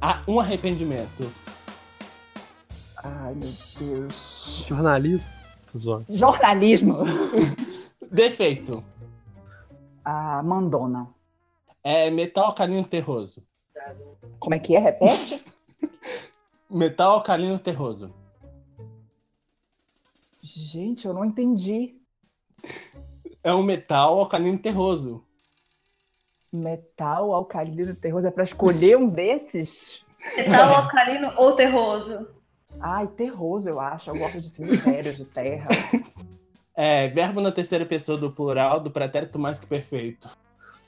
Ah, 0.00 0.22
um 0.28 0.38
arrependimento. 0.38 1.32
Ai, 3.02 3.34
meu 3.34 3.52
Deus. 3.78 4.64
Jornalismo. 4.68 5.28
Tô 5.74 5.78
zoando. 5.78 6.06
Jornalismo. 6.08 6.98
Defeito. 8.08 8.84
A 10.04 10.40
Mandona. 10.40 11.08
É 11.82 12.08
metal 12.10 12.44
alcalino 12.44 12.86
terroso. 12.86 13.44
Como 14.38 14.54
é 14.54 14.60
que 14.60 14.76
é? 14.76 14.78
Repete? 14.78 15.44
Metal 16.70 17.12
alcalino 17.14 17.58
terroso. 17.58 18.14
Gente, 20.40 21.06
eu 21.06 21.12
não 21.12 21.24
entendi. 21.24 21.96
É 23.42 23.52
um 23.52 23.62
metal 23.62 24.20
alcalino 24.20 24.58
terroso. 24.58 25.24
Metal, 26.52 27.32
alcalino, 27.32 27.94
terroso. 27.94 28.26
É 28.26 28.30
pra 28.30 28.44
escolher 28.44 28.96
um 28.96 29.08
desses? 29.08 30.04
Metal 30.36 30.74
alcalino 30.74 31.32
ou 31.36 31.56
terroso? 31.56 32.28
Ai, 32.86 33.06
terroso, 33.08 33.66
eu 33.66 33.80
acho. 33.80 34.10
Eu 34.10 34.18
gosto 34.18 34.38
de 34.42 34.50
cemitério, 34.50 35.14
de 35.14 35.24
terra. 35.24 35.68
É, 36.76 37.06
verbo 37.06 37.40
na 37.40 37.52
terceira 37.52 37.86
pessoa 37.86 38.18
do 38.18 38.32
plural 38.32 38.80
do 38.80 38.90
pretérito 38.90 39.38
mais 39.38 39.60
que 39.60 39.66
perfeito. 39.68 40.28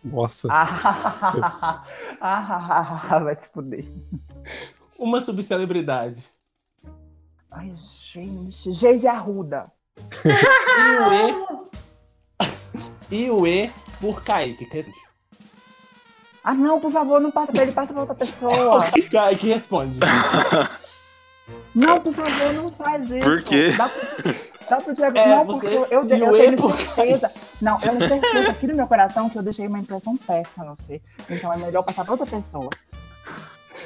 Nossa. 0.02 0.48
Ah, 0.50 1.84
ah, 2.20 3.20
vai 3.20 3.36
se 3.36 3.48
fuder. 3.50 3.84
Uma 4.98 5.20
subcelebridade. 5.20 6.28
Ai, 7.48 7.70
gente. 7.72 8.72
Geise 8.72 9.06
Arruda. 9.06 9.70
E 10.26 10.96
o 10.98 11.12
E. 13.12 13.16
e 13.24 13.30
o 13.30 13.46
E 13.46 13.72
por 14.00 14.24
Kaique. 14.24 14.66
que 14.66 14.76
responde. 14.76 14.98
Ah, 16.42 16.52
não, 16.52 16.80
por 16.80 16.90
favor, 16.90 17.20
não 17.20 17.30
passa 17.30 17.52
pra 17.52 17.62
ele, 17.62 17.70
passa 17.70 17.92
pra 17.92 18.02
outra 18.02 18.16
pessoa. 18.16 18.82
Kaique 19.08 19.46
responde. 19.46 20.00
Não, 21.76 22.00
por 22.00 22.12
favor, 22.12 22.52
não 22.54 22.68
faz 22.70 23.10
isso. 23.10 23.22
Por 23.24 23.42
quê? 23.42 23.70
Dá 23.76 23.88
pro, 23.88 24.34
dá 24.70 24.76
pro 24.78 24.94
Diego. 24.94 25.18
É, 25.18 25.26
não, 25.28 25.46
porque 25.46 25.66
eu, 25.66 25.86
eu, 25.90 26.00
eu 26.00 26.06
tenho 26.06 26.70
certeza. 26.76 27.30
Não, 27.60 27.78
eu 27.82 27.98
tenho 27.98 28.08
certeza 28.08 28.50
aqui 28.50 28.66
no 28.66 28.74
meu 28.74 28.86
coração 28.86 29.28
que 29.28 29.36
eu 29.38 29.42
deixei 29.42 29.66
uma 29.66 29.78
impressão 29.78 30.16
péssima 30.16 30.64
a 30.70 30.74
você. 30.74 31.02
Então 31.28 31.52
é 31.52 31.56
melhor 31.58 31.82
passar 31.82 32.02
pra 32.04 32.14
outra 32.14 32.26
pessoa. 32.26 32.70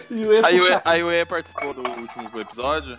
E 0.08 0.24
o 0.24 1.12
E 1.12 1.26
participou 1.26 1.74
do 1.74 1.80
último 1.80 2.40
episódio? 2.40 2.96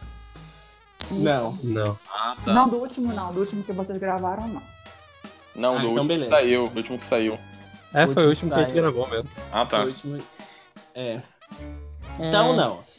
Isso. 1.10 1.14
Não. 1.14 1.58
Não. 1.64 1.98
Ah, 2.14 2.36
tá. 2.44 2.54
Não, 2.54 2.68
do 2.68 2.76
último 2.78 3.14
não. 3.14 3.34
Do 3.34 3.40
último 3.40 3.64
que 3.64 3.72
vocês 3.72 3.98
gravaram, 3.98 4.48
não. 4.48 4.62
Não, 5.56 5.70
Ah, 5.76 5.80
do 5.80 5.80
então 5.80 5.90
último 5.92 6.08
beleza. 6.08 6.30
que 6.30 6.36
saiu. 6.36 6.68
Do 6.70 6.78
último 6.78 7.00
que 7.00 7.06
saiu. 7.06 7.40
É, 7.94 8.06
O 8.06 8.14
foi 8.14 8.26
o 8.26 8.30
último 8.30 8.52
que 8.52 8.60
a 8.60 8.64
gente 8.64 8.74
gravou 8.74 9.08
mesmo. 9.10 9.30
Ah, 9.52 9.66
tá. 9.66 9.84
O 9.84 9.88
último- 9.88 10.22
É. 10.94 11.22
Então 12.20 12.54
não. 12.56 12.91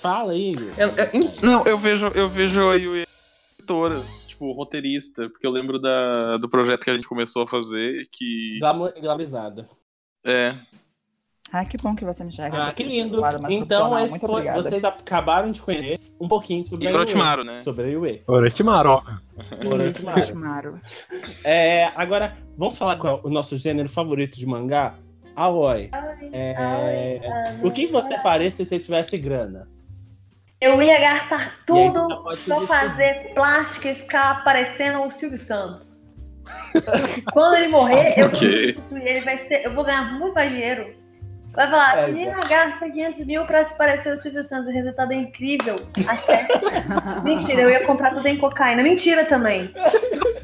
Fala 0.00 0.32
aí, 0.32 0.52
Igor. 0.52 0.68
Eu- 0.76 0.88
eu- 0.88 1.20
não, 1.42 1.64
eu 1.64 1.78
vejo, 1.78 2.06
eu 2.08 2.28
vejo 2.28 2.68
aí 2.70 2.86
o 2.86 2.96
editora, 3.58 4.02
tipo, 4.26 4.52
roteirista, 4.52 5.28
porque 5.28 5.46
eu 5.46 5.50
lembro 5.50 5.78
da, 5.80 6.36
do 6.36 6.48
projeto 6.48 6.84
que 6.84 6.90
a 6.90 6.94
gente 6.94 7.06
começou 7.08 7.42
a 7.42 7.46
fazer, 7.48 8.06
que. 8.12 8.58
Glamour- 8.60 8.92
Glamourizada. 9.00 9.68
É. 10.24 10.54
Ah, 11.52 11.64
que 11.64 11.76
bom 11.82 11.96
que 11.96 12.04
você 12.04 12.22
me 12.22 12.30
enxerga. 12.30 12.68
Ah, 12.68 12.72
que 12.72 12.84
lindo. 12.84 13.20
Então, 13.48 13.98
esse 13.98 14.20
foi, 14.20 14.30
obrigada. 14.30 14.62
vocês 14.62 14.84
acabaram 14.84 15.50
de 15.50 15.60
conhecer 15.60 15.98
um 16.20 16.28
pouquinho 16.28 16.62
sobre 16.64 16.86
E 16.86 16.88
a. 16.88 16.94
Orochimaru, 16.94 17.42
né? 17.42 17.56
Sobre 17.56 17.86
a 17.86 17.88
Yue. 17.88 18.22
Orochimaru. 18.24 19.02
Orochimaru. 19.66 20.16
Orochimaru. 20.20 20.80
É, 21.42 21.86
agora, 21.96 22.36
vamos 22.56 22.78
falar 22.78 22.96
qual 22.96 23.18
é 23.24 23.26
o 23.26 23.30
nosso 23.30 23.56
gênero 23.56 23.88
favorito 23.88 24.38
de 24.38 24.46
mangá? 24.46 24.94
Aoi. 25.36 25.90
É, 26.32 26.54
o 27.62 27.70
que 27.70 27.86
você 27.86 28.18
faria 28.18 28.50
se 28.50 28.64
você 28.64 28.78
tivesse 28.78 29.16
grana? 29.18 29.68
Eu 30.60 30.82
ia 30.82 31.00
gastar 31.00 31.54
tudo 31.66 32.22
pra 32.44 32.60
fazer 32.66 33.32
plástico 33.34 33.88
e 33.88 33.94
ficar 33.94 34.44
parecendo 34.44 35.02
o 35.02 35.10
Silvio 35.10 35.38
Santos. 35.38 35.98
Quando 37.32 37.56
ele 37.56 37.68
morrer, 37.68 38.12
eu 38.18 38.28
vou 38.28 38.38
substituir 38.38 39.06
ele, 39.06 39.20
vai 39.20 39.38
ser, 39.48 39.64
eu 39.64 39.74
vou 39.74 39.84
ganhar 39.84 40.18
muito 40.18 40.34
mais 40.34 40.50
dinheiro. 40.50 40.94
Vai 41.52 41.68
falar, 41.68 41.98
É, 41.98 42.06
menina, 42.08 42.38
gasta 42.48 42.88
500 42.88 43.26
mil 43.26 43.44
pra 43.44 43.64
se 43.64 43.76
parecer 43.76 44.12
o 44.12 44.16
Silvio 44.16 44.42
Santos. 44.44 44.68
O 44.68 44.70
resultado 44.70 45.12
é 45.12 45.16
incrível. 45.16 45.76
Mentira, 47.24 47.62
eu 47.62 47.70
ia 47.70 47.84
comprar 47.84 48.14
tudo 48.14 48.26
em 48.26 48.36
cocaína. 48.36 48.82
Mentira 48.82 49.24
também. 49.24 49.72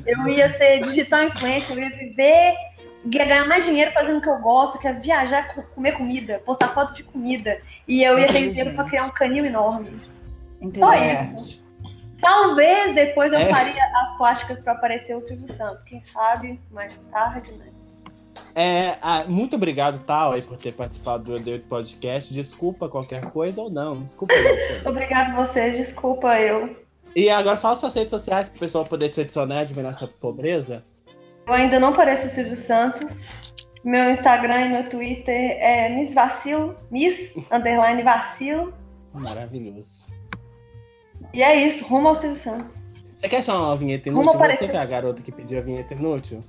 Eu 0.05 0.27
ia 0.29 0.49
ser 0.49 0.83
digital 0.83 1.25
influencer, 1.25 1.77
eu 1.77 1.83
ia 1.83 1.97
viver, 1.97 2.55
ia 3.13 3.25
ganhar 3.25 3.47
mais 3.47 3.65
dinheiro 3.65 3.93
fazendo 3.93 4.19
o 4.19 4.21
que 4.23 4.29
eu 4.29 4.39
gosto, 4.39 4.79
que 4.79 4.87
é 4.89 4.93
viajar, 4.93 5.55
co- 5.55 5.63
comer 5.75 5.93
comida, 5.93 6.41
postar 6.45 6.75
foto 6.75 6.95
de 6.95 7.03
comida. 7.03 7.59
E 7.87 8.03
eu 8.03 8.19
ia 8.19 8.27
ter 8.27 8.49
dinheiro 8.51 8.75
pra 8.75 8.85
criar 8.85 9.05
um 9.05 9.11
canil 9.11 9.45
enorme. 9.45 10.01
Só 10.75 10.95
Entendeu? 10.95 11.37
isso. 11.37 11.65
Talvez 12.21 12.95
depois 12.95 13.33
eu 13.33 13.39
É. 13.39 13.45
faria 13.45 13.83
as 13.85 14.17
plásticas 14.17 14.59
pra 14.61 14.73
aparecer 14.73 15.15
o 15.17 15.23
Silvio 15.23 15.55
Santos. 15.55 15.85
Quem 15.85 16.03
sabe 16.03 16.59
mais 16.71 16.99
tarde, 17.13 17.53
né? 17.53 17.67
É, 18.55 18.97
ah, 19.03 19.25
muito 19.29 19.57
obrigado, 19.57 20.03
Tal, 20.05 20.33
aí, 20.33 20.43
por 20.43 20.57
ter 20.57 20.73
participado 20.73 21.25
do 21.25 21.35
Odeio 21.37 21.61
Podcast. 21.61 22.33
Desculpa 22.33 22.89
qualquer 22.89 23.31
coisa 23.31 23.61
ou 23.63 23.71
não. 23.71 23.93
Desculpa 23.95 24.35
não. 24.35 24.51
Obrigado 24.91 25.35
vocês, 25.37 25.77
desculpa 25.77 26.39
eu. 26.41 26.65
E 27.15 27.31
agora 27.31 27.57
fala 27.57 27.77
suas 27.77 27.95
redes 27.95 28.11
sociais 28.11 28.49
pro 28.49 28.59
pessoal 28.59 28.85
poder 28.85 29.09
te 29.11 29.21
adicionar 29.21 29.57
e 29.57 29.61
admirar 29.63 29.95
sua 29.95 30.09
pobreza. 30.09 30.85
Eu 31.47 31.53
ainda 31.55 31.79
não 31.79 31.95
pareço 31.95 32.27
o 32.27 32.31
Silvio 32.31 32.57
Santos. 32.57 33.17
Meu 33.85 34.11
Instagram 34.11 34.63
e 34.63 34.69
meu 34.71 34.89
Twitter 34.91 35.57
é 35.61 35.89
Miss 35.91 36.13
Vacilo, 36.13 36.77
Miss 36.91 37.35
underline 37.53 38.03
Vacilo. 38.03 38.75
Maravilhoso. 39.13 40.07
E 41.33 41.43
é 41.43 41.55
isso, 41.67 41.85
rumo 41.87 42.09
ao 42.09 42.17
Silvio 42.17 42.37
Santos. 42.39 42.75
Você 43.17 43.29
quer 43.29 43.43
chamar 43.43 43.69
uma 43.69 43.77
vinheta 43.77 44.09
inútil? 44.09 44.31
Você 44.33 44.37
aparecer. 44.37 44.71
que 44.71 44.77
é 44.77 44.81
a 44.81 44.85
garota 44.85 45.23
que 45.23 45.31
pediu 45.33 45.59
a 45.59 45.63
vinheta 45.63 45.95
inútil? 45.95 46.43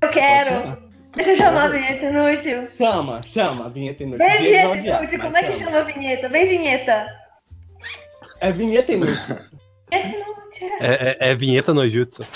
Eu 0.00 0.10
quero. 0.10 0.78
Deixa 1.14 1.30
eu 1.32 1.36
chamar 1.36 1.64
a 1.66 1.68
vinheta 1.68 2.06
inútil. 2.06 2.66
Chama, 2.66 3.22
chama 3.22 3.66
a 3.66 3.68
vinheta 3.68 4.02
inútil. 4.02 4.26
Vem, 4.26 4.38
vinheta 4.38 4.68
odiar, 4.70 5.02
inútil. 5.02 5.18
Como 5.20 5.36
é 5.36 5.42
que 5.44 5.58
chama 5.58 5.78
a 5.78 5.84
vinheta? 5.84 6.28
Vem, 6.30 6.48
vinheta. 6.48 7.06
É 8.40 8.50
vinheta 8.50 8.92
inútil. 8.92 9.36
Inútil. 9.92 10.68
É, 10.80 11.16
é- 11.20 11.30
é 11.30 11.34
vinheta 11.36 11.72
no 11.74 11.88
jutsu. 11.88 12.26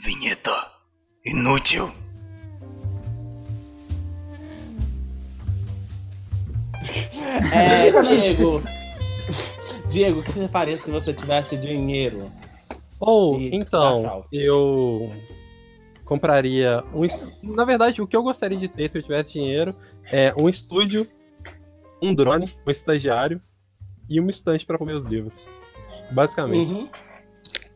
Vinheta 0.00 0.50
inútil. 1.24 1.90
É, 7.52 7.90
Diego. 8.00 8.60
Diego, 9.88 10.20
o 10.20 10.22
que 10.22 10.32
você 10.32 10.48
faria 10.48 10.76
se 10.76 10.90
você 10.90 11.12
tivesse 11.12 11.56
dinheiro? 11.56 12.30
Ou, 13.00 13.38
E 13.38 13.54
então, 13.54 14.24
eu 14.32 15.12
compraria 16.04 16.84
um. 16.94 17.06
Na 17.54 17.64
verdade, 17.64 18.00
o 18.02 18.06
que 18.06 18.16
eu 18.16 18.22
gostaria 18.22 18.58
de 18.58 18.68
ter 18.68 18.90
se 18.90 18.98
eu 18.98 19.02
tivesse 19.02 19.32
dinheiro 19.32 19.74
é 20.04 20.34
um 20.40 20.48
estúdio, 20.48 21.06
um 22.02 22.14
drone, 22.14 22.46
um 22.66 22.70
estagiário 22.70 23.40
e 24.08 24.20
uma 24.20 24.30
estante 24.30 24.64
pra 24.66 24.78
pôr 24.78 24.86
meus 24.86 25.04
livros. 25.04 25.34
Basicamente. 26.10 26.72
Uhum. 26.72 26.88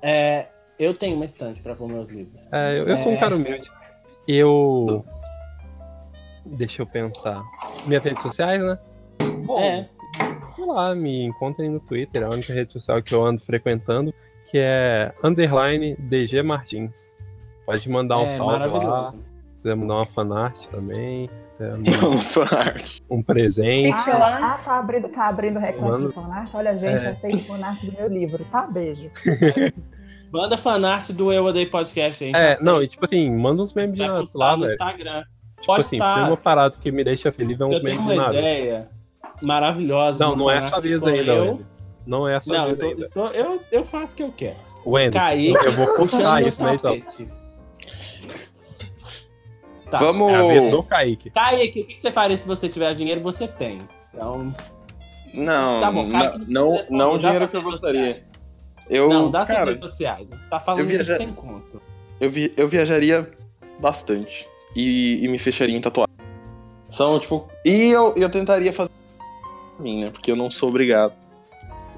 É, 0.03 0.49
eu 0.79 0.95
tenho 0.95 1.17
uma 1.17 1.25
estante 1.25 1.63
pra 1.63 1.75
pôr 1.75 1.89
meus 1.89 2.11
livros. 2.11 2.49
É, 2.53 2.79
eu, 2.79 2.87
eu 2.87 2.97
sou 2.99 3.13
um 3.13 3.17
É. 3.17 3.19
cara 3.19 3.35
humilde. 3.37 3.71
Eu. 4.29 5.05
Deixa 6.45 6.83
eu 6.83 6.87
pensar. 6.87 7.43
Minhas 7.87 8.05
redes 8.05 8.23
sociais, 8.23 8.61
né? 8.63 8.79
Bom, 9.45 9.59
É. 9.61 9.89
sei 10.55 10.65
lá, 10.65 10.95
me 10.95 11.25
encontrem 11.25 11.71
no 11.71 11.81
Twitter, 11.81 12.23
é 12.23 12.25
a 12.25 12.31
única 12.31 12.53
rede 12.53 12.73
social 12.73 13.03
que 13.03 13.15
eu 13.15 13.25
ando 13.25 13.41
frequentando, 13.41 14.15
que 14.51 14.59
é 14.59 15.13
underline 15.25 15.97
DG 15.97 16.43
Martins. 16.43 17.15
Pode 17.65 17.89
mandar 17.91 18.19
um 18.19 18.27
é 18.27 18.37
salve 18.37 18.53
lá, 18.53 18.59
maravilhoso. 18.69 19.13
se 19.13 19.57
quiser 19.63 19.75
mandar 19.77 19.95
uma 19.95 20.07
fanart 20.07 20.67
também, 20.69 21.29
se 21.49 21.57
quiser 21.57 21.73
mandar 21.79 22.09
Um 22.09 22.19
fanart. 22.19 23.01
um 23.11 23.23
presente. 23.23 23.93
Ah, 24.11 24.53
ah, 24.55 24.59
tá 24.59 24.79
abrindo, 24.79 25.09
tá 25.09 25.27
abrindo 25.29 25.59
reclame 25.59 25.93
Mano. 25.93 26.09
de 26.09 26.15
fanart. 26.15 26.55
Olha, 26.55 26.77
gente, 26.77 27.05
É. 27.05 27.09
aceito 27.09 27.45
fanart 27.45 27.83
do 27.85 27.93
meu 27.93 28.09
livro, 28.09 28.45
tá? 28.45 28.67
Beijo. 28.67 29.11
Manda 30.33 30.57
fanart 30.57 31.11
do 31.13 31.33
Eu 31.33 31.45
Odeio 31.45 31.71
Podcast, 31.71 32.25
gente. 32.25 32.37
É, 32.37 32.53
não, 32.63 32.83
e 32.83 32.89
tipo 32.89 33.05
assim, 33.05 33.31
manda 33.31 33.63
uns 33.63 33.73
memes 33.73 33.95
de 33.95 34.07
postar 34.07 34.39
lá, 34.39 34.53
no 34.57 34.63
velho. 34.63 34.73
Instagram. 34.73 35.23
Tipo 35.55 35.67
Pode 35.67 35.81
assim, 35.83 35.97
estar. 35.97 36.15
tem 36.17 36.25
uma 36.25 36.37
parada 36.37 36.75
que 36.81 36.91
me 36.93 37.03
deixa 37.05 37.33
feliz, 37.33 37.59
é 37.61 37.65
uns 37.65 37.75
Eu 37.75 37.83
tenho 37.83 38.03
memes 38.03 38.19
uma 38.19 38.29
ideia 38.31 38.91
maravilhosa. 39.43 40.25
Não, 40.25 40.37
não 40.37 40.51
é 40.51 40.59
a 40.59 40.63
fanart 40.63 40.73
sua 40.75 40.81
vez 40.81 41.01
com 41.01 41.07
ainda, 41.09 41.33
eu. 41.33 41.61
Não 42.07 42.29
é 42.29 42.37
a 42.37 42.41
sua 42.41 42.57
Não, 42.59 42.67
vez 42.67 42.79
tô- 42.79 42.87
ainda. 42.87 43.01
estou- 43.01 43.31
eu, 43.31 43.63
eu 43.73 43.85
faço 43.85 44.13
o 44.15 44.17
que 44.17 44.23
eu 44.23 44.33
quero. 44.37 44.57
Wender, 44.85 45.21
Kaique, 45.21 45.65
eu 45.67 45.73
vou 45.73 45.87
meu 46.41 46.49
isso 46.49 46.63
né, 46.63 46.75
então. 46.75 47.01
tapete. 47.01 47.29
Tá. 49.91 49.99
Vamos. 49.99 50.33
É 50.33 50.71
do 50.71 50.83
Kaique. 50.83 51.31
Kaique, 51.31 51.81
o 51.83 51.87
que 51.87 51.95
você 51.97 52.11
faria 52.11 52.37
se 52.37 52.45
você 52.47 52.69
tiver 52.69 52.93
dinheiro? 52.95 53.21
Você 53.21 53.47
tem. 53.47 53.79
Então, 54.13 54.53
Não, 55.33 55.81
Tá 55.81 55.91
bom, 55.93 56.11
Kaique, 56.11 56.39
não, 56.51 56.73
não, 56.91 57.13
não 57.13 57.19
dinheiro 57.19 57.49
que 57.49 57.57
eu 57.57 57.63
gostaria. 57.63 58.15
sociais. 58.15 58.36
Eu, 58.89 59.09
não, 59.09 59.31
dá 59.31 59.45
suas 59.45 59.59
cara, 59.59 59.71
redes 59.71 59.83
sociais. 59.89 60.29
Tá 60.51 60.61
falando 60.61 60.87
viaja- 60.87 61.17
sem 61.17 61.33
conto. 61.33 61.81
eu, 62.21 62.31
vi, 62.31 62.53
eu 62.57 62.69
viajaria 62.69 63.31
bastante 63.81 64.49
e, 64.75 65.25
e 65.25 65.29
me 65.29 65.39
fecharia 65.39 65.77
em 65.77 65.81
tatuagem. 65.81 66.15
São, 66.89 67.19
tipo. 67.19 67.49
E 67.65 67.89
eu, 67.91 68.15
eu 68.17 68.31
tentaria 68.31 68.73
fazer 68.73 68.91
mim, 69.81 70.05
né? 70.05 70.11
Porque 70.11 70.31
eu 70.31 70.37
não 70.37 70.51
sou 70.51 70.69
obrigado. 70.69 71.13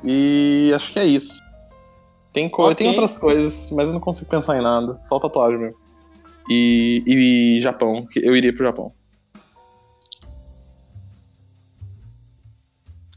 E 0.02 0.72
acho 0.74 0.92
que 0.92 0.98
é 0.98 1.04
isso. 1.04 1.40
Tem, 2.32 2.48
co- 2.48 2.64
Ok. 2.64 2.76
tem 2.76 2.88
outras 2.88 3.18
coisas, 3.18 3.70
mas 3.70 3.88
eu 3.88 3.92
não 3.94 4.00
consigo 4.00 4.30
pensar 4.30 4.56
em 4.58 4.62
nada. 4.62 4.98
Só 5.02 5.18
tatuagem 5.18 5.58
mesmo. 5.58 5.76
E, 6.50 7.02
e 7.06 7.60
Japão, 7.60 8.06
que 8.06 8.20
eu 8.26 8.34
iria 8.34 8.54
pro 8.54 8.64
Japão. 8.64 8.92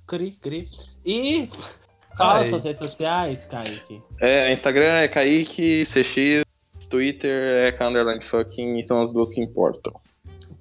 Cri, 0.06 0.32
cri. 0.34 0.64
E 1.06 1.50
fala 2.18 2.40
Ai. 2.40 2.46
suas 2.46 2.64
redes 2.64 2.82
sociais, 2.82 3.48
Kaique. 3.48 4.02
É, 4.20 4.52
Instagram 4.52 4.86
é 5.00 5.08
Kaique, 5.08 5.84
CX, 5.86 6.44
Twitter 6.90 7.74
é 7.80 7.84
underline 7.84 8.22
fucking, 8.22 8.74
e 8.80 8.84
são 8.84 9.02
as 9.02 9.14
duas 9.14 9.34
que 9.34 9.42
importam. 9.42 9.94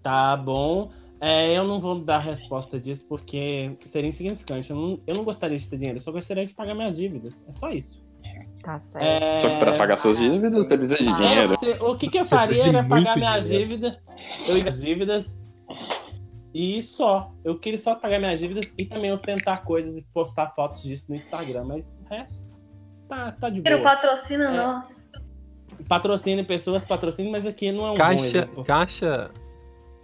Tá 0.02 0.36
bom. 0.36 0.90
É, 1.20 1.52
eu 1.52 1.64
não 1.64 1.78
vou 1.80 1.98
dar 2.00 2.18
resposta 2.18 2.80
disso 2.80 3.06
porque 3.06 3.72
seria 3.84 4.08
insignificante. 4.08 4.70
Eu 4.70 4.76
não, 4.76 4.98
eu 5.06 5.14
não 5.14 5.22
gostaria 5.24 5.56
de 5.58 5.68
ter 5.68 5.76
dinheiro, 5.76 5.96
eu 5.98 6.00
só 6.00 6.10
gostaria 6.12 6.46
de 6.46 6.54
pagar 6.54 6.74
minhas 6.74 6.96
dívidas. 6.96 7.44
É 7.46 7.52
só 7.52 7.70
isso. 7.70 8.02
Tá 8.62 8.78
certo. 8.78 9.02
É... 9.04 9.38
Só 9.38 9.48
que 9.50 9.56
pra 9.56 9.72
pagar 9.76 9.96
suas 9.96 10.18
dívidas 10.18 10.52
você 10.66 10.76
precisa 10.78 10.98
de 11.02 11.08
Ah. 11.08 11.16
dinheiro. 11.16 11.48
Você- 11.56 11.78
o 11.80 11.96
que, 11.96 12.08
que 12.08 12.18
eu 12.18 12.24
faria 12.24 12.68
era 12.68 12.82
pagar 12.84 13.16
minhas 13.16 13.48
dívidas. 13.48 13.98
Eu 14.48 14.56
ia 14.56 14.68
as 14.68 14.80
dívidas 14.80 15.42
e 16.54 16.82
só. 16.82 17.32
Eu 17.44 17.58
queria 17.58 17.78
só 17.78 17.94
pagar 17.94 18.18
minhas 18.18 18.40
dívidas 18.40 18.74
e 18.78 18.84
também 18.84 19.12
ostentar 19.12 19.62
coisas 19.64 19.96
e 19.96 20.06
postar 20.12 20.48
fotos 20.48 20.82
disso 20.82 21.10
no 21.10 21.16
Instagram. 21.16 21.64
Mas 21.64 21.98
o 22.02 22.04
resto 22.08 22.44
tá, 23.08 23.32
tá 23.32 23.48
de 23.50 23.60
boa. 23.62 23.80
patrocina 23.82 24.44
É. 24.44 24.56
nós. 24.56 24.84
Patrocine 25.88 26.42
pessoas, 26.44 26.84
patrocine, 26.84 27.30
mas 27.30 27.46
aqui 27.46 27.70
não 27.72 27.86
é 27.86 27.90
um 27.90 27.94
bom 27.94 27.96
Caixa, 27.98 28.26
exemplo. 28.26 28.64
Caixa, 28.64 29.30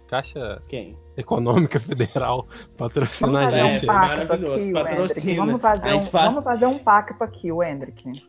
Caixa 0.07 0.61
Quem? 0.67 0.97
Econômica 1.17 1.77
Federal 1.79 2.47
patrocina 2.77 3.39
a 3.47 3.49
Vamos 3.49 3.51
fazer 3.51 3.67
gente. 3.71 3.85
um 3.85 3.89
É, 3.91 3.93
maravilhoso, 3.93 4.55
aqui, 4.55 4.71
patrocina. 4.73 5.45
Vamos 5.45 5.61
fazer, 5.61 5.83
A 5.83 5.85
um, 5.87 5.89
gente 5.89 6.09
faz- 6.09 6.27
vamos 6.29 6.43
fazer 6.43 6.65
um 6.67 6.79
pacto 6.79 7.23
aqui, 7.23 7.51
Wendrick. 7.51 8.27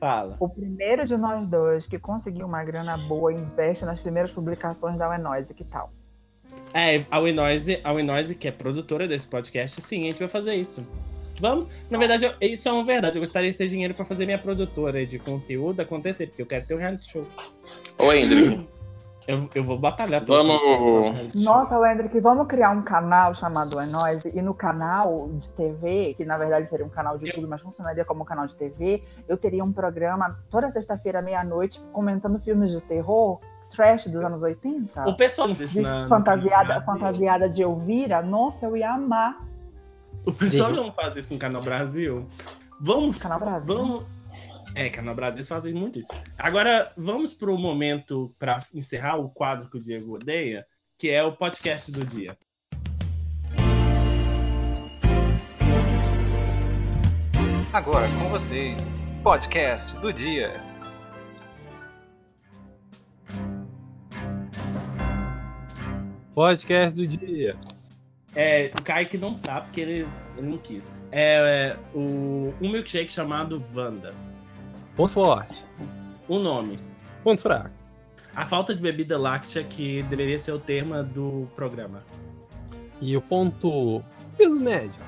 Fala. 0.00 0.36
O 0.40 0.48
primeiro 0.48 1.06
de 1.06 1.16
nós 1.16 1.46
dois 1.46 1.86
que 1.86 1.98
conseguir 1.98 2.42
uma 2.42 2.62
grana 2.64 2.96
boa 2.98 3.32
investe 3.32 3.84
nas 3.84 4.00
primeiras 4.00 4.32
publicações 4.32 4.98
da 4.98 5.08
Wenoise, 5.08 5.54
que 5.54 5.64
tal? 5.64 5.92
É, 6.72 7.04
a 7.10 7.18
Winoise, 7.20 7.78
a 7.84 7.92
Winoise, 7.92 8.34
que 8.34 8.48
é 8.48 8.50
produtora 8.52 9.06
desse 9.06 9.28
podcast, 9.28 9.80
sim, 9.80 10.02
a 10.02 10.04
gente 10.10 10.18
vai 10.18 10.28
fazer 10.28 10.54
isso. 10.54 10.86
Vamos. 11.40 11.68
Na 11.90 11.98
verdade, 11.98 12.24
eu- 12.26 12.34
isso 12.40 12.68
é 12.68 12.72
uma 12.72 12.84
verdade. 12.84 13.16
Eu 13.16 13.20
gostaria 13.22 13.50
de 13.50 13.56
ter 13.56 13.68
dinheiro 13.68 13.92
pra 13.94 14.04
fazer 14.04 14.24
minha 14.24 14.38
produtora 14.38 15.04
de 15.04 15.18
conteúdo 15.18 15.80
acontecer, 15.80 16.26
porque 16.28 16.42
eu 16.42 16.46
quero 16.46 16.64
ter 16.66 16.74
um 16.74 16.78
reality 16.78 17.10
show. 17.10 17.26
Ô, 17.98 18.12
Hendrick, 18.12 18.66
Eu, 19.26 19.48
eu 19.54 19.64
vou 19.64 19.78
batalhar 19.78 20.22
pra 20.22 20.36
Vamos- 20.36 20.60
vocês. 20.60 21.42
Nossa, 21.42 21.78
Wendrick, 21.78 22.20
vamos 22.20 22.46
criar 22.46 22.72
um 22.72 22.82
canal 22.82 23.32
chamado 23.32 23.78
Wenoise 23.78 24.30
e 24.34 24.42
no 24.42 24.52
canal 24.52 25.30
de 25.38 25.50
TV, 25.52 26.12
que 26.14 26.26
na 26.26 26.36
verdade 26.36 26.68
seria 26.68 26.84
um 26.84 26.90
canal 26.90 27.16
de 27.16 27.28
YouTube, 27.28 27.46
mas 27.46 27.62
funcionaria 27.62 28.04
como 28.04 28.20
um 28.20 28.26
canal 28.26 28.46
de 28.46 28.54
TV, 28.54 29.02
eu 29.26 29.38
teria 29.38 29.64
um 29.64 29.72
programa 29.72 30.38
toda 30.50 30.68
sexta-feira, 30.68 31.22
meia-noite, 31.22 31.80
comentando 31.90 32.38
filmes 32.38 32.70
de 32.70 32.82
terror, 32.82 33.40
trash 33.74 34.06
dos 34.06 34.22
anos 34.22 34.42
80. 34.42 35.08
O 35.08 35.16
pessoal 35.16 35.48
não 35.48 35.54
fez 35.54 35.72
De 35.72 35.80
isso 35.80 35.88
na- 35.90 36.06
fantasiada, 36.08 36.80
fantasiada 36.82 37.48
de 37.48 37.62
Elvira, 37.62 38.22
nossa, 38.22 38.66
eu 38.66 38.76
ia 38.76 38.90
amar. 38.92 39.44
O 40.24 40.32
pessoal 40.32 40.72
não 40.72 40.90
faz 40.92 41.16
isso 41.16 41.32
no 41.34 41.38
Canal 41.38 41.62
Brasil. 41.62 42.26
Vamos. 42.80 43.18
o 43.18 43.22
Canal 43.22 43.40
Brasil. 43.40 43.66
Vamos. 43.66 44.04
É, 44.74 44.88
Canal 44.90 45.14
Brasil 45.14 45.36
eles 45.38 45.48
fazem 45.48 45.72
muito 45.74 45.98
isso. 45.98 46.12
Agora, 46.38 46.90
vamos 46.96 47.32
pro 47.34 47.56
momento 47.58 48.34
pra 48.38 48.58
encerrar 48.74 49.16
o 49.16 49.28
quadro 49.28 49.68
que 49.70 49.76
o 49.76 49.80
Diego 49.80 50.14
odeia, 50.14 50.66
que 50.98 51.10
é 51.10 51.22
o 51.22 51.32
podcast 51.36 51.92
do 51.92 52.04
dia. 52.04 52.36
Agora 57.72 58.08
com 58.18 58.28
vocês, 58.30 58.94
podcast 59.22 59.98
do 59.98 60.12
dia. 60.12 60.73
Podcast 66.34 66.94
do 66.94 67.06
dia. 67.06 67.56
É, 68.34 68.70
o 68.78 68.82
Kaique 68.82 69.16
não 69.16 69.34
tá, 69.34 69.60
porque 69.60 69.80
ele, 69.80 70.08
ele 70.36 70.46
não 70.48 70.58
quis. 70.58 70.92
É, 71.12 71.36
é, 71.36 71.76
o, 71.96 72.52
um 72.60 72.68
milkshake 72.72 73.12
chamado 73.12 73.62
Wanda. 73.74 74.12
Ponto 74.96 75.12
forte. 75.12 75.64
O 76.28 76.38
nome. 76.38 76.78
Ponto 77.22 77.40
fraco. 77.40 77.70
A 78.34 78.44
falta 78.44 78.74
de 78.74 78.82
bebida 78.82 79.16
láctea 79.16 79.62
que 79.62 80.02
deveria 80.04 80.38
ser 80.38 80.52
o 80.52 80.58
tema 80.58 81.02
do 81.04 81.48
programa. 81.54 82.02
E 83.00 83.16
o 83.16 83.20
ponto 83.20 84.02
piso 84.36 84.58
médio. 84.58 85.04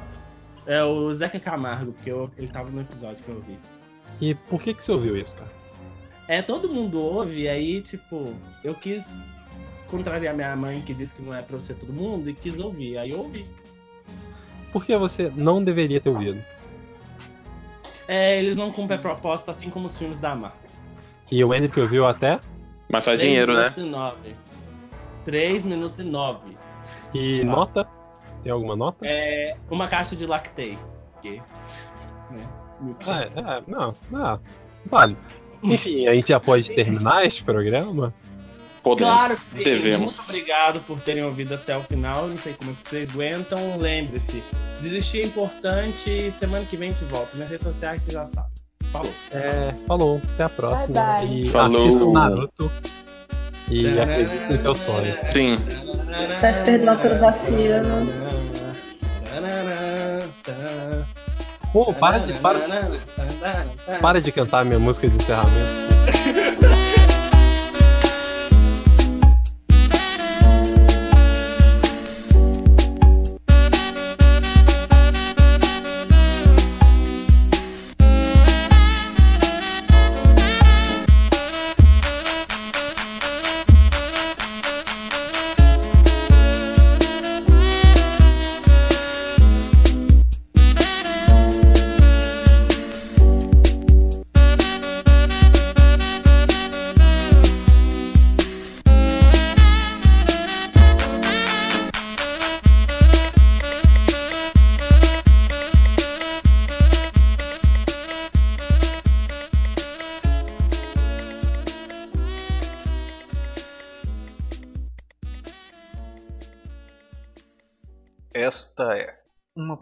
É 0.64 0.82
o 0.84 1.12
Zeca 1.12 1.38
Camargo, 1.40 1.92
porque 1.92 2.10
eu- 2.10 2.30
ele 2.36 2.48
tava 2.48 2.70
no 2.70 2.80
episódio 2.80 3.22
que 3.24 3.28
eu 3.28 3.40
vi. 3.40 3.58
E 4.20 4.34
por 4.34 4.62
que 4.62 4.74
que 4.74 4.84
você 4.84 4.92
ouviu 4.92 5.16
isso, 5.16 5.34
cara? 5.36 5.50
É, 6.28 6.42
todo 6.42 6.68
mundo 6.68 7.00
ouve, 7.00 7.42
e 7.42 7.48
aí, 7.48 7.80
tipo, 7.82 8.34
eu 8.64 8.74
quis 8.74 9.16
contrariar 9.86 10.34
minha 10.34 10.54
mãe, 10.56 10.80
que 10.80 10.92
disse 10.92 11.16
que 11.16 11.22
não 11.22 11.34
é 11.34 11.42
pra 11.42 11.58
ser 11.60 11.74
todo 11.74 11.92
mundo, 11.92 12.28
e 12.28 12.34
quis 12.34 12.58
ouvir. 12.58 12.98
Aí 12.98 13.10
eu 13.10 13.18
ouvi. 13.18 13.46
Por 14.72 14.84
que 14.84 14.96
você 14.96 15.32
não 15.34 15.62
deveria 15.62 16.00
ter 16.00 16.10
ouvido? 16.10 16.42
É, 18.08 18.38
eles 18.38 18.56
não 18.56 18.70
cumprem 18.70 18.98
a 18.98 19.02
proposta, 19.02 19.50
assim 19.50 19.70
como 19.70 19.86
os 19.86 19.96
filmes 19.96 20.18
da 20.18 20.34
Marvel. 20.34 20.58
E 21.30 21.42
o 21.42 21.52
Andrew 21.52 21.70
que 21.70 21.80
ouviu 21.80 22.06
até. 22.06 22.38
Mas 22.88 23.04
faz 23.04 23.18
dinheiro, 23.20 23.52
né? 23.52 23.60
minutos 23.60 23.78
E 23.78 23.84
nove. 23.84 24.36
3 25.24 25.64
minutos 25.64 26.00
e 26.00 26.04
9. 26.04 26.56
E 27.12 27.44
Nossa. 27.44 27.80
nota? 27.80 27.90
Tem 28.44 28.52
alguma 28.52 28.76
nota? 28.76 29.04
É 29.04 29.56
uma 29.68 29.88
caixa 29.88 30.14
de 30.14 30.24
lactei. 30.24 30.78
Que, 31.20 31.42
né? 32.30 32.48
Ah, 33.06 33.22
é, 33.22 33.24
é, 33.24 33.62
não, 33.66 33.94
não. 34.08 34.40
Vale. 34.84 35.16
Enfim, 35.64 36.06
a 36.06 36.14
gente 36.14 36.28
já 36.28 36.38
pode 36.38 36.70
terminar 36.76 37.26
este 37.26 37.42
programa? 37.42 38.14
Podemos. 38.86 39.14
Claro 39.14 39.34
que 39.34 39.40
sim. 39.40 39.54
Muito 39.56 39.68
Devemos. 39.68 40.28
obrigado 40.28 40.80
por 40.82 41.00
terem 41.00 41.24
ouvido 41.24 41.56
até 41.56 41.76
o 41.76 41.82
final. 41.82 42.28
Não 42.28 42.38
sei 42.38 42.54
como 42.54 42.70
é 42.70 42.74
que 42.74 42.84
vocês 42.84 43.10
aguentam. 43.10 43.76
Lembre-se, 43.78 44.44
desistir 44.80 45.22
é 45.22 45.24
importante 45.24 46.08
e 46.08 46.30
semana 46.30 46.64
que 46.64 46.76
vem 46.76 46.90
a 46.90 46.92
gente 46.92 47.04
volta. 47.06 47.36
Nas 47.36 47.50
redes 47.50 47.66
sociais 47.66 48.02
você 48.02 48.12
já 48.12 48.24
sabe. 48.24 48.46
Falou. 48.92 49.12
É, 49.32 49.74
falou, 49.88 50.22
até 50.34 50.44
a 50.44 50.48
próxima. 50.48 50.86
Bye, 50.86 51.26
bye. 51.26 51.40
E 51.40 51.50
Falou. 51.50 52.12
Naruto. 52.12 52.70
E 53.68 53.98
acredite 53.98 54.52
nos 54.52 54.62
seus 54.62 54.78
sonhos. 54.78 55.18
Sim. 55.32 55.56
Peço 56.40 56.64
perdão 56.64 56.96
pelo 56.98 57.18
vacilo. 57.18 57.56
Pô, 61.72 61.92
para 61.92 62.18
de, 62.20 62.38
para, 62.38 62.60
para 64.00 64.20
de 64.20 64.30
cantar 64.30 64.64
minha 64.64 64.78
música 64.78 65.08
de 65.08 65.16
encerramento. 65.16 65.95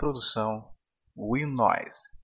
Produção 0.04 0.70
Will 1.16 1.48
Noise. 1.48 2.23